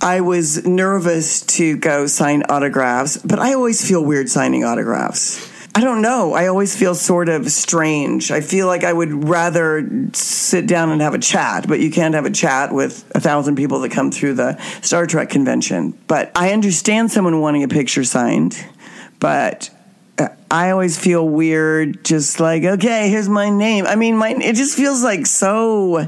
I 0.00 0.20
was 0.20 0.64
nervous 0.64 1.40
to 1.56 1.76
go 1.76 2.06
sign 2.06 2.44
autographs, 2.48 3.16
but 3.16 3.40
I 3.40 3.54
always 3.54 3.86
feel 3.86 4.04
weird 4.04 4.28
signing 4.28 4.62
autographs. 4.64 5.50
I 5.74 5.80
don't 5.80 6.02
know. 6.02 6.32
I 6.34 6.48
always 6.48 6.76
feel 6.76 6.94
sort 6.94 7.28
of 7.28 7.50
strange. 7.52 8.32
I 8.32 8.40
feel 8.40 8.66
like 8.66 8.82
I 8.82 8.92
would 8.92 9.28
rather 9.28 9.88
sit 10.12 10.66
down 10.66 10.90
and 10.90 11.00
have 11.00 11.14
a 11.14 11.18
chat, 11.20 11.68
but 11.68 11.78
you 11.78 11.90
can't 11.90 12.14
have 12.14 12.26
a 12.26 12.30
chat 12.30 12.72
with 12.72 13.08
a 13.14 13.20
thousand 13.20 13.54
people 13.54 13.80
that 13.80 13.90
come 13.90 14.10
through 14.10 14.34
the 14.34 14.60
Star 14.82 15.06
Trek 15.06 15.30
convention. 15.30 15.96
But 16.08 16.32
I 16.34 16.52
understand 16.52 17.12
someone 17.12 17.40
wanting 17.40 17.62
a 17.62 17.68
picture 17.68 18.02
signed, 18.02 18.56
but 19.20 19.70
I 20.50 20.70
always 20.70 20.98
feel 20.98 21.28
weird, 21.28 22.04
just 22.04 22.40
like, 22.40 22.64
okay, 22.64 23.10
here's 23.10 23.28
my 23.28 23.50
name. 23.50 23.86
I 23.86 23.96
mean, 23.96 24.16
my 24.16 24.30
it 24.30 24.56
just 24.56 24.76
feels 24.76 25.02
like 25.02 25.26
so, 25.26 26.04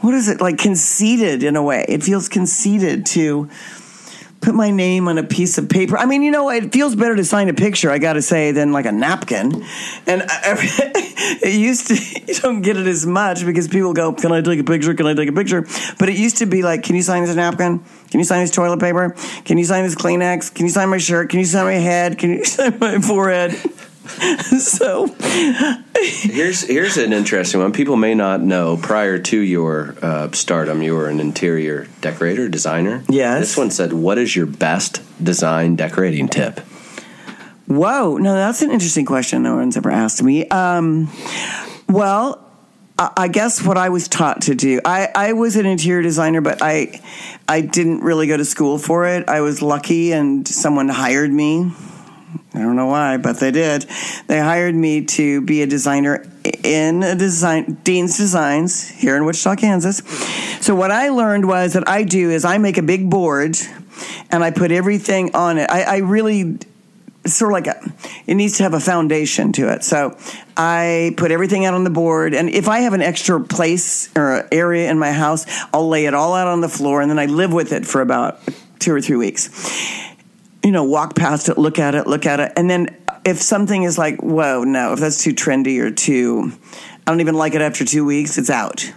what 0.00 0.14
is 0.14 0.28
it, 0.28 0.40
like 0.40 0.58
conceited 0.58 1.42
in 1.42 1.56
a 1.56 1.62
way. 1.62 1.84
It 1.88 2.02
feels 2.02 2.28
conceited 2.28 3.06
to 3.06 3.48
put 4.44 4.54
my 4.54 4.70
name 4.70 5.08
on 5.08 5.16
a 5.16 5.22
piece 5.22 5.56
of 5.56 5.68
paper. 5.68 5.96
I 5.96 6.04
mean, 6.04 6.22
you 6.22 6.30
know, 6.30 6.50
it 6.50 6.72
feels 6.72 6.94
better 6.94 7.16
to 7.16 7.24
sign 7.24 7.48
a 7.48 7.54
picture, 7.54 7.90
I 7.90 7.98
got 7.98 8.12
to 8.12 8.22
say, 8.22 8.52
than 8.52 8.72
like 8.72 8.84
a 8.84 8.92
napkin. 8.92 9.64
And 10.06 10.22
I, 10.22 10.56
it 11.42 11.58
used 11.58 11.88
to, 11.88 11.94
you 12.26 12.34
don't 12.40 12.60
get 12.60 12.76
it 12.76 12.86
as 12.86 13.06
much 13.06 13.44
because 13.44 13.68
people 13.68 13.94
go, 13.94 14.12
Can 14.12 14.32
I 14.32 14.42
take 14.42 14.60
a 14.60 14.64
picture? 14.64 14.94
Can 14.94 15.06
I 15.06 15.14
take 15.14 15.30
a 15.30 15.32
picture? 15.32 15.62
But 15.98 16.10
it 16.10 16.16
used 16.16 16.38
to 16.38 16.46
be 16.46 16.62
like, 16.62 16.82
Can 16.82 16.94
you 16.94 17.02
sign 17.02 17.24
this 17.24 17.34
napkin? 17.34 17.82
Can 18.10 18.20
you 18.20 18.24
sign 18.24 18.42
this 18.42 18.50
toilet 18.50 18.80
paper? 18.80 19.16
Can 19.44 19.56
you 19.56 19.64
sign 19.64 19.82
this 19.84 19.94
Kleenex? 19.94 20.54
Can 20.54 20.66
you 20.66 20.70
sign 20.70 20.90
my 20.90 20.98
shirt? 20.98 21.30
Can 21.30 21.40
you 21.40 21.46
sign 21.46 21.64
my 21.64 21.72
head? 21.72 22.18
Can 22.18 22.30
you 22.30 22.44
sign 22.44 22.78
my 22.78 23.00
forehead? 23.00 23.58
so, 24.58 25.06
Here's 25.94 26.62
here's 26.62 26.96
an 26.96 27.12
interesting 27.12 27.60
one. 27.60 27.72
People 27.72 27.96
may 27.96 28.14
not 28.14 28.42
know. 28.42 28.76
Prior 28.76 29.18
to 29.18 29.38
your 29.38 29.94
uh, 30.02 30.30
stardom, 30.32 30.82
you 30.82 30.94
were 30.94 31.08
an 31.08 31.20
interior 31.20 31.86
decorator, 32.00 32.48
designer. 32.48 33.02
Yes. 33.08 33.40
This 33.40 33.56
one 33.56 33.70
said, 33.70 33.92
"What 33.92 34.18
is 34.18 34.36
your 34.36 34.46
best 34.46 35.00
design 35.22 35.76
decorating 35.76 36.28
tip?" 36.28 36.60
Whoa, 37.66 38.18
no, 38.18 38.34
that's 38.34 38.60
an 38.60 38.70
interesting 38.70 39.06
question. 39.06 39.42
No 39.42 39.56
one's 39.56 39.76
ever 39.76 39.90
asked 39.90 40.22
me. 40.22 40.46
Um, 40.48 41.10
well, 41.88 42.46
I 42.98 43.10
I 43.16 43.28
guess 43.28 43.64
what 43.64 43.78
I 43.78 43.88
was 43.88 44.06
taught 44.06 44.42
to 44.42 44.54
do. 44.54 44.80
I, 44.84 45.08
I 45.14 45.32
was 45.32 45.56
an 45.56 45.64
interior 45.64 46.02
designer, 46.02 46.42
but 46.42 46.58
I 46.60 47.00
I 47.48 47.62
didn't 47.62 48.00
really 48.00 48.26
go 48.26 48.36
to 48.36 48.44
school 48.44 48.78
for 48.78 49.06
it. 49.06 49.28
I 49.28 49.40
was 49.40 49.62
lucky, 49.62 50.12
and 50.12 50.46
someone 50.46 50.90
hired 50.90 51.32
me. 51.32 51.72
I 52.54 52.58
don't 52.58 52.76
know 52.76 52.86
why, 52.86 53.16
but 53.16 53.40
they 53.40 53.50
did. 53.50 53.86
They 54.28 54.38
hired 54.38 54.74
me 54.76 55.04
to 55.06 55.40
be 55.40 55.62
a 55.62 55.66
designer 55.66 56.24
in 56.62 57.02
a 57.02 57.16
design 57.16 57.78
Dean's 57.82 58.16
Designs 58.16 58.88
here 58.88 59.16
in 59.16 59.24
Wichita, 59.24 59.56
Kansas. 59.56 59.98
So 60.60 60.74
what 60.74 60.92
I 60.92 61.08
learned 61.08 61.48
was 61.48 61.72
that 61.72 61.88
I 61.88 62.04
do 62.04 62.30
is 62.30 62.44
I 62.44 62.58
make 62.58 62.78
a 62.78 62.82
big 62.82 63.10
board 63.10 63.56
and 64.30 64.44
I 64.44 64.52
put 64.52 64.70
everything 64.70 65.34
on 65.34 65.58
it. 65.58 65.68
I, 65.68 65.82
I 65.82 65.96
really 65.98 66.58
sort 67.26 67.50
of 67.50 67.54
like 67.54 67.66
a, 67.66 67.92
it 68.26 68.34
needs 68.34 68.58
to 68.58 68.62
have 68.62 68.74
a 68.74 68.80
foundation 68.80 69.52
to 69.52 69.72
it. 69.72 69.82
So 69.82 70.16
I 70.56 71.14
put 71.16 71.30
everything 71.30 71.64
out 71.64 71.74
on 71.74 71.84
the 71.84 71.90
board, 71.90 72.34
and 72.34 72.50
if 72.50 72.68
I 72.68 72.80
have 72.80 72.92
an 72.92 73.02
extra 73.02 73.40
place 73.40 74.14
or 74.16 74.46
area 74.52 74.90
in 74.90 74.98
my 74.98 75.12
house, 75.12 75.46
I'll 75.72 75.88
lay 75.88 76.06
it 76.06 76.14
all 76.14 76.34
out 76.34 76.46
on 76.46 76.60
the 76.60 76.68
floor, 76.68 77.00
and 77.00 77.10
then 77.10 77.18
I 77.18 77.26
live 77.26 77.52
with 77.52 77.72
it 77.72 77.86
for 77.86 78.00
about 78.00 78.40
two 78.78 78.92
or 78.92 79.00
three 79.00 79.16
weeks. 79.16 79.48
You 80.64 80.72
know, 80.72 80.84
walk 80.84 81.14
past 81.14 81.48
it, 81.48 81.58
look 81.58 81.78
at 81.78 81.94
it, 81.94 82.06
look 82.06 82.26
at 82.26 82.40
it, 82.40 82.52
and 82.56 82.68
then 82.68 82.96
if 83.24 83.40
something 83.40 83.82
is 83.82 83.96
like, 83.96 84.22
whoa, 84.22 84.64
no, 84.64 84.92
if 84.92 85.00
that's 85.00 85.22
too 85.22 85.32
trendy 85.32 85.80
or 85.80 85.90
too, 85.90 86.52
I 87.06 87.10
don't 87.10 87.20
even 87.20 87.34
like 87.34 87.54
it 87.54 87.62
after 87.62 87.84
two 87.84 88.04
weeks, 88.04 88.38
it's 88.38 88.50
out. 88.50 88.90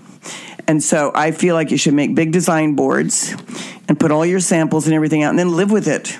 And 0.67 0.84
so 0.84 1.12
I 1.15 1.32
feel 1.32 1.56
like 1.56 1.71
you 1.71 1.77
should 1.77 1.93
make 1.93 2.13
big 2.15 2.32
design 2.32 2.75
boards 2.75 3.34
and 3.88 3.99
put 3.99 4.12
all 4.12 4.25
your 4.25 4.39
samples 4.41 4.86
and 4.86 4.93
everything 4.93 5.23
out, 5.23 5.30
and 5.30 5.39
then 5.39 5.56
live 5.56 5.71
with 5.71 5.88
it 5.88 6.17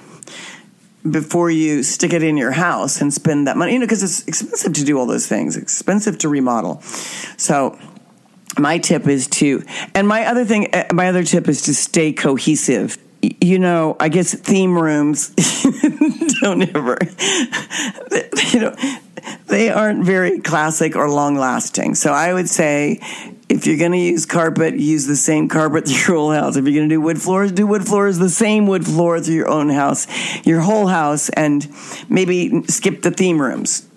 before 1.10 1.50
you 1.50 1.84
stick 1.84 2.14
it 2.14 2.24
in 2.24 2.38
your 2.38 2.52
house 2.52 3.02
and 3.02 3.14
spend 3.14 3.48
that 3.48 3.58
money, 3.58 3.74
you 3.74 3.80
know, 3.80 3.86
because 3.86 4.04
it's 4.04 4.28
expensive 4.28 4.74
to 4.74 4.84
do 4.84 4.98
all 4.98 5.06
those 5.06 5.28
things, 5.28 5.56
expensive 5.56 6.18
to 6.20 6.30
remodel. 6.30 6.82
So, 7.38 7.78
my 8.58 8.80
tip 8.80 9.08
is 9.08 9.28
to, 9.28 9.64
and 9.94 10.08
my 10.08 10.26
other 10.26 10.44
thing, 10.44 10.74
uh, 10.74 10.88
my 10.92 11.10
other 11.10 11.24
tip 11.24 11.48
is 11.48 11.64
to 11.64 11.74
stay 11.76 12.12
cohesive. 12.12 12.98
You 13.42 13.60
know, 13.60 13.96
I 14.00 14.10
guess 14.10 14.34
theme 14.34 14.78
rooms 14.78 15.30
don't 16.42 16.62
ever, 16.76 16.98
you 18.54 18.60
know, 18.60 18.76
they 19.48 19.70
aren't 19.70 20.04
very 20.06 20.40
classic 20.40 20.96
or 20.96 21.10
long 21.10 21.36
lasting. 21.36 21.96
So 21.96 22.14
I 22.14 22.34
would 22.34 22.50
say 22.50 23.00
if 23.50 23.66
you're 23.66 23.78
going 23.78 23.94
to 23.94 23.98
use 23.98 24.26
carpet, 24.26 24.76
use 24.76 25.06
the 25.06 25.16
same 25.16 25.48
carpet 25.48 25.86
through 25.88 25.98
your 25.98 26.16
whole 26.16 26.32
house. 26.32 26.56
If 26.56 26.66
you're 26.66 26.74
going 26.74 26.90
to 26.90 26.96
do 26.96 27.02
wood 27.02 27.22
floors, 27.22 27.52
do 27.52 27.66
wood 27.66 27.86
floors, 27.86 28.18
the 28.18 28.30
same 28.30 28.68
wood 28.68 28.86
floor 28.86 29.20
through 29.20 29.36
your 29.36 29.50
own 29.50 29.70
house, 29.70 30.08
your 30.46 30.62
whole 30.62 30.88
house, 30.88 31.30
and 31.30 31.68
maybe 32.10 32.64
skip 32.64 33.02
the 33.02 33.12
theme 33.12 33.42
rooms. 33.42 33.88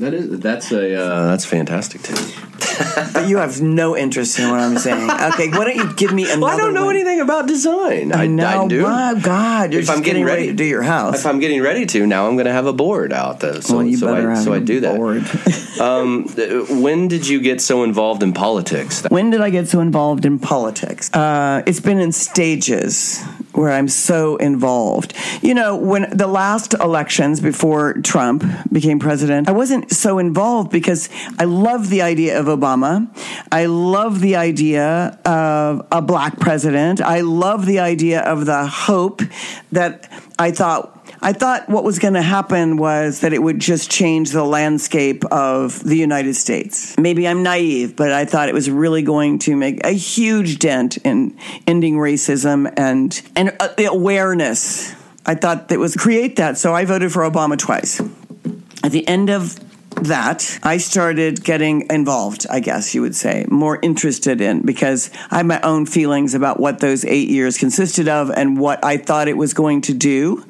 That 0.00 0.14
is 0.14 0.40
that's 0.40 0.72
a 0.72 0.94
uh, 1.00 1.26
that's 1.26 1.44
fantastic 1.44 2.02
too. 2.02 2.14
but 3.12 3.28
you 3.28 3.38
have 3.38 3.60
no 3.60 3.96
interest 3.96 4.38
in 4.38 4.50
what 4.50 4.60
I'm 4.60 4.78
saying. 4.78 5.10
Okay, 5.10 5.48
why 5.48 5.64
don't 5.64 5.76
you 5.76 5.92
give 5.94 6.12
me 6.12 6.24
another? 6.24 6.40
Well, 6.40 6.54
I 6.54 6.56
don't 6.56 6.72
know 6.74 6.86
one? 6.86 6.96
anything 6.96 7.20
about 7.20 7.46
design. 7.46 8.12
I, 8.14 8.26
know. 8.26 8.64
I 8.64 8.68
do. 8.68 8.82
My 8.82 9.14
God, 9.20 9.72
you're 9.72 9.80
If 9.80 9.86
just 9.86 9.96
I'm 9.96 10.02
getting 10.02 10.22
getting 10.22 10.24
ready, 10.26 10.42
ready- 10.42 10.52
to 10.52 10.56
do 10.56 10.64
your 10.64 10.82
house. 10.82 11.20
If 11.20 11.26
I'm 11.26 11.38
getting 11.40 11.60
ready 11.60 11.84
to 11.86 12.06
now, 12.06 12.26
I'm 12.28 12.34
going 12.36 12.46
to 12.46 12.52
have 12.52 12.66
a 12.66 12.72
board 12.72 13.12
out 13.12 13.40
though. 13.40 13.60
So 13.60 13.76
well, 13.76 13.86
you 13.86 13.96
so 13.96 14.06
better 14.14 14.30
I 14.30 14.34
have 14.34 14.44
so 14.44 14.52
I 14.54 14.58
a 14.58 14.60
do 14.60 14.80
that. 14.80 14.96
board. 14.96 15.24
Um, 15.80 16.26
when 16.82 17.08
did 17.08 17.26
you 17.26 17.40
get 17.40 17.62
so 17.62 17.84
involved 17.84 18.22
in 18.22 18.34
politics? 18.34 19.02
When 19.08 19.30
did 19.30 19.40
I 19.40 19.48
get 19.48 19.66
so 19.66 19.80
involved 19.80 20.26
in 20.26 20.38
politics? 20.38 21.10
Uh, 21.14 21.62
it's 21.66 21.80
been 21.80 21.98
in 21.98 22.12
stages 22.12 23.22
where 23.52 23.70
I'm 23.72 23.88
so 23.88 24.36
involved. 24.36 25.14
You 25.40 25.54
know, 25.54 25.76
when 25.76 26.14
the 26.14 26.26
last 26.26 26.74
elections 26.74 27.40
before 27.40 27.94
Trump 27.94 28.44
became 28.70 28.98
president, 28.98 29.48
I 29.48 29.52
wasn't 29.52 29.89
so 29.90 30.18
involved 30.18 30.70
because 30.70 31.08
I 31.38 31.44
love 31.44 31.90
the 31.90 32.02
idea 32.02 32.38
of 32.38 32.46
Obama. 32.46 33.08
I 33.50 33.66
love 33.66 34.20
the 34.20 34.36
idea 34.36 35.18
of 35.24 35.86
a 35.90 36.00
black 36.00 36.38
president. 36.38 37.00
I 37.00 37.20
love 37.20 37.66
the 37.66 37.80
idea 37.80 38.20
of 38.20 38.46
the 38.46 38.66
hope 38.66 39.22
that 39.72 40.10
I 40.38 40.50
thought 40.52 40.96
I 41.22 41.34
thought 41.34 41.68
what 41.68 41.84
was 41.84 41.98
going 41.98 42.14
to 42.14 42.22
happen 42.22 42.78
was 42.78 43.20
that 43.20 43.34
it 43.34 43.42
would 43.42 43.58
just 43.58 43.90
change 43.90 44.30
the 44.30 44.44
landscape 44.44 45.24
of 45.26 45.82
the 45.84 45.96
United 45.96 46.34
States. 46.34 46.96
Maybe 46.96 47.28
I'm 47.28 47.42
naive, 47.42 47.94
but 47.94 48.10
I 48.10 48.24
thought 48.24 48.48
it 48.48 48.54
was 48.54 48.70
really 48.70 49.02
going 49.02 49.38
to 49.40 49.54
make 49.54 49.84
a 49.84 49.90
huge 49.90 50.58
dent 50.58 50.96
in 50.98 51.36
ending 51.66 51.96
racism 51.96 52.72
and 52.76 53.20
and 53.36 53.54
uh, 53.60 53.68
the 53.76 53.84
awareness. 53.86 54.94
I 55.26 55.34
thought 55.34 55.70
it 55.70 55.78
was 55.78 55.94
create 55.94 56.36
that, 56.36 56.56
so 56.56 56.74
I 56.74 56.86
voted 56.86 57.12
for 57.12 57.22
Obama 57.22 57.58
twice. 57.58 58.00
At 58.82 58.92
the 58.92 59.06
end 59.06 59.28
of 59.28 59.58
that, 60.04 60.58
I 60.62 60.78
started 60.78 61.44
getting 61.44 61.86
involved, 61.90 62.46
I 62.50 62.60
guess 62.60 62.94
you 62.94 63.02
would 63.02 63.16
say, 63.16 63.46
more 63.48 63.78
interested 63.82 64.40
in 64.40 64.62
because 64.62 65.10
I 65.30 65.38
had 65.38 65.46
my 65.46 65.60
own 65.60 65.86
feelings 65.86 66.34
about 66.34 66.60
what 66.60 66.80
those 66.80 67.04
eight 67.04 67.28
years 67.28 67.58
consisted 67.58 68.08
of 68.08 68.30
and 68.30 68.58
what 68.58 68.84
I 68.84 68.96
thought 68.96 69.28
it 69.28 69.36
was 69.36 69.54
going 69.54 69.82
to 69.82 69.94
do. 69.94 70.44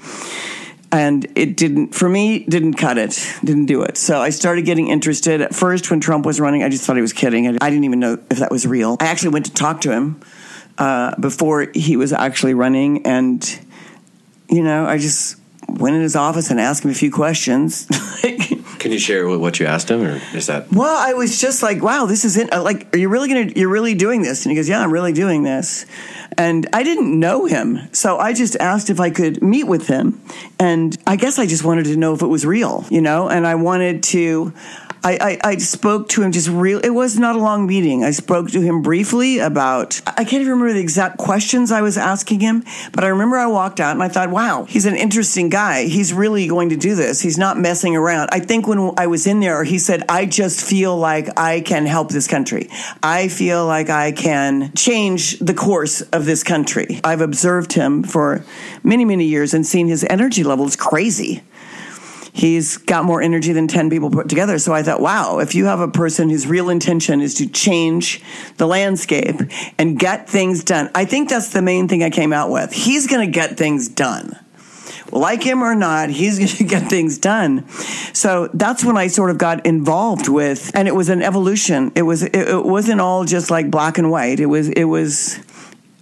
And 0.92 1.26
it 1.36 1.56
didn't 1.56 1.94
for 1.94 2.08
me 2.08 2.40
didn't 2.46 2.74
cut 2.74 2.98
it 2.98 3.24
didn't 3.44 3.66
do 3.66 3.82
it. 3.82 3.96
So 3.96 4.20
i 4.20 4.30
started 4.30 4.64
getting 4.64 4.88
interested. 4.88 5.40
At 5.40 5.54
first 5.54 5.88
when 5.88 6.00
trump 6.00 6.26
was 6.26 6.40
running 6.40 6.64
i 6.64 6.68
just 6.68 6.84
thought 6.84 6.96
he 6.96 7.02
was 7.02 7.12
kidding. 7.12 7.46
I 7.46 7.70
didn't 7.70 7.84
even 7.84 8.00
know 8.00 8.18
if 8.28 8.38
that 8.38 8.50
was 8.50 8.66
real. 8.66 8.96
I 8.98 9.06
actually 9.06 9.30
went 9.30 9.46
to 9.46 9.54
talk 9.54 9.82
to 9.82 9.92
him 9.92 10.20
uh, 10.78 11.14
before 11.20 11.68
he 11.74 11.96
was 11.96 12.12
actually 12.12 12.54
running 12.54 13.06
and 13.06 13.60
you 14.48 14.62
know 14.62 14.86
i 14.86 14.96
just 14.96 15.36
went 15.68 15.94
in 15.94 16.02
his 16.02 16.16
office 16.16 16.50
and 16.50 16.58
asked 16.58 16.84
him 16.84 16.90
a 16.90 16.94
few 16.94 17.12
questions 17.12 17.86
Can 18.80 18.92
you 18.92 18.98
share 18.98 19.28
what 19.38 19.60
you 19.60 19.66
asked 19.66 19.90
him, 19.90 20.02
or 20.02 20.20
is 20.34 20.46
that? 20.46 20.72
well 20.72 20.96
i 20.98 21.12
was 21.12 21.40
just 21.40 21.62
like 21.62 21.82
wow 21.82 22.06
this 22.06 22.24
is 22.24 22.36
it 22.36 22.52
uh, 22.52 22.62
like 22.62 22.94
are 22.94 22.98
you 22.98 23.08
really 23.08 23.28
gonna 23.28 23.52
you're 23.54 23.68
really 23.68 23.94
doing 23.94 24.22
this? 24.22 24.44
And 24.44 24.50
he 24.50 24.56
goes 24.56 24.68
yeah 24.68 24.80
i'm 24.80 24.92
really 24.92 25.12
doing 25.12 25.42
this. 25.42 25.86
And 26.38 26.66
i 26.72 26.82
didn't 26.82 27.18
know 27.18 27.44
him 27.46 27.78
so 27.92 28.18
i 28.18 28.32
just 28.32 28.56
asked 28.56 28.88
if 28.90 28.98
i 28.98 29.10
could 29.10 29.42
meet 29.42 29.64
with 29.64 29.86
him. 29.86 30.20
And 30.58 30.96
i 31.06 31.16
guess 31.16 31.38
i 31.38 31.46
just 31.46 31.62
wanted 31.62 31.84
to 31.84 31.96
know 31.96 32.14
if 32.14 32.22
it 32.22 32.26
was 32.26 32.44
real 32.46 32.84
you 32.90 33.02
know? 33.02 33.28
And 33.28 33.46
i 33.46 33.54
wanted 33.54 34.02
to 34.14 34.52
I, 35.02 35.38
I, 35.44 35.50
I 35.50 35.56
spoke 35.56 36.08
to 36.10 36.22
him 36.22 36.32
just 36.32 36.48
real. 36.48 36.80
It 36.80 36.90
was 36.90 37.18
not 37.18 37.36
a 37.36 37.38
long 37.38 37.66
meeting. 37.66 38.04
I 38.04 38.10
spoke 38.10 38.50
to 38.50 38.60
him 38.60 38.82
briefly 38.82 39.38
about. 39.38 40.00
I 40.06 40.24
can't 40.24 40.42
even 40.42 40.52
remember 40.52 40.74
the 40.74 40.80
exact 40.80 41.18
questions 41.18 41.72
I 41.72 41.80
was 41.80 41.96
asking 41.96 42.40
him, 42.40 42.64
but 42.92 43.04
I 43.04 43.08
remember 43.08 43.36
I 43.36 43.46
walked 43.46 43.80
out 43.80 43.92
and 43.92 44.02
I 44.02 44.08
thought, 44.08 44.30
"Wow, 44.30 44.64
he's 44.68 44.86
an 44.86 44.96
interesting 44.96 45.48
guy. 45.48 45.84
He's 45.84 46.12
really 46.12 46.46
going 46.46 46.68
to 46.70 46.76
do 46.76 46.94
this. 46.94 47.20
He's 47.20 47.38
not 47.38 47.58
messing 47.58 47.96
around." 47.96 48.28
I 48.32 48.40
think 48.40 48.66
when 48.66 48.92
I 48.98 49.06
was 49.06 49.26
in 49.26 49.40
there, 49.40 49.64
he 49.64 49.78
said, 49.78 50.04
"I 50.08 50.26
just 50.26 50.62
feel 50.62 50.96
like 50.96 51.28
I 51.38 51.60
can 51.60 51.86
help 51.86 52.10
this 52.10 52.26
country. 52.26 52.68
I 53.02 53.28
feel 53.28 53.66
like 53.66 53.88
I 53.88 54.12
can 54.12 54.72
change 54.74 55.38
the 55.38 55.54
course 55.54 56.02
of 56.02 56.26
this 56.26 56.42
country." 56.42 57.00
I've 57.04 57.22
observed 57.22 57.72
him 57.72 58.02
for 58.02 58.44
many, 58.82 59.04
many 59.04 59.24
years 59.24 59.54
and 59.54 59.66
seen 59.66 59.88
his 59.88 60.04
energy 60.08 60.44
level 60.44 60.66
is 60.66 60.76
crazy 60.76 61.42
he's 62.32 62.76
got 62.76 63.04
more 63.04 63.22
energy 63.22 63.52
than 63.52 63.68
10 63.68 63.90
people 63.90 64.10
put 64.10 64.28
together. 64.28 64.58
So 64.58 64.72
I 64.72 64.82
thought, 64.82 65.00
wow, 65.00 65.38
if 65.38 65.54
you 65.54 65.66
have 65.66 65.80
a 65.80 65.88
person 65.88 66.30
whose 66.30 66.46
real 66.46 66.70
intention 66.70 67.20
is 67.20 67.34
to 67.34 67.48
change 67.48 68.22
the 68.56 68.66
landscape 68.66 69.40
and 69.78 69.98
get 69.98 70.28
things 70.28 70.64
done, 70.64 70.90
I 70.94 71.04
think 71.04 71.28
that's 71.28 71.52
the 71.52 71.62
main 71.62 71.88
thing 71.88 72.02
I 72.02 72.10
came 72.10 72.32
out 72.32 72.50
with. 72.50 72.72
He's 72.72 73.06
going 73.06 73.26
to 73.26 73.32
get 73.32 73.56
things 73.56 73.88
done. 73.88 74.38
Like 75.12 75.42
him 75.42 75.62
or 75.62 75.74
not, 75.74 76.10
he's 76.10 76.38
going 76.38 76.48
to 76.48 76.64
get 76.64 76.88
things 76.88 77.18
done. 77.18 77.68
So 78.12 78.48
that's 78.54 78.84
when 78.84 78.96
I 78.96 79.08
sort 79.08 79.30
of 79.30 79.38
got 79.38 79.66
involved 79.66 80.28
with, 80.28 80.70
and 80.74 80.86
it 80.86 80.94
was 80.94 81.08
an 81.08 81.22
evolution. 81.22 81.92
It 81.94 82.02
was, 82.02 82.22
it, 82.22 82.36
it 82.36 82.64
wasn't 82.64 83.00
all 83.00 83.24
just 83.24 83.50
like 83.50 83.70
black 83.70 83.98
and 83.98 84.10
white. 84.10 84.40
It 84.40 84.46
was, 84.46 84.68
it 84.68 84.84
was, 84.84 85.40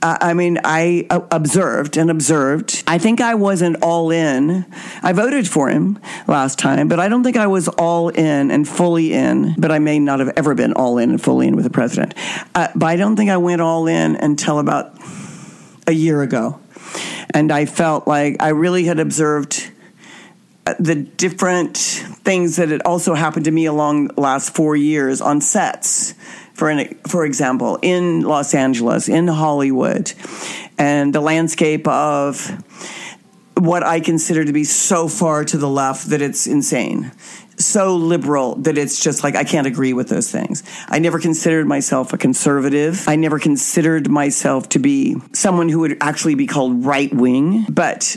I 0.00 0.34
mean, 0.34 0.58
I 0.62 1.06
uh, 1.10 1.20
observed 1.30 1.96
and 1.96 2.10
observed. 2.10 2.84
I 2.86 2.98
think 2.98 3.20
I 3.20 3.34
wasn't 3.34 3.82
all 3.82 4.10
in. 4.10 4.64
I 5.02 5.12
voted 5.12 5.48
for 5.48 5.68
him 5.68 5.98
last 6.28 6.58
time, 6.58 6.86
but 6.86 7.00
I 7.00 7.08
don't 7.08 7.24
think 7.24 7.36
I 7.36 7.48
was 7.48 7.66
all 7.66 8.08
in 8.08 8.50
and 8.50 8.68
fully 8.68 9.12
in. 9.12 9.54
But 9.58 9.72
I 9.72 9.80
may 9.80 9.98
not 9.98 10.20
have 10.20 10.32
ever 10.36 10.54
been 10.54 10.72
all 10.74 10.98
in 10.98 11.10
and 11.10 11.20
fully 11.20 11.48
in 11.48 11.56
with 11.56 11.64
the 11.64 11.70
president. 11.70 12.14
Uh, 12.54 12.68
but 12.76 12.86
I 12.86 12.96
don't 12.96 13.16
think 13.16 13.30
I 13.30 13.38
went 13.38 13.60
all 13.60 13.88
in 13.88 14.14
until 14.14 14.60
about 14.60 14.96
a 15.86 15.92
year 15.92 16.22
ago. 16.22 16.60
And 17.30 17.50
I 17.50 17.66
felt 17.66 18.06
like 18.06 18.36
I 18.40 18.50
really 18.50 18.84
had 18.84 19.00
observed 19.00 19.70
uh, 20.64 20.74
the 20.78 20.94
different 20.94 21.76
things 21.76 22.56
that 22.56 22.68
had 22.68 22.82
also 22.82 23.14
happened 23.14 23.46
to 23.46 23.50
me 23.50 23.66
along 23.66 24.08
the 24.08 24.20
last 24.20 24.54
four 24.54 24.76
years 24.76 25.20
on 25.20 25.40
sets 25.40 26.14
for 26.58 26.68
an, 26.68 26.98
for 27.06 27.24
example, 27.24 27.78
in 27.82 28.22
Los 28.22 28.52
Angeles, 28.52 29.08
in 29.08 29.28
Hollywood, 29.28 30.12
and 30.76 31.14
the 31.14 31.20
landscape 31.20 31.86
of 31.86 32.50
what 33.54 33.84
I 33.84 34.00
consider 34.00 34.44
to 34.44 34.52
be 34.52 34.64
so 34.64 35.06
far 35.06 35.44
to 35.44 35.56
the 35.56 35.68
left 35.68 36.10
that 36.10 36.20
it's 36.20 36.48
insane. 36.48 37.12
So 37.58 37.96
liberal 37.96 38.56
that 38.56 38.76
it's 38.76 39.00
just 39.00 39.22
like 39.22 39.36
I 39.36 39.44
can't 39.44 39.66
agree 39.66 39.92
with 39.92 40.08
those 40.08 40.30
things. 40.30 40.64
I 40.88 40.98
never 40.98 41.20
considered 41.20 41.66
myself 41.66 42.12
a 42.12 42.18
conservative. 42.18 43.08
I 43.08 43.16
never 43.16 43.38
considered 43.38 44.10
myself 44.10 44.68
to 44.70 44.80
be 44.80 45.16
someone 45.32 45.68
who 45.68 45.80
would 45.80 45.96
actually 46.00 46.34
be 46.34 46.46
called 46.46 46.84
right 46.84 47.12
wing. 47.12 47.66
But 47.68 48.16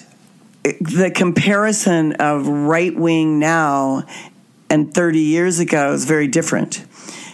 the 0.63 1.11
comparison 1.13 2.13
of 2.13 2.47
right 2.47 2.95
wing 2.95 3.39
now 3.39 4.03
and 4.70 4.93
30 4.93 5.20
years 5.20 5.59
ago 5.59 5.93
is 5.93 6.05
very 6.05 6.28
different. 6.28 6.86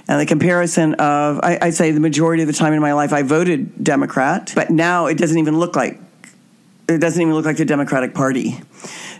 And 0.07 0.21
the 0.21 0.25
comparison 0.25 0.93
of, 0.95 1.39
I, 1.43 1.57
I'd 1.61 1.73
say 1.73 1.91
the 1.91 1.99
majority 1.99 2.43
of 2.43 2.47
the 2.47 2.53
time 2.53 2.73
in 2.73 2.79
my 2.79 2.93
life, 2.93 3.11
I 3.11 3.23
voted 3.23 3.83
Democrat, 3.83 4.53
but 4.55 4.69
now 4.69 5.07
it 5.07 5.17
doesn't 5.17 5.37
even 5.37 5.59
look 5.59 5.75
like, 5.75 5.99
it 6.87 6.99
doesn't 6.99 7.21
even 7.21 7.33
look 7.33 7.45
like 7.45 7.57
the 7.57 7.65
Democratic 7.65 8.13
Party 8.13 8.61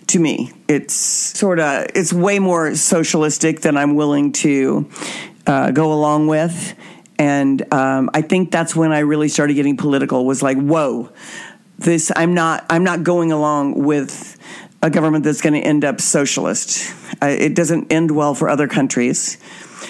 to 0.07 0.19
me. 0.19 0.53
It's 0.69 0.93
sort 0.93 1.59
of, 1.59 1.87
it's 1.93 2.13
way 2.13 2.39
more 2.39 2.73
socialistic 2.75 3.61
than 3.61 3.75
I'm 3.75 3.95
willing 3.95 4.31
to 4.33 4.89
uh, 5.45 5.71
go 5.71 5.91
along 5.91 6.27
with. 6.27 6.75
And 7.19 7.73
um, 7.73 8.09
I 8.13 8.21
think 8.21 8.51
that's 8.51 8.75
when 8.75 8.91
I 8.93 8.99
really 8.99 9.27
started 9.27 9.55
getting 9.55 9.75
political 9.75 10.25
was 10.25 10.41
like, 10.41 10.57
whoa, 10.57 11.09
this 11.77 12.11
I'm 12.15 12.33
not 12.33 12.65
I'm 12.69 12.83
not 12.83 13.03
going 13.03 13.31
along 13.31 13.83
with 13.83 14.37
a 14.81 14.89
government 14.89 15.23
that's 15.23 15.41
going 15.41 15.53
to 15.53 15.59
end 15.59 15.83
up 15.83 15.99
socialist. 16.01 16.93
It 17.21 17.55
doesn't 17.55 17.91
end 17.91 18.11
well 18.11 18.35
for 18.35 18.49
other 18.49 18.67
countries. 18.67 19.37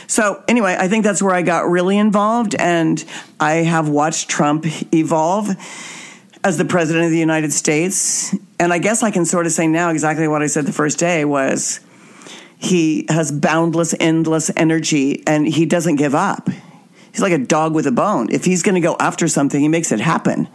So 0.08 0.43
anyway, 0.47 0.76
I 0.80 0.88
think 0.88 1.03
that's 1.03 1.22
where 1.22 1.36
I 1.36 1.41
got 1.41 1.70
really 1.70 1.97
involved, 1.97 2.55
and 2.55 3.03
I 3.39 3.55
have 3.55 3.89
watched 3.89 4.30
Trump 4.30 4.66
evolve 4.93 5.49
as 6.43 6.58
the 6.58 6.66
president 6.66 7.05
of 7.05 7.12
the 7.12 7.20
United 7.20 7.51
States. 7.51 8.34
And 8.60 8.72
I 8.72 8.80
guess 8.80 9.03
I 9.03 9.12
can 9.12 9.26
sort 9.26 9.45
of 9.45 9.51
say 9.51 9.68
now 9.68 9.89
exactly 9.89 10.28
what 10.28 10.41
I 10.41 10.47
said 10.47 10.66
the 10.66 10.72
first 10.72 10.97
day 10.97 11.26
was 11.26 11.82
he 12.58 13.05
has 13.10 13.32
boundless, 13.32 13.93
endless 13.99 14.49
energy, 14.55 15.24
and 15.28 15.47
he 15.47 15.66
doesn't 15.66 15.97
give 15.97 16.16
up. 16.16 16.49
He's 17.12 17.22
like 17.22 17.34
a 17.34 17.38
dog 17.38 17.76
with 17.76 17.86
a 17.88 17.91
bone. 17.91 18.30
If 18.32 18.45
he's 18.45 18.64
going 18.64 18.76
to 18.76 18.82
go 18.82 18.95
after 18.99 19.28
something, 19.28 19.60
he 19.60 19.68
makes 19.68 19.91
it 19.91 19.99
happen. 19.99 20.47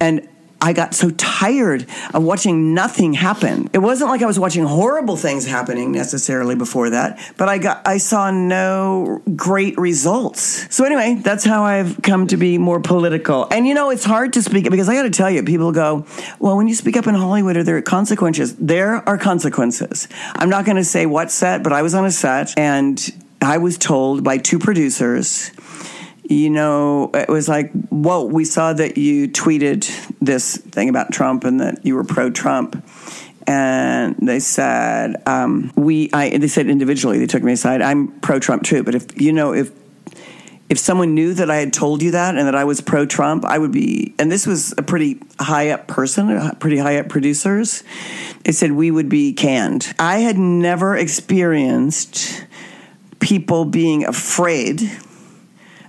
And 0.00 0.28
I 0.60 0.72
got 0.72 0.94
so 0.94 1.10
tired 1.10 1.86
of 2.14 2.22
watching 2.22 2.74
nothing 2.74 3.12
happen. 3.12 3.68
It 3.72 3.78
wasn't 3.78 4.10
like 4.10 4.22
I 4.22 4.26
was 4.26 4.38
watching 4.38 4.64
horrible 4.64 5.16
things 5.16 5.46
happening 5.46 5.92
necessarily 5.92 6.54
before 6.54 6.90
that, 6.90 7.20
but 7.36 7.48
I 7.48 7.58
got 7.58 7.86
I 7.86 7.98
saw 7.98 8.30
no 8.30 9.22
great 9.36 9.76
results. 9.76 10.74
So 10.74 10.84
anyway, 10.84 11.20
that's 11.22 11.44
how 11.44 11.64
I've 11.64 12.00
come 12.02 12.26
to 12.28 12.36
be 12.36 12.58
more 12.58 12.80
political. 12.80 13.46
And 13.50 13.66
you 13.66 13.74
know, 13.74 13.90
it's 13.90 14.04
hard 14.04 14.32
to 14.34 14.42
speak 14.42 14.70
because 14.70 14.88
I 14.88 14.94
got 14.94 15.02
to 15.02 15.10
tell 15.10 15.30
you, 15.30 15.42
people 15.42 15.72
go, 15.72 16.06
"Well, 16.38 16.56
when 16.56 16.68
you 16.68 16.74
speak 16.74 16.96
up 16.96 17.06
in 17.06 17.14
Hollywood, 17.14 17.56
are 17.56 17.62
there 17.62 17.80
consequences?" 17.82 18.54
There 18.56 19.06
are 19.08 19.18
consequences. 19.18 20.08
I'm 20.34 20.48
not 20.48 20.64
going 20.64 20.76
to 20.76 20.84
say 20.84 21.06
what 21.06 21.30
set, 21.30 21.62
but 21.62 21.72
I 21.72 21.82
was 21.82 21.94
on 21.94 22.04
a 22.04 22.10
set 22.10 22.58
and 22.58 22.98
I 23.44 23.58
was 23.58 23.76
told 23.76 24.24
by 24.24 24.38
two 24.38 24.58
producers 24.58 25.50
you 26.24 26.48
know, 26.48 27.10
it 27.12 27.28
was 27.28 27.48
like, 27.48 27.70
whoa, 27.88 28.24
we 28.24 28.44
saw 28.44 28.72
that 28.72 28.96
you 28.96 29.28
tweeted 29.28 29.84
this 30.20 30.56
thing 30.56 30.88
about 30.88 31.12
Trump 31.12 31.44
and 31.44 31.60
that 31.60 31.84
you 31.84 31.94
were 31.94 32.04
pro 32.04 32.30
Trump. 32.30 32.82
And 33.46 34.16
they 34.22 34.40
said, 34.40 35.22
um, 35.26 35.70
we, 35.76 36.08
I, 36.14 36.38
they 36.38 36.48
said 36.48 36.68
individually, 36.68 37.18
they 37.18 37.26
took 37.26 37.42
me 37.42 37.52
aside, 37.52 37.82
I'm 37.82 38.08
pro 38.20 38.38
Trump 38.38 38.62
too. 38.62 38.82
But 38.82 38.94
if, 38.94 39.20
you 39.20 39.32
know, 39.32 39.52
if, 39.52 39.70
if 40.70 40.78
someone 40.78 41.14
knew 41.14 41.34
that 41.34 41.50
I 41.50 41.56
had 41.56 41.74
told 41.74 42.02
you 42.02 42.12
that 42.12 42.38
and 42.38 42.46
that 42.46 42.54
I 42.54 42.64
was 42.64 42.80
pro 42.80 43.04
Trump, 43.04 43.44
I 43.44 43.58
would 43.58 43.72
be, 43.72 44.14
and 44.18 44.32
this 44.32 44.46
was 44.46 44.72
a 44.78 44.82
pretty 44.82 45.20
high 45.38 45.70
up 45.70 45.88
person, 45.88 46.56
pretty 46.58 46.78
high 46.78 46.98
up 46.98 47.10
producers. 47.10 47.84
They 48.44 48.52
said 48.52 48.72
we 48.72 48.90
would 48.90 49.10
be 49.10 49.34
canned. 49.34 49.94
I 49.98 50.20
had 50.20 50.38
never 50.38 50.96
experienced 50.96 52.46
people 53.20 53.66
being 53.66 54.06
afraid 54.06 54.90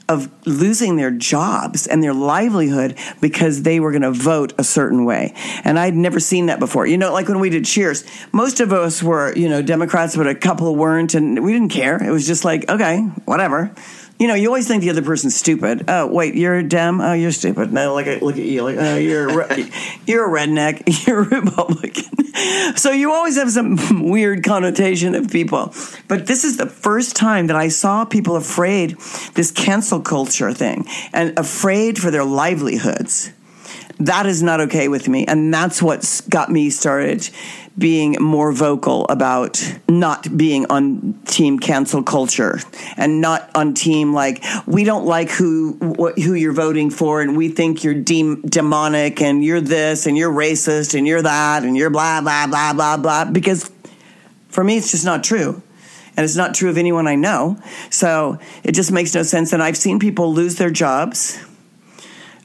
of 0.08 0.30
losing 0.46 0.98
their 0.98 1.12
jobs 1.12 1.88
and 1.88 2.04
their 2.04 2.14
livelihood 2.14 2.98
because 3.22 3.64
they 3.64 3.80
were 3.80 3.92
going 3.92 4.04
to 4.04 4.12
vote 4.12 4.54
a 4.58 4.64
certain 4.64 5.06
way. 5.06 5.34
And 5.64 5.80
I'd 5.80 5.96
never 5.96 6.20
seen 6.20 6.46
that 6.46 6.60
before. 6.60 6.86
You 6.86 6.98
know, 6.98 7.12
like 7.12 7.28
when 7.28 7.40
we 7.40 7.50
did 7.50 7.66
Cheers, 7.66 8.06
most 8.32 8.60
of 8.60 8.72
us 8.72 9.02
were, 9.02 9.36
you 9.36 9.50
know, 9.50 9.62
Democrats, 9.62 10.16
but 10.16 10.28
a 10.28 10.36
couple 10.36 10.76
weren't, 10.76 11.16
and 11.16 11.44
we 11.44 11.54
didn't 11.54 11.72
care. 11.72 12.02
It 12.04 12.12
was 12.12 12.28
just 12.28 12.46
like, 12.46 12.70
okay, 12.70 13.02
whatever 13.26 13.74
you 14.18 14.28
know, 14.28 14.34
you 14.34 14.48
always 14.48 14.68
think 14.68 14.82
the 14.82 14.90
other 14.90 15.02
person's 15.02 15.36
stupid. 15.36 15.86
Oh, 15.90 16.08
wait, 16.08 16.36
you're 16.36 16.56
a 16.56 16.64
Dem. 16.64 17.02
Oh, 17.02 17.14
you're 17.14 17.34
stupid. 17.34 17.74
No, 17.74 17.96
look 17.96 18.08
at 18.08 18.22
look 18.22 18.38
at 18.38 18.46
you. 18.46 18.64
Like, 18.64 18.78
oh, 18.78 18.96
you're 18.96 19.30
a 19.30 19.48
re- 19.48 19.72
you're 20.06 20.26
a 20.26 20.48
redneck. 20.48 20.84
You're 21.06 21.22
a 21.22 21.42
Republican. 21.42 22.76
so 22.78 22.92
you 22.92 23.12
always 23.12 23.36
have 23.36 23.52
some 23.52 24.10
weird 24.10 24.44
connotation 24.44 25.14
of 25.16 25.30
people. 25.30 25.74
But 26.08 26.28
this 26.28 26.44
is 26.44 26.58
the 26.58 26.66
first 26.66 27.16
time 27.16 27.48
that 27.48 27.56
I 27.56 27.68
saw 27.68 28.06
people 28.06 28.36
afraid 28.36 28.98
this 29.34 29.52
cancel 29.52 30.02
culture 30.02 30.54
thing 30.54 30.86
and 31.14 31.38
afraid 31.38 32.00
for 32.00 32.10
their 32.12 32.24
livelihoods. 32.24 33.32
That 34.00 34.26
is 34.26 34.44
not 34.44 34.60
okay 34.62 34.88
with 34.88 35.08
me, 35.08 35.26
and 35.26 35.54
that's 35.54 35.82
what 35.82 36.22
got 36.30 36.50
me 36.50 36.70
started 36.70 37.30
being 37.78 38.16
more 38.22 38.54
vocal 38.54 39.06
about 39.10 39.62
not 39.90 40.38
being 40.38 40.66
on 40.70 41.20
team 41.26 41.60
cancel 41.60 42.02
culture 42.04 42.60
and 42.96 43.20
not 43.20 43.50
on 43.54 43.74
team 43.74 44.14
like 44.14 44.44
we 44.66 44.86
don't 44.86 45.06
like 45.06 45.30
who 45.30 45.74
who 46.16 46.34
you're 46.34 46.54
voting 46.54 46.90
for 46.90 47.22
and 47.22 47.36
we 47.36 47.50
think 47.50 47.84
you're 47.84 47.94
de- 47.94 48.42
demonic 48.46 49.22
and 49.22 49.44
you're 49.44 49.60
this 49.60 50.06
and 50.06 50.18
you're 50.18 50.32
racist 50.32 50.98
and 50.98 51.06
you're 51.06 51.22
that 51.22 51.64
and 51.64 51.76
you're 51.76 51.90
blah 51.90 52.22
blah 52.22 52.48
blah 52.48 52.72
blah 52.72 52.96
blah 52.96 53.26
because 53.26 53.70
for 54.56 54.64
me 54.64 54.78
it's 54.78 54.92
just 54.92 55.06
not 55.06 55.24
true. 55.24 55.62
And 56.18 56.24
it's 56.24 56.38
not 56.38 56.56
true 56.56 56.70
of 56.70 56.78
anyone 56.78 57.08
I 57.08 57.16
know. 57.16 57.60
So 57.90 58.40
it 58.64 58.72
just 58.72 58.90
makes 58.90 59.14
no 59.14 59.24
sense. 59.24 59.52
And 59.52 59.62
I've 59.62 59.76
seen 59.76 60.00
people 60.00 60.34
lose 60.34 60.56
their 60.56 60.70
jobs. 60.70 61.38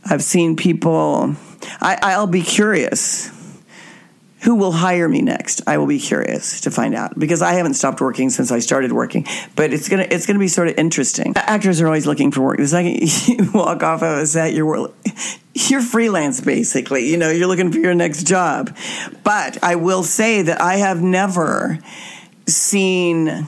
I've 0.05 0.25
seen 0.25 0.57
people 0.57 1.37
I, 1.81 1.99
I'll 2.03 2.27
be 2.27 2.43
curious 2.43 3.31
who 4.43 4.55
will 4.55 4.73
hire 4.73 5.09
me 5.09 5.23
next? 5.23 5.61
I 5.67 5.77
will 5.79 5.87
be 5.87 5.99
curious 5.99 6.61
to 6.63 6.71
find 6.71 6.95
out 6.95 7.19
because 7.19 7.43
i 7.43 7.53
haven't 7.53 7.75
stopped 7.75 8.01
working 8.01 8.31
since 8.31 8.51
i 8.51 8.59
started 8.59 8.93
working 8.93 9.27
but 9.57 9.73
it's 9.73 9.89
gonna 9.89 10.07
it's 10.11 10.27
gonna 10.27 10.39
be 10.39 10.49
sort 10.49 10.69
of 10.69 10.79
interesting. 10.79 11.33
Actors 11.37 11.81
are 11.81 11.87
always 11.87 12.07
looking 12.07 12.31
for 12.31 12.41
work. 12.43 12.59
The 12.59 12.69
second 12.69 13.29
you 13.29 13.51
walk 13.53 13.83
off 13.83 14.03
of 14.03 14.19
a 14.19 14.27
set 14.27 14.55
you're 14.55 14.91
you're 15.55 15.83
freelance 15.83 16.41
basically. 16.41 17.09
You 17.11 17.17
know 17.17 17.31
you're 17.31 17.49
looking 17.49 17.73
for 17.73 17.79
your 17.79 17.95
next 17.95 18.25
job. 18.27 18.75
But 19.25 19.63
i 19.63 19.77
will 19.77 20.03
say 20.03 20.43
that 20.43 20.61
i 20.61 20.77
have 20.77 21.03
never 21.03 21.79
seen 22.47 23.47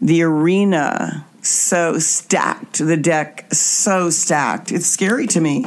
the 0.00 0.22
arena 0.22 1.26
so 1.42 1.98
stacked 1.98 2.78
the 2.78 2.96
deck 2.96 3.52
so 3.52 4.10
stacked. 4.10 4.72
It's 4.72 4.86
scary 4.86 5.26
to 5.28 5.40
me 5.40 5.66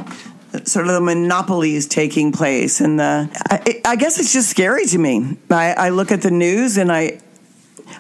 sort 0.66 0.88
of 0.88 0.94
the 0.94 1.02
monopolies 1.02 1.88
taking 1.88 2.32
place 2.32 2.80
and 2.80 3.00
the 3.00 3.30
I, 3.50 3.82
I, 3.86 3.96
guess 3.96 4.20
it's 4.20 4.34
just 4.34 4.50
scary 4.50 4.86
to 4.86 4.98
me. 4.98 5.38
I, 5.50 5.74
I 5.74 5.90
look 5.90 6.12
at 6.12 6.22
the 6.22 6.32
news 6.32 6.78
and 6.78 6.92
i 6.92 7.20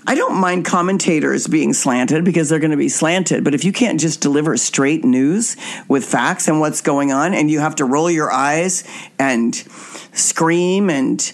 i 0.08 0.16
don't 0.16 0.39
mind 0.39 0.66
commentators 0.66 1.47
being 1.47 1.74
slanted 1.74 2.24
because 2.24 2.49
they're 2.49 2.60
going 2.60 2.72
to 2.72 2.78
be 2.78 2.89
slanted 2.89 3.43
but 3.43 3.54
if 3.54 3.64
you 3.64 3.72
can't 3.72 3.99
just 3.99 4.22
deliver 4.22 4.56
straight 4.58 5.04
news 5.04 5.58
with 5.88 6.06
facts 6.06 6.47
and 6.47 6.60
what's 6.60 6.82
going 6.82 7.12
on 7.12 7.34
and 7.34 7.51
you 7.51 7.60
have 7.60 7.76
to 7.76 7.86
roll 7.86 8.10
your 8.10 8.32
eyes 8.32 8.84
and 9.20 9.56
scream 10.14 10.89
and 10.89 11.34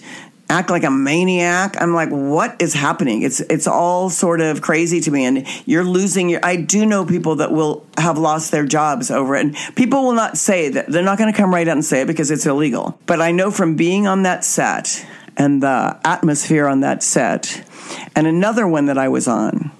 act 0.50 0.68
like 0.68 0.84
a 0.84 0.90
maniac. 0.90 1.80
I'm 1.80 1.94
like, 1.94 2.10
what 2.10 2.60
is 2.60 2.74
happening? 2.74 3.22
It's 3.22 3.40
it's 3.40 3.66
all 3.66 4.10
sort 4.10 4.40
of 4.40 4.60
crazy 4.60 5.00
to 5.00 5.10
me. 5.10 5.24
And 5.24 5.46
you're 5.66 5.84
losing 5.84 6.28
your. 6.28 6.40
I 6.42 6.56
do 6.56 6.84
know 6.84 7.06
people 7.06 7.36
that 7.36 7.52
will 7.52 7.86
have 7.96 8.18
lost 8.18 8.50
their 8.50 8.66
jobs 8.66 9.10
over 9.10 9.36
it, 9.36 9.46
and 9.46 9.56
people 9.76 10.02
will 10.02 10.12
not 10.12 10.36
say 10.36 10.68
that. 10.70 10.88
They're 10.88 11.02
not 11.02 11.16
going 11.16 11.32
to 11.32 11.36
come 11.36 11.54
right 11.54 11.66
out 11.66 11.76
and 11.76 11.84
say 11.84 12.02
it 12.02 12.06
because 12.06 12.30
it's 12.30 12.44
illegal. 12.44 12.98
But 13.06 13.22
I 13.22 13.30
know 13.30 13.50
from 13.50 13.76
being 13.76 14.06
on 14.06 14.24
that 14.24 14.44
set 14.44 15.06
and 15.36 15.62
the 15.62 15.98
atmosphere 16.04 16.66
on 16.66 16.80
that 16.80 17.02
set, 17.02 17.64
and 18.14 18.26
another 18.26 18.66
one 18.66 18.86
that 18.86 18.98
I 18.98 19.08
was 19.08 19.28
on, 19.28 19.70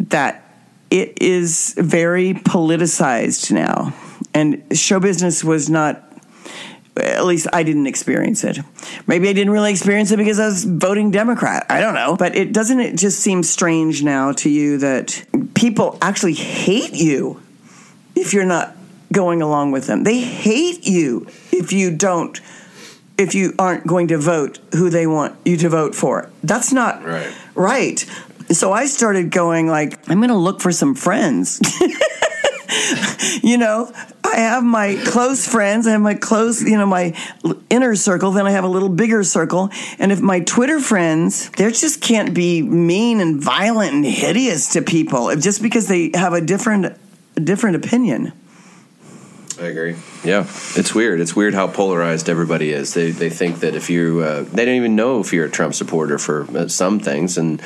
that 0.00 0.44
it 0.90 1.22
is 1.22 1.74
very 1.78 2.34
politicized 2.34 3.52
now. 3.52 3.94
And 4.34 4.62
show 4.76 5.00
business 5.00 5.42
was 5.42 5.70
not 5.70 6.07
at 7.04 7.24
least 7.24 7.46
I 7.52 7.62
didn't 7.62 7.86
experience 7.86 8.44
it. 8.44 8.58
Maybe 9.06 9.28
I 9.28 9.32
didn't 9.32 9.52
really 9.52 9.70
experience 9.70 10.10
it 10.10 10.16
because 10.16 10.38
I 10.38 10.46
was 10.46 10.64
voting 10.64 11.10
Democrat. 11.10 11.66
I 11.68 11.80
don't 11.80 11.94
know. 11.94 12.16
But 12.16 12.36
it 12.36 12.52
doesn't 12.52 12.80
it 12.80 12.96
just 12.96 13.20
seem 13.20 13.42
strange 13.42 14.02
now 14.02 14.32
to 14.32 14.50
you 14.50 14.78
that 14.78 15.24
people 15.54 15.98
actually 16.00 16.34
hate 16.34 16.94
you 16.94 17.42
if 18.14 18.34
you're 18.34 18.44
not 18.44 18.76
going 19.12 19.42
along 19.42 19.72
with 19.72 19.86
them. 19.86 20.04
They 20.04 20.20
hate 20.20 20.86
you 20.86 21.26
if 21.52 21.72
you 21.72 21.94
don't 21.96 22.40
if 23.16 23.34
you 23.34 23.52
aren't 23.58 23.84
going 23.86 24.08
to 24.08 24.18
vote 24.18 24.58
who 24.72 24.90
they 24.90 25.06
want 25.06 25.36
you 25.44 25.56
to 25.56 25.68
vote 25.68 25.94
for. 25.94 26.30
That's 26.42 26.72
not 26.72 27.04
right. 27.04 27.34
Right. 27.54 27.98
So 28.50 28.72
I 28.72 28.86
started 28.86 29.30
going 29.30 29.66
like 29.66 30.08
I'm 30.08 30.18
going 30.18 30.30
to 30.30 30.36
look 30.36 30.60
for 30.60 30.72
some 30.72 30.94
friends. 30.94 31.60
you 33.42 33.56
know, 33.58 33.92
I 34.24 34.36
have 34.36 34.62
my 34.62 35.00
close 35.06 35.46
friends, 35.46 35.86
I 35.86 35.92
have 35.92 36.00
my 36.00 36.14
close, 36.14 36.62
you 36.62 36.76
know, 36.76 36.86
my 36.86 37.14
inner 37.70 37.94
circle, 37.96 38.30
then 38.30 38.46
I 38.46 38.50
have 38.50 38.64
a 38.64 38.68
little 38.68 38.88
bigger 38.88 39.24
circle. 39.24 39.70
And 39.98 40.12
if 40.12 40.20
my 40.20 40.40
Twitter 40.40 40.80
friends, 40.80 41.50
they 41.50 41.70
just 41.70 42.00
can't 42.00 42.34
be 42.34 42.62
mean 42.62 43.20
and 43.20 43.40
violent 43.40 43.94
and 43.94 44.04
hideous 44.04 44.72
to 44.74 44.82
people 44.82 45.34
just 45.36 45.62
because 45.62 45.88
they 45.88 46.10
have 46.14 46.32
a 46.32 46.40
different 46.40 46.96
different 47.42 47.76
opinion. 47.76 48.32
I 49.60 49.66
agree. 49.66 49.96
Yeah, 50.22 50.42
it's 50.76 50.94
weird. 50.94 51.20
It's 51.20 51.34
weird 51.34 51.52
how 51.52 51.66
polarized 51.66 52.28
everybody 52.28 52.70
is. 52.70 52.94
They 52.94 53.10
they 53.10 53.28
think 53.30 53.60
that 53.60 53.74
if 53.74 53.90
you 53.90 54.20
uh, 54.20 54.42
they 54.42 54.64
don't 54.64 54.76
even 54.76 54.94
know 54.94 55.20
if 55.20 55.32
you're 55.32 55.46
a 55.46 55.50
Trump 55.50 55.74
supporter 55.74 56.18
for 56.18 56.46
uh, 56.56 56.68
some 56.68 57.00
things, 57.00 57.38
and 57.38 57.60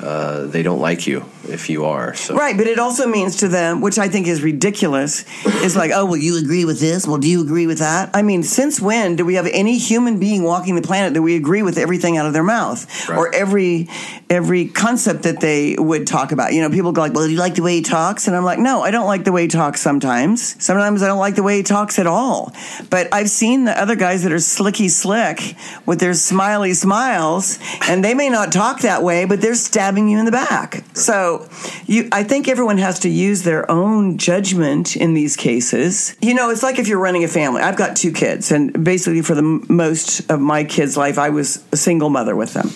uh, 0.00 0.46
they 0.46 0.62
don't 0.62 0.80
like 0.80 1.06
you 1.06 1.24
if 1.48 1.70
you 1.70 1.86
are. 1.86 2.14
So. 2.14 2.36
Right, 2.36 2.56
but 2.56 2.66
it 2.66 2.78
also 2.78 3.06
means 3.06 3.36
to 3.36 3.48
them, 3.48 3.80
which 3.80 3.98
I 3.98 4.08
think 4.08 4.26
is 4.26 4.42
ridiculous, 4.42 5.24
is 5.62 5.74
like, 5.76 5.90
oh, 5.94 6.04
well, 6.04 6.16
you 6.16 6.38
agree 6.38 6.64
with 6.64 6.80
this? 6.80 7.06
Well, 7.06 7.18
do 7.18 7.28
you 7.28 7.42
agree 7.42 7.66
with 7.66 7.78
that? 7.78 8.10
I 8.14 8.22
mean, 8.22 8.42
since 8.42 8.80
when 8.80 9.16
do 9.16 9.24
we 9.24 9.34
have 9.34 9.46
any 9.46 9.78
human 9.78 10.20
being 10.20 10.42
walking 10.42 10.76
the 10.76 10.82
planet 10.82 11.14
that 11.14 11.22
we 11.22 11.36
agree 11.36 11.62
with 11.62 11.78
everything 11.78 12.16
out 12.16 12.26
of 12.26 12.32
their 12.32 12.44
mouth 12.44 13.08
right. 13.08 13.16
or 13.16 13.34
every 13.34 13.88
every 14.28 14.68
concept 14.68 15.22
that 15.22 15.40
they 15.40 15.76
would 15.78 16.06
talk 16.06 16.32
about? 16.32 16.52
You 16.52 16.60
know, 16.60 16.70
people 16.70 16.92
go 16.92 17.00
like, 17.00 17.14
well, 17.14 17.26
do 17.26 17.32
you 17.32 17.38
like 17.38 17.54
the 17.54 17.62
way 17.62 17.76
he 17.76 17.82
talks? 17.82 18.28
And 18.28 18.36
I'm 18.36 18.44
like, 18.44 18.58
no, 18.58 18.82
I 18.82 18.90
don't 18.90 19.06
like 19.06 19.24
the 19.24 19.32
way 19.32 19.42
he 19.42 19.48
talks. 19.48 19.80
Sometimes, 19.80 20.62
sometimes 20.62 21.02
I 21.02 21.06
don't 21.06 21.18
like 21.18 21.37
the 21.38 21.42
way 21.44 21.58
he 21.58 21.62
talks 21.62 22.00
at 22.00 22.06
all. 22.08 22.52
But 22.90 23.14
I've 23.14 23.30
seen 23.30 23.64
the 23.64 23.80
other 23.80 23.94
guys 23.94 24.24
that 24.24 24.32
are 24.32 24.40
slicky 24.40 24.88
slick 24.88 25.54
with 25.86 26.00
their 26.00 26.12
smiley 26.12 26.74
smiles, 26.74 27.60
and 27.88 28.04
they 28.04 28.12
may 28.12 28.28
not 28.28 28.50
talk 28.50 28.80
that 28.80 29.04
way, 29.04 29.24
but 29.24 29.40
they're 29.40 29.54
stabbing 29.54 30.08
you 30.08 30.18
in 30.18 30.24
the 30.24 30.32
back. 30.32 30.82
So 30.94 31.48
you, 31.86 32.08
I 32.10 32.24
think 32.24 32.48
everyone 32.48 32.78
has 32.78 32.98
to 33.00 33.08
use 33.08 33.44
their 33.44 33.70
own 33.70 34.18
judgment 34.18 34.96
in 34.96 35.14
these 35.14 35.36
cases. 35.36 36.16
You 36.20 36.34
know, 36.34 36.50
it's 36.50 36.64
like 36.64 36.80
if 36.80 36.88
you're 36.88 36.98
running 36.98 37.22
a 37.22 37.28
family. 37.28 37.62
I've 37.62 37.76
got 37.76 37.96
two 37.96 38.10
kids, 38.10 38.50
and 38.50 38.84
basically 38.84 39.22
for 39.22 39.36
the 39.36 39.64
most 39.68 40.28
of 40.28 40.40
my 40.40 40.64
kids' 40.64 40.96
life, 40.96 41.18
I 41.18 41.30
was 41.30 41.64
a 41.70 41.76
single 41.76 42.10
mother 42.10 42.34
with 42.34 42.52
them. 42.52 42.70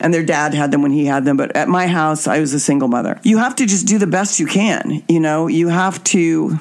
And 0.00 0.12
their 0.12 0.24
dad 0.24 0.52
had 0.52 0.70
them 0.70 0.82
when 0.82 0.92
he 0.92 1.06
had 1.06 1.24
them, 1.24 1.38
but 1.38 1.56
at 1.56 1.68
my 1.68 1.86
house, 1.86 2.26
I 2.26 2.40
was 2.40 2.52
a 2.52 2.60
single 2.60 2.88
mother. 2.88 3.18
You 3.22 3.38
have 3.38 3.56
to 3.56 3.66
just 3.66 3.86
do 3.86 3.98
the 3.98 4.06
best 4.06 4.38
you 4.38 4.46
can. 4.46 5.02
You 5.08 5.20
know, 5.20 5.46
you 5.46 5.68
have 5.68 6.04
to 6.04 6.58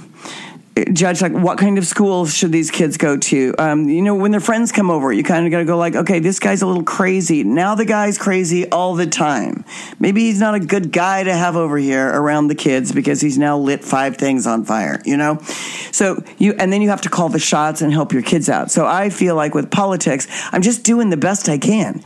judge 0.93 1.21
like 1.21 1.33
what 1.33 1.57
kind 1.57 1.77
of 1.77 1.85
schools 1.85 2.33
should 2.33 2.51
these 2.51 2.71
kids 2.71 2.97
go 2.97 3.17
to? 3.17 3.53
Um, 3.57 3.89
you 3.89 4.01
know 4.01 4.15
when 4.15 4.31
their 4.31 4.39
friends 4.39 4.71
come 4.71 4.89
over 4.89 5.11
you 5.11 5.23
kind 5.23 5.45
of 5.45 5.51
got 5.51 5.59
to 5.59 5.65
go 5.65 5.77
like 5.77 5.95
okay 5.95 6.19
this 6.19 6.39
guy's 6.39 6.61
a 6.61 6.67
little 6.67 6.83
crazy. 6.83 7.43
Now 7.43 7.75
the 7.75 7.85
guy's 7.85 8.17
crazy 8.17 8.69
all 8.69 8.95
the 8.95 9.07
time. 9.07 9.65
Maybe 9.99 10.21
he's 10.21 10.39
not 10.39 10.55
a 10.55 10.59
good 10.59 10.91
guy 10.91 11.23
to 11.23 11.33
have 11.33 11.57
over 11.57 11.77
here 11.77 12.07
around 12.07 12.47
the 12.47 12.55
kids 12.55 12.93
because 12.93 13.19
he's 13.19 13.37
now 13.37 13.57
lit 13.57 13.83
five 13.83 14.17
things 14.17 14.47
on 14.47 14.63
fire 14.63 15.01
you 15.05 15.17
know? 15.17 15.39
So 15.91 16.23
you 16.37 16.53
and 16.57 16.71
then 16.71 16.81
you 16.81 16.89
have 16.89 17.01
to 17.01 17.09
call 17.09 17.29
the 17.29 17.39
shots 17.39 17.81
and 17.81 17.91
help 17.91 18.13
your 18.13 18.23
kids 18.23 18.49
out. 18.49 18.71
So 18.71 18.85
i 18.85 19.09
feel 19.09 19.35
like 19.35 19.53
with 19.53 19.71
politics 19.71 20.27
i'm 20.53 20.61
just 20.61 20.83
doing 20.83 21.09
the 21.09 21.17
best 21.17 21.49
i 21.49 21.57
can. 21.57 22.01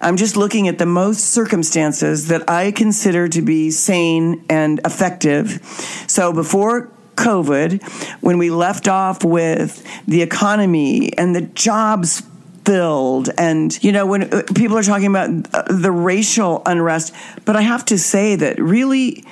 I'm 0.00 0.16
just 0.16 0.36
looking 0.36 0.68
at 0.68 0.78
the 0.78 0.86
most 0.86 1.20
circumstances 1.20 2.28
that 2.28 2.50
i 2.50 2.72
consider 2.72 3.28
to 3.28 3.42
be 3.42 3.70
sane 3.70 4.44
and 4.48 4.80
effective. 4.84 5.62
So 6.08 6.32
before 6.32 6.90
COVID, 7.18 7.82
when 8.22 8.38
we 8.38 8.50
left 8.50 8.88
off 8.88 9.24
with 9.24 9.84
the 10.06 10.22
economy 10.22 11.16
and 11.18 11.34
the 11.34 11.42
jobs 11.42 12.22
filled 12.64 13.30
and 13.38 13.82
you 13.82 13.90
know 13.92 14.04
when 14.04 14.22
uh, 14.24 14.42
people 14.54 14.76
are 14.76 14.82
talking 14.82 15.06
about 15.06 15.30
uh, 15.54 15.62
the 15.72 15.90
racial 15.90 16.60
unrest. 16.66 17.14
But 17.46 17.56
i 17.56 17.62
have 17.62 17.82
to 17.86 17.96
say 17.96 18.36
that 18.36 18.58
really 18.58 19.24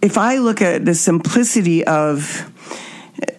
if 0.00 0.16
i 0.16 0.38
look 0.38 0.62
at 0.62 0.86
the 0.86 0.94
simplicity 0.94 1.84
of 1.84 2.50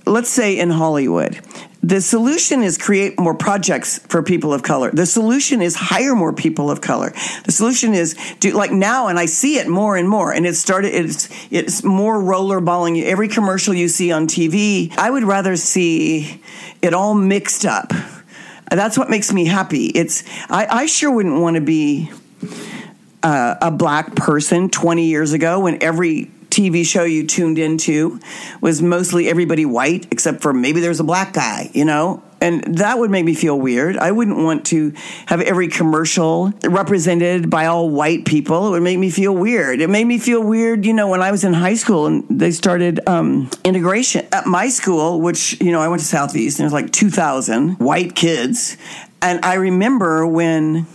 let's 0.06 0.30
say 0.30 0.60
in 0.60 0.70
hollywood 0.70 1.42
the 1.86 2.02
solution 2.02 2.64
is 2.64 2.80
create 2.80 3.20
more 3.20 3.36
projects 3.36 4.00
for 4.00 4.24
people 4.24 4.54
of 4.54 4.64
color. 4.64 4.90
The 4.90 5.06
solution 5.06 5.62
is 5.62 5.76
hire 5.76 6.16
more 6.16 6.34
people 6.34 6.72
of 6.72 6.82
color. 6.82 7.14
The 7.44 7.52
solution 7.52 7.94
is 7.94 8.16
do 8.40 8.52
like 8.54 8.72
now, 8.72 9.08
and 9.08 9.20
I 9.20 9.28
see 9.28 9.60
it 9.60 9.68
more 9.68 9.96
and 9.96 10.10
more. 10.10 10.34
And 10.34 10.48
it 10.48 10.56
started. 10.56 10.96
It's 10.96 11.30
it's 11.52 11.84
more 11.84 12.18
rollerballing. 12.18 13.04
Every 13.04 13.28
commercial 13.28 13.76
you 13.76 13.88
see 13.88 14.12
on 14.12 14.26
TV, 14.26 14.98
I 14.98 15.12
would 15.12 15.24
rather 15.24 15.56
see 15.56 16.42
it 16.82 16.96
all 16.96 17.14
mixed 17.14 17.66
up. 17.66 17.94
That's 18.72 18.98
what 18.98 19.12
makes 19.12 19.32
me 19.32 19.46
happy. 19.46 19.86
It's 19.86 20.24
I, 20.50 20.66
I 20.66 20.86
sure 20.88 21.12
wouldn't 21.12 21.40
want 21.40 21.56
to 21.56 21.62
be 21.62 22.12
uh, 23.22 23.56
a 23.62 23.70
black 23.70 24.16
person 24.16 24.70
20 24.70 25.06
years 25.06 25.34
ago 25.34 25.60
when 25.60 25.84
every 25.84 26.32
TV 26.56 26.86
show 26.86 27.04
you 27.04 27.28
tuned 27.28 27.60
into 27.60 28.18
was 28.62 28.82
mostly 28.82 29.28
everybody 29.28 29.66
white, 29.66 30.08
except 30.10 30.42
for 30.42 30.54
maybe 30.54 30.80
there's 30.80 31.02
a 31.02 31.04
black 31.04 31.34
guy, 31.34 31.70
you 31.74 31.84
know? 31.84 32.24
And 32.40 32.78
that 32.78 32.98
would 32.98 33.12
make 33.12 33.26
me 33.26 33.34
feel 33.34 33.60
weird. 33.60 33.98
I 33.98 34.12
wouldn't 34.12 34.38
want 34.38 34.66
to 34.68 34.94
have 35.26 35.42
every 35.42 35.68
commercial 35.68 36.54
represented 36.64 37.50
by 37.50 37.66
all 37.66 37.90
white 37.90 38.26
people. 38.26 38.68
It 38.68 38.72
would 38.72 38.84
make 38.84 39.00
me 39.00 39.10
feel 39.10 39.36
weird. 39.36 39.82
It 39.82 39.90
made 39.90 40.06
me 40.06 40.18
feel 40.18 40.42
weird, 40.42 40.86
you 40.86 40.94
know, 40.94 41.10
when 41.10 41.22
I 41.22 41.32
was 41.32 41.44
in 41.44 41.54
high 41.54 41.74
school 41.76 42.06
and 42.06 42.24
they 42.30 42.52
started 42.52 43.02
um, 43.08 43.50
integration 43.66 44.26
at 44.32 44.46
my 44.46 44.70
school, 44.70 45.20
which, 45.20 45.60
you 45.62 45.72
know, 45.72 45.82
I 45.82 45.88
went 45.90 46.02
to 46.02 46.08
Southeast 46.08 46.60
and 46.60 46.70
there 46.70 46.74
was 46.74 46.84
like 46.84 46.92
2,000 46.92 47.80
white 47.80 48.16
kids. 48.16 48.78
And 49.22 49.44
I 49.44 49.56
remember 49.56 50.26
when 50.26 50.86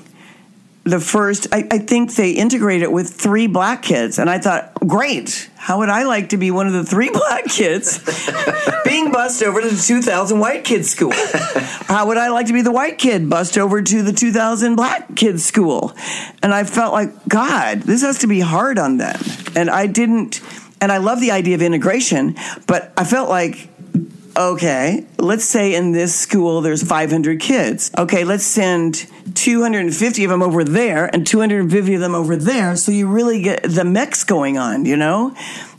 the 0.84 1.00
first, 1.00 1.46
I, 1.52 1.68
I, 1.70 1.78
think 1.78 2.14
they 2.14 2.32
integrated 2.32 2.84
it 2.84 2.92
with 2.92 3.10
three 3.10 3.46
black 3.46 3.82
kids. 3.82 4.18
And 4.18 4.30
I 4.30 4.38
thought, 4.38 4.72
great, 4.86 5.50
how 5.56 5.78
would 5.78 5.90
I 5.90 6.04
like 6.04 6.30
to 6.30 6.38
be 6.38 6.50
one 6.50 6.66
of 6.66 6.72
the 6.72 6.84
three 6.84 7.10
black 7.12 7.44
kids 7.44 7.98
being 8.84 9.12
bussed 9.12 9.42
over 9.42 9.60
to 9.60 9.68
the 9.68 9.80
2000 9.80 10.38
white 10.38 10.64
kids 10.64 10.90
school? 10.90 11.12
How 11.12 12.06
would 12.06 12.16
I 12.16 12.28
like 12.28 12.46
to 12.46 12.54
be 12.54 12.62
the 12.62 12.72
white 12.72 12.96
kid 12.96 13.28
bussed 13.28 13.58
over 13.58 13.82
to 13.82 14.02
the 14.02 14.12
2000 14.12 14.74
black 14.74 15.14
kids 15.16 15.44
school? 15.44 15.94
And 16.42 16.54
I 16.54 16.64
felt 16.64 16.94
like, 16.94 17.28
God, 17.28 17.82
this 17.82 18.02
has 18.02 18.18
to 18.18 18.26
be 18.26 18.40
hard 18.40 18.78
on 18.78 18.96
them. 18.96 19.20
And 19.54 19.68
I 19.68 19.86
didn't, 19.86 20.40
and 20.80 20.90
I 20.90 20.96
love 20.96 21.20
the 21.20 21.32
idea 21.32 21.56
of 21.56 21.62
integration, 21.62 22.36
but 22.66 22.90
I 22.96 23.04
felt 23.04 23.28
like, 23.28 23.68
okay, 24.34 25.04
let's 25.18 25.44
say 25.44 25.74
in 25.74 25.92
this 25.92 26.14
school 26.14 26.62
there's 26.62 26.82
500 26.82 27.38
kids. 27.40 27.90
Okay, 27.98 28.24
let's 28.24 28.44
send 28.44 29.06
250 29.40 30.24
of 30.24 30.30
them 30.30 30.42
over 30.42 30.64
there 30.64 31.06
and 31.14 31.26
250 31.26 31.94
of 31.94 32.00
them 32.00 32.14
over 32.14 32.36
there. 32.36 32.76
So 32.76 32.92
you 32.92 33.08
really 33.08 33.40
get 33.40 33.62
the 33.62 33.84
mix 33.84 34.22
going 34.22 34.58
on, 34.58 34.84
you 34.84 34.98
know? 34.98 35.34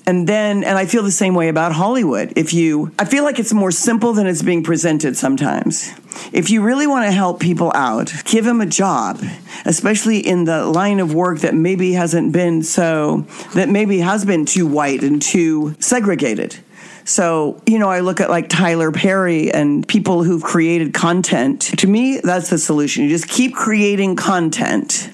And 0.07 0.27
then, 0.27 0.63
and 0.63 0.79
I 0.79 0.87
feel 0.87 1.03
the 1.03 1.11
same 1.11 1.35
way 1.35 1.47
about 1.47 1.71
Hollywood. 1.73 2.33
If 2.35 2.55
you, 2.55 2.91
I 2.97 3.05
feel 3.05 3.23
like 3.23 3.37
it's 3.37 3.53
more 3.53 3.69
simple 3.69 4.13
than 4.13 4.25
it's 4.25 4.41
being 4.41 4.63
presented 4.63 5.15
sometimes. 5.15 5.93
If 6.33 6.49
you 6.49 6.63
really 6.63 6.87
want 6.87 7.05
to 7.05 7.11
help 7.11 7.39
people 7.39 7.71
out, 7.75 8.11
give 8.25 8.43
them 8.43 8.61
a 8.61 8.65
job, 8.65 9.23
especially 9.63 10.17
in 10.17 10.45
the 10.45 10.65
line 10.65 10.99
of 10.99 11.13
work 11.13 11.39
that 11.39 11.53
maybe 11.53 11.93
hasn't 11.93 12.31
been 12.31 12.63
so, 12.63 13.27
that 13.53 13.69
maybe 13.69 13.99
has 13.99 14.25
been 14.25 14.47
too 14.47 14.65
white 14.65 15.03
and 15.03 15.21
too 15.21 15.75
segregated 15.77 16.57
so, 17.03 17.61
you 17.65 17.79
know, 17.79 17.89
I 17.89 18.01
look 18.01 18.21
at 18.21 18.29
like 18.29 18.49
Tyler 18.49 18.91
Perry 18.91 19.51
and 19.51 19.87
people 19.87 20.23
who've 20.23 20.43
created 20.43 20.93
content. 20.93 21.61
To 21.79 21.87
me, 21.87 22.19
that's 22.19 22.49
the 22.49 22.57
solution. 22.57 23.03
You 23.03 23.09
just 23.09 23.27
keep 23.27 23.55
creating 23.55 24.15
content 24.15 25.11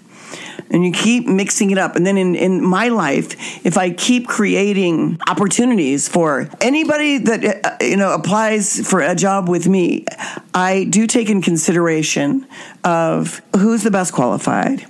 and 0.69 0.85
you 0.85 0.91
keep 0.91 1.27
mixing 1.27 1.71
it 1.71 1.77
up. 1.77 1.95
And 1.95 2.05
then 2.05 2.17
in, 2.17 2.35
in 2.35 2.63
my 2.63 2.89
life, 2.89 3.65
if 3.65 3.77
I 3.77 3.91
keep 3.91 4.27
creating 4.27 5.17
opportunities 5.27 6.07
for 6.07 6.49
anybody 6.59 7.19
that, 7.19 7.65
uh, 7.65 7.77
you 7.81 7.97
know, 7.97 8.13
applies 8.13 8.88
for 8.88 9.01
a 9.01 9.15
job 9.15 9.47
with 9.47 9.67
me, 9.67 10.05
I 10.53 10.85
do 10.85 11.07
take 11.07 11.29
in 11.29 11.41
consideration 11.41 12.45
of 12.83 13.41
who's 13.55 13.83
the 13.83 13.91
best 13.91 14.13
qualified 14.13 14.85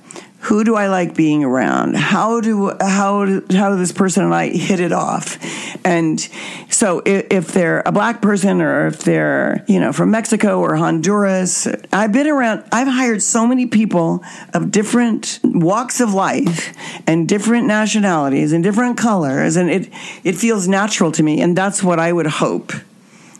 who 0.48 0.64
do 0.64 0.76
I 0.76 0.88
like 0.88 1.14
being 1.14 1.44
around? 1.44 1.98
How 1.98 2.40
do 2.40 2.70
how 2.80 3.42
how 3.52 3.70
do 3.70 3.76
this 3.76 3.92
person 3.92 4.24
and 4.24 4.34
I 4.34 4.48
hit 4.48 4.80
it 4.80 4.94
off? 4.94 5.38
And 5.86 6.22
so 6.70 7.02
if, 7.06 7.28
if, 7.30 7.48
they're 7.52 7.84
a 7.86 7.92
black 7.92 8.22
person 8.22 8.62
or 8.62 8.88
if 8.88 9.04
they're 9.04 9.66
you 9.68 9.78
know 9.82 9.92
from 9.92 10.10
Mexico 10.12 10.62
or 10.62 10.78
Honduras, 10.78 11.68
I've 11.92 12.14
been 12.14 12.28
around. 12.28 12.64
I've 12.72 12.88
hired 12.88 13.22
so 13.22 13.46
many 13.46 13.66
people 13.66 14.24
of 14.54 14.72
different 14.72 15.42
walks 15.44 16.00
of 16.00 16.14
life 16.14 16.74
and 17.06 17.28
different 17.28 17.68
nationalities 17.68 18.54
and 18.54 18.64
different 18.64 18.98
colors, 18.98 19.58
and 19.58 19.70
it 19.70 19.90
it 20.24 20.38
feels 20.38 20.66
natural 20.66 21.12
to 21.12 21.24
me, 21.24 21.42
and 21.42 21.58
that's 21.58 21.84
what 21.84 22.00
I 22.00 22.14
would 22.14 22.28
hope 22.28 22.72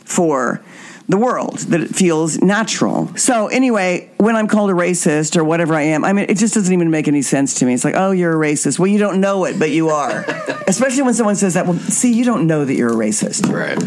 for 0.04 0.62
the 1.10 1.18
world, 1.18 1.60
that 1.60 1.82
it 1.82 1.96
feels 1.96 2.42
natural. 2.42 3.16
So, 3.16 3.48
anyway, 3.48 4.10
when 4.18 4.36
I'm 4.36 4.48
called 4.48 4.70
a 4.70 4.74
racist 4.74 5.38
or 5.38 5.44
whatever 5.44 5.74
I 5.74 5.84
am, 5.84 6.04
I 6.04 6.14
mean, 6.14 6.26
it 6.28 6.38
just 6.38 6.54
doesn't 6.54 6.74
even 6.74 6.92
make 6.92 7.08
any 7.08 7.22
sense 7.22 7.56
to 7.56 7.66
me. 7.66 7.74
It's 7.74 7.86
like, 7.86 7.96
oh, 7.96 8.12
you're 8.12 8.34
a 8.34 8.48
racist. 8.48 8.78
Well, 8.78 8.88
you 8.88 9.00
don't 9.00 9.22
know 9.22 9.46
it, 9.46 9.58
but 9.58 9.72
you 9.72 9.90
are. 9.90 10.26
Especially 10.68 11.04
when 11.04 11.14
someone 11.14 11.36
says 11.36 11.54
that. 11.54 11.66
Well, 11.66 11.78
see, 11.78 12.14
you 12.14 12.26
don't 12.26 12.46
know 12.46 12.66
that 12.66 12.74
you're 12.74 12.92
a 12.92 12.96
racist. 12.96 13.52
Right. 13.52 13.78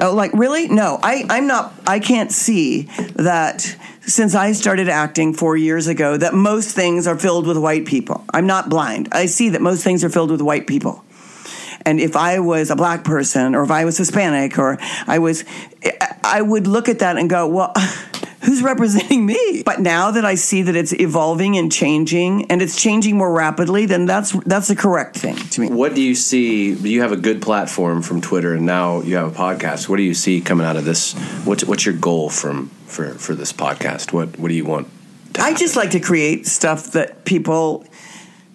Oh, 0.00 0.14
like, 0.14 0.32
really? 0.32 0.68
No, 0.68 0.98
I, 1.02 1.24
I'm 1.28 1.46
not, 1.46 1.72
I 1.86 1.98
can't 1.98 2.30
see 2.32 2.82
that 3.14 3.76
since 4.06 4.34
I 4.34 4.52
started 4.52 4.88
acting 4.88 5.34
four 5.34 5.56
years 5.56 5.86
ago 5.86 6.16
that 6.16 6.34
most 6.34 6.74
things 6.74 7.06
are 7.06 7.18
filled 7.18 7.46
with 7.46 7.56
white 7.56 7.86
people. 7.86 8.24
I'm 8.32 8.46
not 8.46 8.68
blind. 8.68 9.08
I 9.12 9.26
see 9.26 9.50
that 9.50 9.62
most 9.62 9.82
things 9.82 10.04
are 10.04 10.10
filled 10.10 10.30
with 10.30 10.40
white 10.40 10.66
people. 10.66 11.03
And 11.86 12.00
if 12.00 12.16
I 12.16 12.38
was 12.38 12.70
a 12.70 12.76
black 12.76 13.04
person 13.04 13.54
or 13.54 13.62
if 13.62 13.70
I 13.70 13.84
was 13.84 13.98
Hispanic 13.98 14.58
or 14.58 14.78
I 15.06 15.18
was, 15.18 15.44
I 16.22 16.40
would 16.40 16.66
look 16.66 16.88
at 16.88 17.00
that 17.00 17.18
and 17.18 17.28
go, 17.28 17.46
well, 17.46 17.72
who's 18.44 18.62
representing 18.62 19.26
me? 19.26 19.62
But 19.64 19.80
now 19.80 20.10
that 20.10 20.24
I 20.24 20.34
see 20.34 20.62
that 20.62 20.76
it's 20.76 20.92
evolving 20.92 21.56
and 21.56 21.72
changing 21.72 22.50
and 22.50 22.62
it's 22.62 22.80
changing 22.80 23.16
more 23.16 23.32
rapidly, 23.32 23.86
then 23.86 24.06
that's 24.06 24.32
that's 24.44 24.68
the 24.68 24.76
correct 24.76 25.16
thing 25.16 25.36
to 25.36 25.60
me. 25.60 25.68
What 25.68 25.94
do 25.94 26.02
you 26.02 26.14
see? 26.14 26.72
You 26.72 27.02
have 27.02 27.12
a 27.12 27.16
good 27.16 27.42
platform 27.42 28.02
from 28.02 28.20
Twitter, 28.20 28.54
and 28.54 28.66
now 28.66 29.02
you 29.02 29.16
have 29.16 29.34
a 29.34 29.36
podcast. 29.36 29.88
What 29.88 29.96
do 29.96 30.02
you 30.02 30.14
see 30.14 30.40
coming 30.40 30.66
out 30.66 30.76
of 30.76 30.84
this? 30.84 31.14
What's 31.44 31.64
what's 31.64 31.84
your 31.84 31.94
goal 31.94 32.30
from 32.30 32.68
for 32.86 33.14
for 33.14 33.34
this 33.34 33.52
podcast? 33.52 34.12
What 34.12 34.38
what 34.38 34.48
do 34.48 34.54
you 34.54 34.64
want? 34.64 34.88
I 35.38 35.54
just 35.54 35.74
like 35.74 35.90
to 35.90 36.00
create 36.00 36.46
stuff 36.46 36.92
that 36.92 37.24
people 37.24 37.84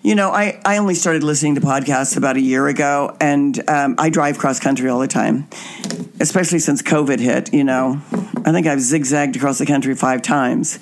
you 0.01 0.15
know, 0.15 0.29
I, 0.31 0.61
I 0.65 0.77
only 0.77 0.95
started 0.95 1.23
listening 1.23 1.55
to 1.55 1.61
podcasts 1.61 2.15
about 2.15 2.37
a 2.37 2.41
year 2.41 2.67
ago, 2.67 3.15
and 3.19 3.69
um, 3.69 3.95
I 3.97 4.09
drive 4.09 4.37
cross 4.37 4.59
country 4.59 4.89
all 4.89 4.99
the 4.99 5.07
time, 5.07 5.47
especially 6.19 6.59
since 6.59 6.81
COVID 6.81 7.19
hit. 7.19 7.53
You 7.53 7.63
know, 7.63 8.01
I 8.45 8.51
think 8.51 8.65
I've 8.65 8.81
zigzagged 8.81 9.35
across 9.35 9.59
the 9.59 9.65
country 9.65 9.95
five 9.95 10.21
times. 10.21 10.79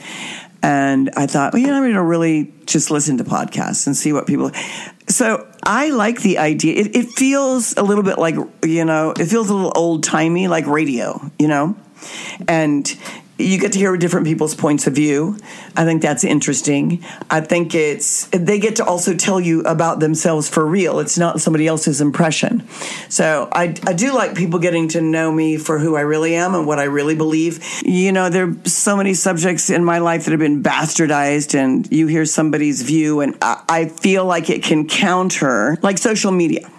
And 0.64 1.12
I 1.16 1.28
thought, 1.28 1.54
well, 1.54 1.62
you 1.62 1.68
know, 1.68 1.76
I'm 1.76 1.84
going 1.84 1.94
to 1.94 2.02
really 2.02 2.52
just 2.66 2.90
listen 2.92 3.18
to 3.18 3.24
podcasts 3.24 3.86
and 3.88 3.96
see 3.96 4.12
what 4.12 4.28
people. 4.28 4.52
So 5.08 5.48
I 5.64 5.90
like 5.92 6.22
the 6.22 6.40
idea. 6.40 6.76
It, 6.76 6.96
it 6.96 7.06
feels 7.10 7.76
a 7.78 7.84
little 7.84 8.04
bit 8.04 8.18
like, 8.18 8.36
you 8.66 8.84
know, 8.84 9.12
it 9.12 9.26
feels 9.26 9.50
a 9.50 9.54
little 9.54 9.72
old 9.76 10.04
timey, 10.04 10.48
like 10.48 10.66
radio, 10.66 11.32
you 11.38 11.48
know? 11.48 11.76
And 12.48 12.88
you 13.38 13.60
get 13.60 13.74
to 13.74 13.80
hear 13.80 13.96
different 13.98 14.26
people's 14.26 14.56
points 14.56 14.88
of 14.88 14.94
view. 14.94 15.38
I 15.76 15.86
think 15.86 16.02
that's 16.02 16.24
interesting. 16.24 17.04
I 17.30 17.42
think 17.42 17.76
it's 17.76 18.28
they 18.28 18.60
get 18.60 18.78
to 18.78 18.86
also 18.86 19.16
tell 19.16 19.40
you 19.40 19.62
about 19.62 20.00
themselves 20.00 20.50
for 20.50 20.66
real. 20.66 21.00
It's 21.00 21.18
not 21.18 21.40
somebody 21.42 21.68
else's 21.68 22.02
impression. 22.02 22.68
So 23.10 23.48
I, 23.52 23.76
I 23.86 23.94
do 23.94 24.14
like 24.14 24.36
people 24.36 24.60
getting 24.60 24.88
to 24.90 25.02
know 25.02 25.32
me 25.32 25.58
for 25.58 25.80
who 25.80 25.96
I 25.96 26.02
really 26.02 26.36
am 26.36 26.56
and 26.56 26.66
what 26.66 26.80
I 26.80 26.86
really 26.86 27.16
believe. 27.16 27.64
You 27.84 28.12
know, 28.12 28.30
there 28.30 28.50
are 28.50 28.56
so 28.66 28.96
many 28.96 29.14
subjects 29.14 29.70
in 29.70 29.84
my 29.84 30.00
life 30.00 30.26
that 30.26 30.32
have 30.32 30.40
been 30.40 30.64
bastardized, 30.64 31.56
and 31.56 31.90
you 31.92 32.08
hear 32.08 32.26
somebody's 32.26 32.82
view, 32.82 33.22
and 33.22 33.38
I, 33.42 33.64
I 33.70 33.86
feel 33.86 34.26
like 34.26 34.50
it 34.50 34.64
can 34.64 34.88
counter, 34.88 35.78
like 35.82 35.98
social 35.98 36.32
media 36.32 36.70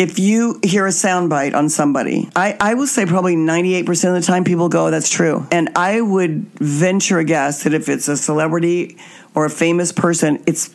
if 0.00 0.18
you 0.18 0.58
hear 0.62 0.86
a 0.86 0.90
soundbite 0.90 1.54
on 1.54 1.68
somebody, 1.68 2.30
I, 2.34 2.56
I 2.58 2.72
will 2.72 2.86
say 2.86 3.04
probably 3.04 3.36
98% 3.36 3.86
of 4.08 4.14
the 4.14 4.26
time 4.26 4.44
people 4.44 4.70
go, 4.70 4.90
that's 4.90 5.10
true. 5.10 5.46
And 5.52 5.68
I 5.76 6.00
would 6.00 6.46
venture 6.54 7.18
a 7.18 7.24
guess 7.24 7.64
that 7.64 7.74
if 7.74 7.86
it's 7.90 8.08
a 8.08 8.16
celebrity 8.16 8.96
or 9.34 9.44
a 9.44 9.50
famous 9.50 9.92
person, 9.92 10.42
it's 10.46 10.74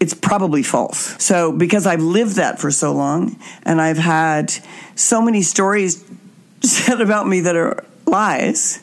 it's 0.00 0.14
probably 0.14 0.62
false. 0.62 1.20
So 1.22 1.50
because 1.50 1.84
I've 1.86 2.02
lived 2.02 2.36
that 2.36 2.60
for 2.60 2.70
so 2.70 2.92
long 2.92 3.40
and 3.64 3.80
I've 3.80 3.98
had 3.98 4.52
so 4.94 5.20
many 5.20 5.42
stories 5.42 6.04
said 6.62 7.00
about 7.00 7.26
me 7.26 7.40
that 7.40 7.56
are 7.56 7.84
lies 8.06 8.80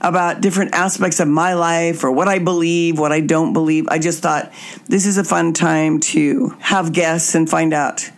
about 0.00 0.40
different 0.40 0.74
aspects 0.74 1.20
of 1.20 1.28
my 1.28 1.54
life 1.54 2.04
or 2.04 2.10
what 2.10 2.28
I 2.28 2.38
believe, 2.38 2.98
what 2.98 3.12
I 3.12 3.20
don't 3.20 3.52
believe. 3.52 3.86
I 3.88 3.98
just 3.98 4.22
thought 4.22 4.52
this 4.88 5.04
is 5.04 5.18
a 5.18 5.24
fun 5.24 5.52
time 5.52 6.00
to 6.00 6.54
have 6.60 6.92
guests 6.92 7.34
and 7.34 7.48
find 7.48 7.74
out 7.74 8.08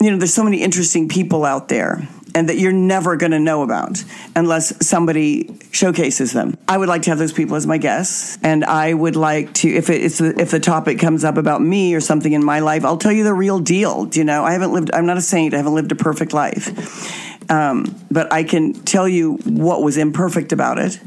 you 0.00 0.10
know, 0.10 0.16
there's 0.16 0.34
so 0.34 0.44
many 0.44 0.62
interesting 0.62 1.08
people 1.08 1.44
out 1.44 1.68
there 1.68 2.08
and 2.34 2.48
that 2.48 2.58
you're 2.58 2.72
never 2.72 3.16
going 3.16 3.32
to 3.32 3.38
know 3.38 3.62
about 3.62 4.02
unless 4.34 4.86
somebody 4.86 5.58
showcases 5.72 6.32
them. 6.32 6.56
I 6.68 6.78
would 6.78 6.88
like 6.88 7.02
to 7.02 7.10
have 7.10 7.18
those 7.18 7.32
people 7.32 7.56
as 7.56 7.66
my 7.66 7.78
guests, 7.78 8.38
and 8.42 8.64
I 8.64 8.94
would 8.94 9.16
like 9.16 9.52
to 9.54 9.68
if 9.68 9.90
it's 9.90 10.20
if 10.20 10.50
the 10.50 10.60
topic 10.60 10.98
comes 10.98 11.24
up 11.24 11.36
about 11.36 11.60
me 11.60 11.94
or 11.94 12.00
something 12.00 12.32
in 12.32 12.44
my 12.44 12.60
life, 12.60 12.84
I'll 12.84 12.98
tell 12.98 13.12
you 13.12 13.24
the 13.24 13.34
real 13.34 13.58
deal. 13.58 14.08
You 14.12 14.24
know, 14.24 14.44
I 14.44 14.52
haven't 14.52 14.72
lived. 14.72 14.90
I'm 14.92 15.06
not 15.06 15.16
a 15.16 15.22
saint. 15.22 15.54
I 15.54 15.58
haven't 15.58 15.74
lived 15.74 15.92
a 15.92 15.96
perfect 15.96 16.32
life, 16.32 17.50
um, 17.50 17.94
but 18.10 18.32
I 18.32 18.44
can 18.44 18.72
tell 18.72 19.08
you 19.08 19.34
what 19.44 19.82
was 19.82 19.96
imperfect 19.96 20.52
about 20.52 20.78
it, 20.78 21.00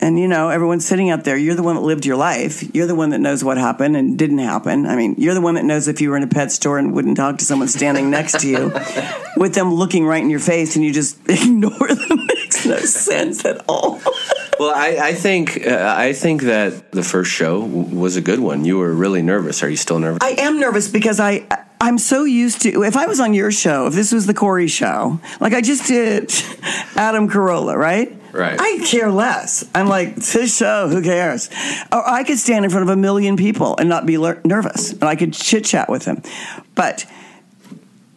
and 0.00 0.18
you 0.18 0.28
know, 0.28 0.48
everyone's 0.48 0.86
sitting 0.86 1.10
out 1.10 1.24
there. 1.24 1.36
You're 1.36 1.54
the 1.54 1.62
one 1.62 1.76
that 1.76 1.82
lived 1.82 2.06
your 2.06 2.16
life. 2.16 2.74
You're 2.74 2.86
the 2.86 2.94
one 2.94 3.10
that 3.10 3.20
knows 3.20 3.44
what 3.44 3.58
happened 3.58 3.96
and 3.96 4.18
didn't 4.18 4.38
happen. 4.38 4.86
I 4.86 4.96
mean, 4.96 5.14
you're 5.18 5.34
the 5.34 5.40
one 5.40 5.54
that 5.54 5.64
knows 5.64 5.88
if 5.88 6.00
you 6.00 6.10
were 6.10 6.16
in 6.16 6.22
a 6.22 6.28
pet 6.28 6.50
store 6.52 6.78
and 6.78 6.92
wouldn't 6.92 7.16
talk 7.16 7.38
to 7.38 7.44
someone 7.44 7.68
standing 7.68 8.10
next 8.10 8.40
to 8.40 8.48
you 8.48 8.72
with 9.36 9.54
them 9.54 9.74
looking 9.74 10.06
right 10.06 10.22
in 10.22 10.30
your 10.30 10.40
face 10.40 10.76
and 10.76 10.84
you 10.84 10.92
just 10.92 11.18
ignore 11.28 11.88
them. 11.88 12.26
makes 12.26 12.66
no 12.66 12.78
sense 12.78 13.44
at 13.44 13.64
all. 13.68 14.00
well, 14.58 14.72
I, 14.74 14.98
I 15.00 15.14
think 15.14 15.66
uh, 15.66 15.94
I 15.96 16.12
think 16.12 16.42
that 16.42 16.92
the 16.92 17.02
first 17.02 17.30
show 17.30 17.60
was 17.60 18.16
a 18.16 18.20
good 18.20 18.40
one. 18.40 18.64
You 18.64 18.78
were 18.78 18.92
really 18.92 19.22
nervous. 19.22 19.62
Are 19.62 19.68
you 19.68 19.76
still 19.76 19.98
nervous? 19.98 20.18
I 20.22 20.30
am 20.38 20.58
nervous 20.58 20.88
because 20.88 21.20
I 21.20 21.46
I'm 21.80 21.98
so 21.98 22.24
used 22.24 22.62
to 22.62 22.82
if 22.84 22.96
I 22.96 23.06
was 23.06 23.20
on 23.20 23.32
your 23.34 23.50
show, 23.50 23.86
if 23.86 23.94
this 23.94 24.12
was 24.12 24.26
the 24.26 24.34
Corey 24.34 24.68
show, 24.68 25.20
like 25.40 25.54
I 25.54 25.60
just 25.60 25.86
did 25.86 26.30
Adam 26.96 27.28
Carolla, 27.28 27.76
right? 27.76 28.19
Right. 28.32 28.58
I 28.60 28.84
care 28.86 29.10
less. 29.10 29.68
I'm 29.74 29.88
like, 29.88 30.16
this 30.16 30.56
show, 30.56 30.88
who 30.88 31.02
cares? 31.02 31.48
Or 31.92 32.08
I 32.08 32.24
could 32.24 32.38
stand 32.38 32.64
in 32.64 32.70
front 32.70 32.84
of 32.84 32.90
a 32.90 32.96
million 32.96 33.36
people 33.36 33.76
and 33.78 33.88
not 33.88 34.06
be 34.06 34.16
nervous, 34.16 34.92
and 34.92 35.04
I 35.04 35.16
could 35.16 35.32
chit 35.32 35.64
chat 35.64 35.88
with 35.88 36.04
them. 36.04 36.22
But 36.74 37.06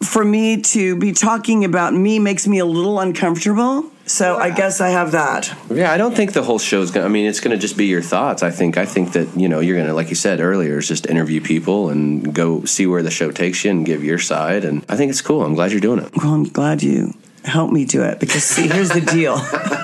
for 0.03 0.23
me 0.23 0.61
to 0.61 0.95
be 0.95 1.11
talking 1.11 1.65
about 1.65 1.93
me 1.93 2.19
makes 2.19 2.47
me 2.47 2.59
a 2.59 2.65
little 2.65 2.99
uncomfortable. 2.99 3.89
So 4.05 4.35
I 4.37 4.49
guess 4.49 4.81
I 4.81 4.89
have 4.89 5.13
that. 5.13 5.55
Yeah, 5.71 5.91
I 5.91 5.97
don't 5.97 6.13
think 6.13 6.33
the 6.33 6.43
whole 6.43 6.59
show 6.59 6.81
is 6.81 6.91
going. 6.91 7.03
to 7.03 7.09
I 7.09 7.11
mean, 7.11 7.25
it's 7.25 7.39
going 7.39 7.55
to 7.55 7.61
just 7.61 7.77
be 7.77 7.85
your 7.85 8.01
thoughts. 8.01 8.43
I 8.43 8.51
think. 8.51 8.77
I 8.77 8.85
think 8.85 9.13
that 9.13 9.37
you 9.37 9.47
know 9.47 9.61
you're 9.61 9.77
going 9.77 9.87
to, 9.87 9.93
like 9.93 10.09
you 10.09 10.15
said 10.15 10.41
earlier, 10.41 10.77
is 10.77 10.89
just 10.89 11.05
interview 11.05 11.39
people 11.39 11.89
and 11.89 12.35
go 12.35 12.65
see 12.65 12.85
where 12.85 13.01
the 13.01 13.11
show 13.11 13.31
takes 13.31 13.63
you 13.63 13.71
and 13.71 13.85
give 13.85 14.03
your 14.03 14.19
side. 14.19 14.65
And 14.65 14.85
I 14.89 14.97
think 14.97 15.09
it's 15.09 15.21
cool. 15.21 15.43
I'm 15.43 15.55
glad 15.55 15.71
you're 15.71 15.79
doing 15.79 15.99
it. 15.99 16.11
Well, 16.17 16.33
I'm 16.33 16.43
glad 16.43 16.83
you 16.83 17.13
helped 17.45 17.71
me 17.73 17.85
do 17.85 18.03
it 18.03 18.19
because 18.19 18.43
see, 18.43 18.67
here's 18.67 18.89
the 18.89 19.01
deal. 19.01 19.37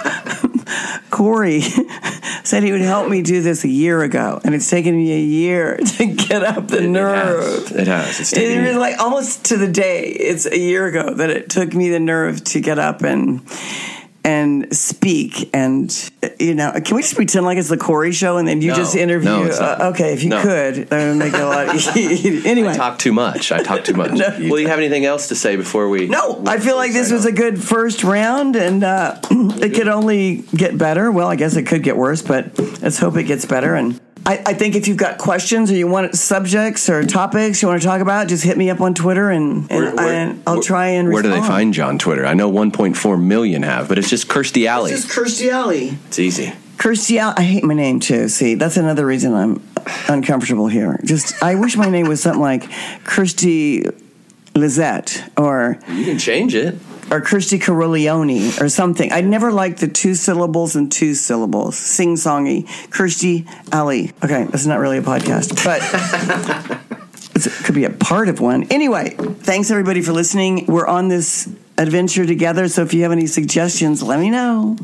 Corey 1.20 1.60
said 2.46 2.64
he 2.64 2.72
would 2.72 2.80
help 2.80 3.10
me 3.10 3.22
do 3.22 3.42
this 3.42 3.66
a 3.66 3.68
year 3.68 4.04
ago, 4.04 4.40
and 4.46 4.56
it's 4.56 4.70
taken 4.70 4.96
me 4.96 5.12
a 5.12 5.20
year 5.20 5.76
to 5.98 6.06
get 6.06 6.44
up 6.44 6.70
the 6.70 6.84
It 6.84 6.88
nerve. 6.90 7.44
has. 7.44 7.72
It 7.74 7.88
has. 7.88 8.20
It's 8.22 8.32
It 8.32 8.66
was 8.66 8.78
like 8.78 8.98
almost 9.00 9.44
to 9.48 9.58
the 9.58 9.68
day. 9.68 10.06
It's 10.12 10.46
a 10.46 10.58
year 10.58 10.86
ago 10.88 11.14
that 11.16 11.30
it 11.30 11.50
took 11.50 11.74
me 11.74 11.90
the 11.90 12.00
nerve 12.00 12.42
to 12.46 12.62
get 12.62 12.80
up 12.80 13.02
and 13.02 13.42
and 14.24 14.76
speak. 14.76 15.50
And 15.54 15.94
you 16.40 16.54
know, 16.56 16.72
can 16.84 16.96
we 16.96 17.02
just 17.02 17.16
pretend 17.16 17.46
like 17.46 17.58
it's 17.58 17.70
the 17.70 17.78
Corey 17.78 18.12
show 18.12 18.38
and 18.38 18.48
then 18.48 18.62
you 18.62 18.70
No, 18.70 18.76
just 18.76 18.96
interview? 18.96 19.30
no, 19.30 19.44
uh, 19.50 19.92
okay, 19.94 20.14
if 20.14 20.24
you 20.24 20.30
No. 20.30 20.42
could, 20.42 20.76
that 20.90 21.08
would 21.10 21.18
make 21.18 21.34
it 21.34 21.40
a 21.40 21.46
lot 21.46 21.74
easier. 21.76 22.42
anyway. 22.46 22.72
I 22.72 22.76
talk 22.78 23.00
too 23.00 23.14
much. 23.14 23.52
I 23.52 23.64
talk 23.64 23.84
too 23.84 23.94
much. 23.94 24.12
No, 24.20 24.38
you 24.38 24.52
Will 24.52 24.60
you 24.60 24.68
have 24.68 24.80
anything 24.80 25.06
else 25.06 25.30
to 25.30 25.36
say 25.36 25.56
before 25.56 25.88
we? 25.90 26.08
No, 26.08 26.44
I 26.46 26.60
feel 26.60 26.76
like 26.76 26.92
this 26.92 27.12
was 27.12 27.26
a 27.26 27.32
good 27.32 27.62
first 27.62 28.04
round, 28.04 28.56
and 28.56 28.84
uh, 28.84 29.20
it 29.32 29.74
could 29.76 29.88
only 29.88 30.44
get 30.56 30.78
better. 30.78 31.12
Well, 31.12 31.28
I 31.28 31.36
guess 31.36 31.56
it 31.56 31.64
could 31.64 31.84
get 31.84 31.96
worse, 31.96 32.22
but 32.22 32.58
let's 32.82 32.98
hope 33.00 33.16
it 33.18 33.24
gets 33.24 33.46
better. 33.46 33.76
And 33.76 34.00
I, 34.26 34.42
I 34.46 34.54
think 34.54 34.76
if 34.76 34.88
you've 34.88 34.98
got 34.98 35.18
questions 35.18 35.72
or 35.72 35.76
you 35.76 35.88
want 35.88 36.14
subjects 36.16 36.90
or 36.90 37.04
topics 37.04 37.62
you 37.62 37.68
want 37.68 37.82
to 37.82 37.88
talk 37.88 38.02
about, 38.02 38.28
just 38.28 38.44
hit 38.44 38.58
me 38.58 38.70
up 38.70 38.82
on 38.82 38.94
Twitter, 38.94 39.30
and, 39.30 39.70
and, 39.72 39.84
Where- 39.86 39.96
where- 39.96 40.14
and 40.14 40.44
I'll 40.46 40.56
where- 40.56 40.64
try 40.64 40.88
and. 40.90 41.10
Where 41.12 41.24
do 41.24 41.30
they 41.30 41.42
find 41.42 41.76
you 41.76 41.84
on 41.84 41.98
Twitter? 41.98 42.26
I 42.26 42.34
know 42.34 42.52
1.4 42.52 43.22
million 43.22 43.64
have, 43.64 43.88
but 43.88 43.98
it's 43.98 44.10
just 44.10 44.28
Kirstie 44.28 44.66
Alley. 44.68 44.92
This 44.92 45.06
is 45.06 45.12
Kirstie 45.12 45.50
Alley. 45.52 45.98
It's 46.08 46.20
easy. 46.20 46.54
Kirstie 46.78 47.18
Alley. 47.20 47.36
I 47.38 47.42
hate 47.44 47.64
my 47.64 47.74
name 47.74 48.00
too. 48.00 48.28
See, 48.30 48.56
that's 48.56 48.78
another 48.78 49.06
reason 49.06 49.34
I'm 49.34 49.62
uncomfortable 50.08 50.68
here. 50.68 51.00
Just 51.04 51.42
I 51.44 51.56
wish 51.56 51.76
my 51.76 51.90
name 51.90 52.08
was 52.08 52.22
something 52.22 52.42
like 52.42 52.64
Kirstie 53.04 53.94
Lizette 54.56 55.30
or 55.38 55.78
You 55.90 56.06
can 56.06 56.18
change 56.18 56.56
it. 56.56 56.76
Or 57.12 57.22
Kirstie 57.22 57.60
Caroleone 57.60 58.62
or 58.62 58.70
something. 58.70 59.12
I 59.12 59.22
never 59.22 59.52
liked 59.52 59.80
the 59.80 59.88
two 59.88 60.14
syllables 60.14 60.76
and 60.76 60.92
two 60.92 61.16
syllables, 61.16 61.78
sing 61.78 62.16
songy. 62.16 62.68
Kirstie 62.90 63.48
Alley. 63.72 64.12
Okay, 64.24 64.44
that's 64.46 64.66
not 64.66 64.80
really 64.80 65.00
a 65.00 65.02
podcast, 65.02 65.64
but 65.66 65.82
it 67.36 67.64
could 67.64 67.76
be 67.76 67.86
a 67.86 67.90
part 67.90 68.30
of 68.30 68.40
one. 68.40 68.64
Anyway, 68.72 69.10
thanks 69.10 69.72
everybody 69.72 70.02
for 70.02 70.12
listening. 70.12 70.66
We're 70.68 70.88
on 70.88 71.08
this 71.08 71.50
adventure 71.78 72.26
together, 72.26 72.68
so 72.68 72.84
if 72.84 72.94
you 72.94 73.04
have 73.04 73.12
any 73.12 73.26
suggestions, 73.26 74.04
let 74.04 74.20
me 74.20 74.30
know. 74.30 74.78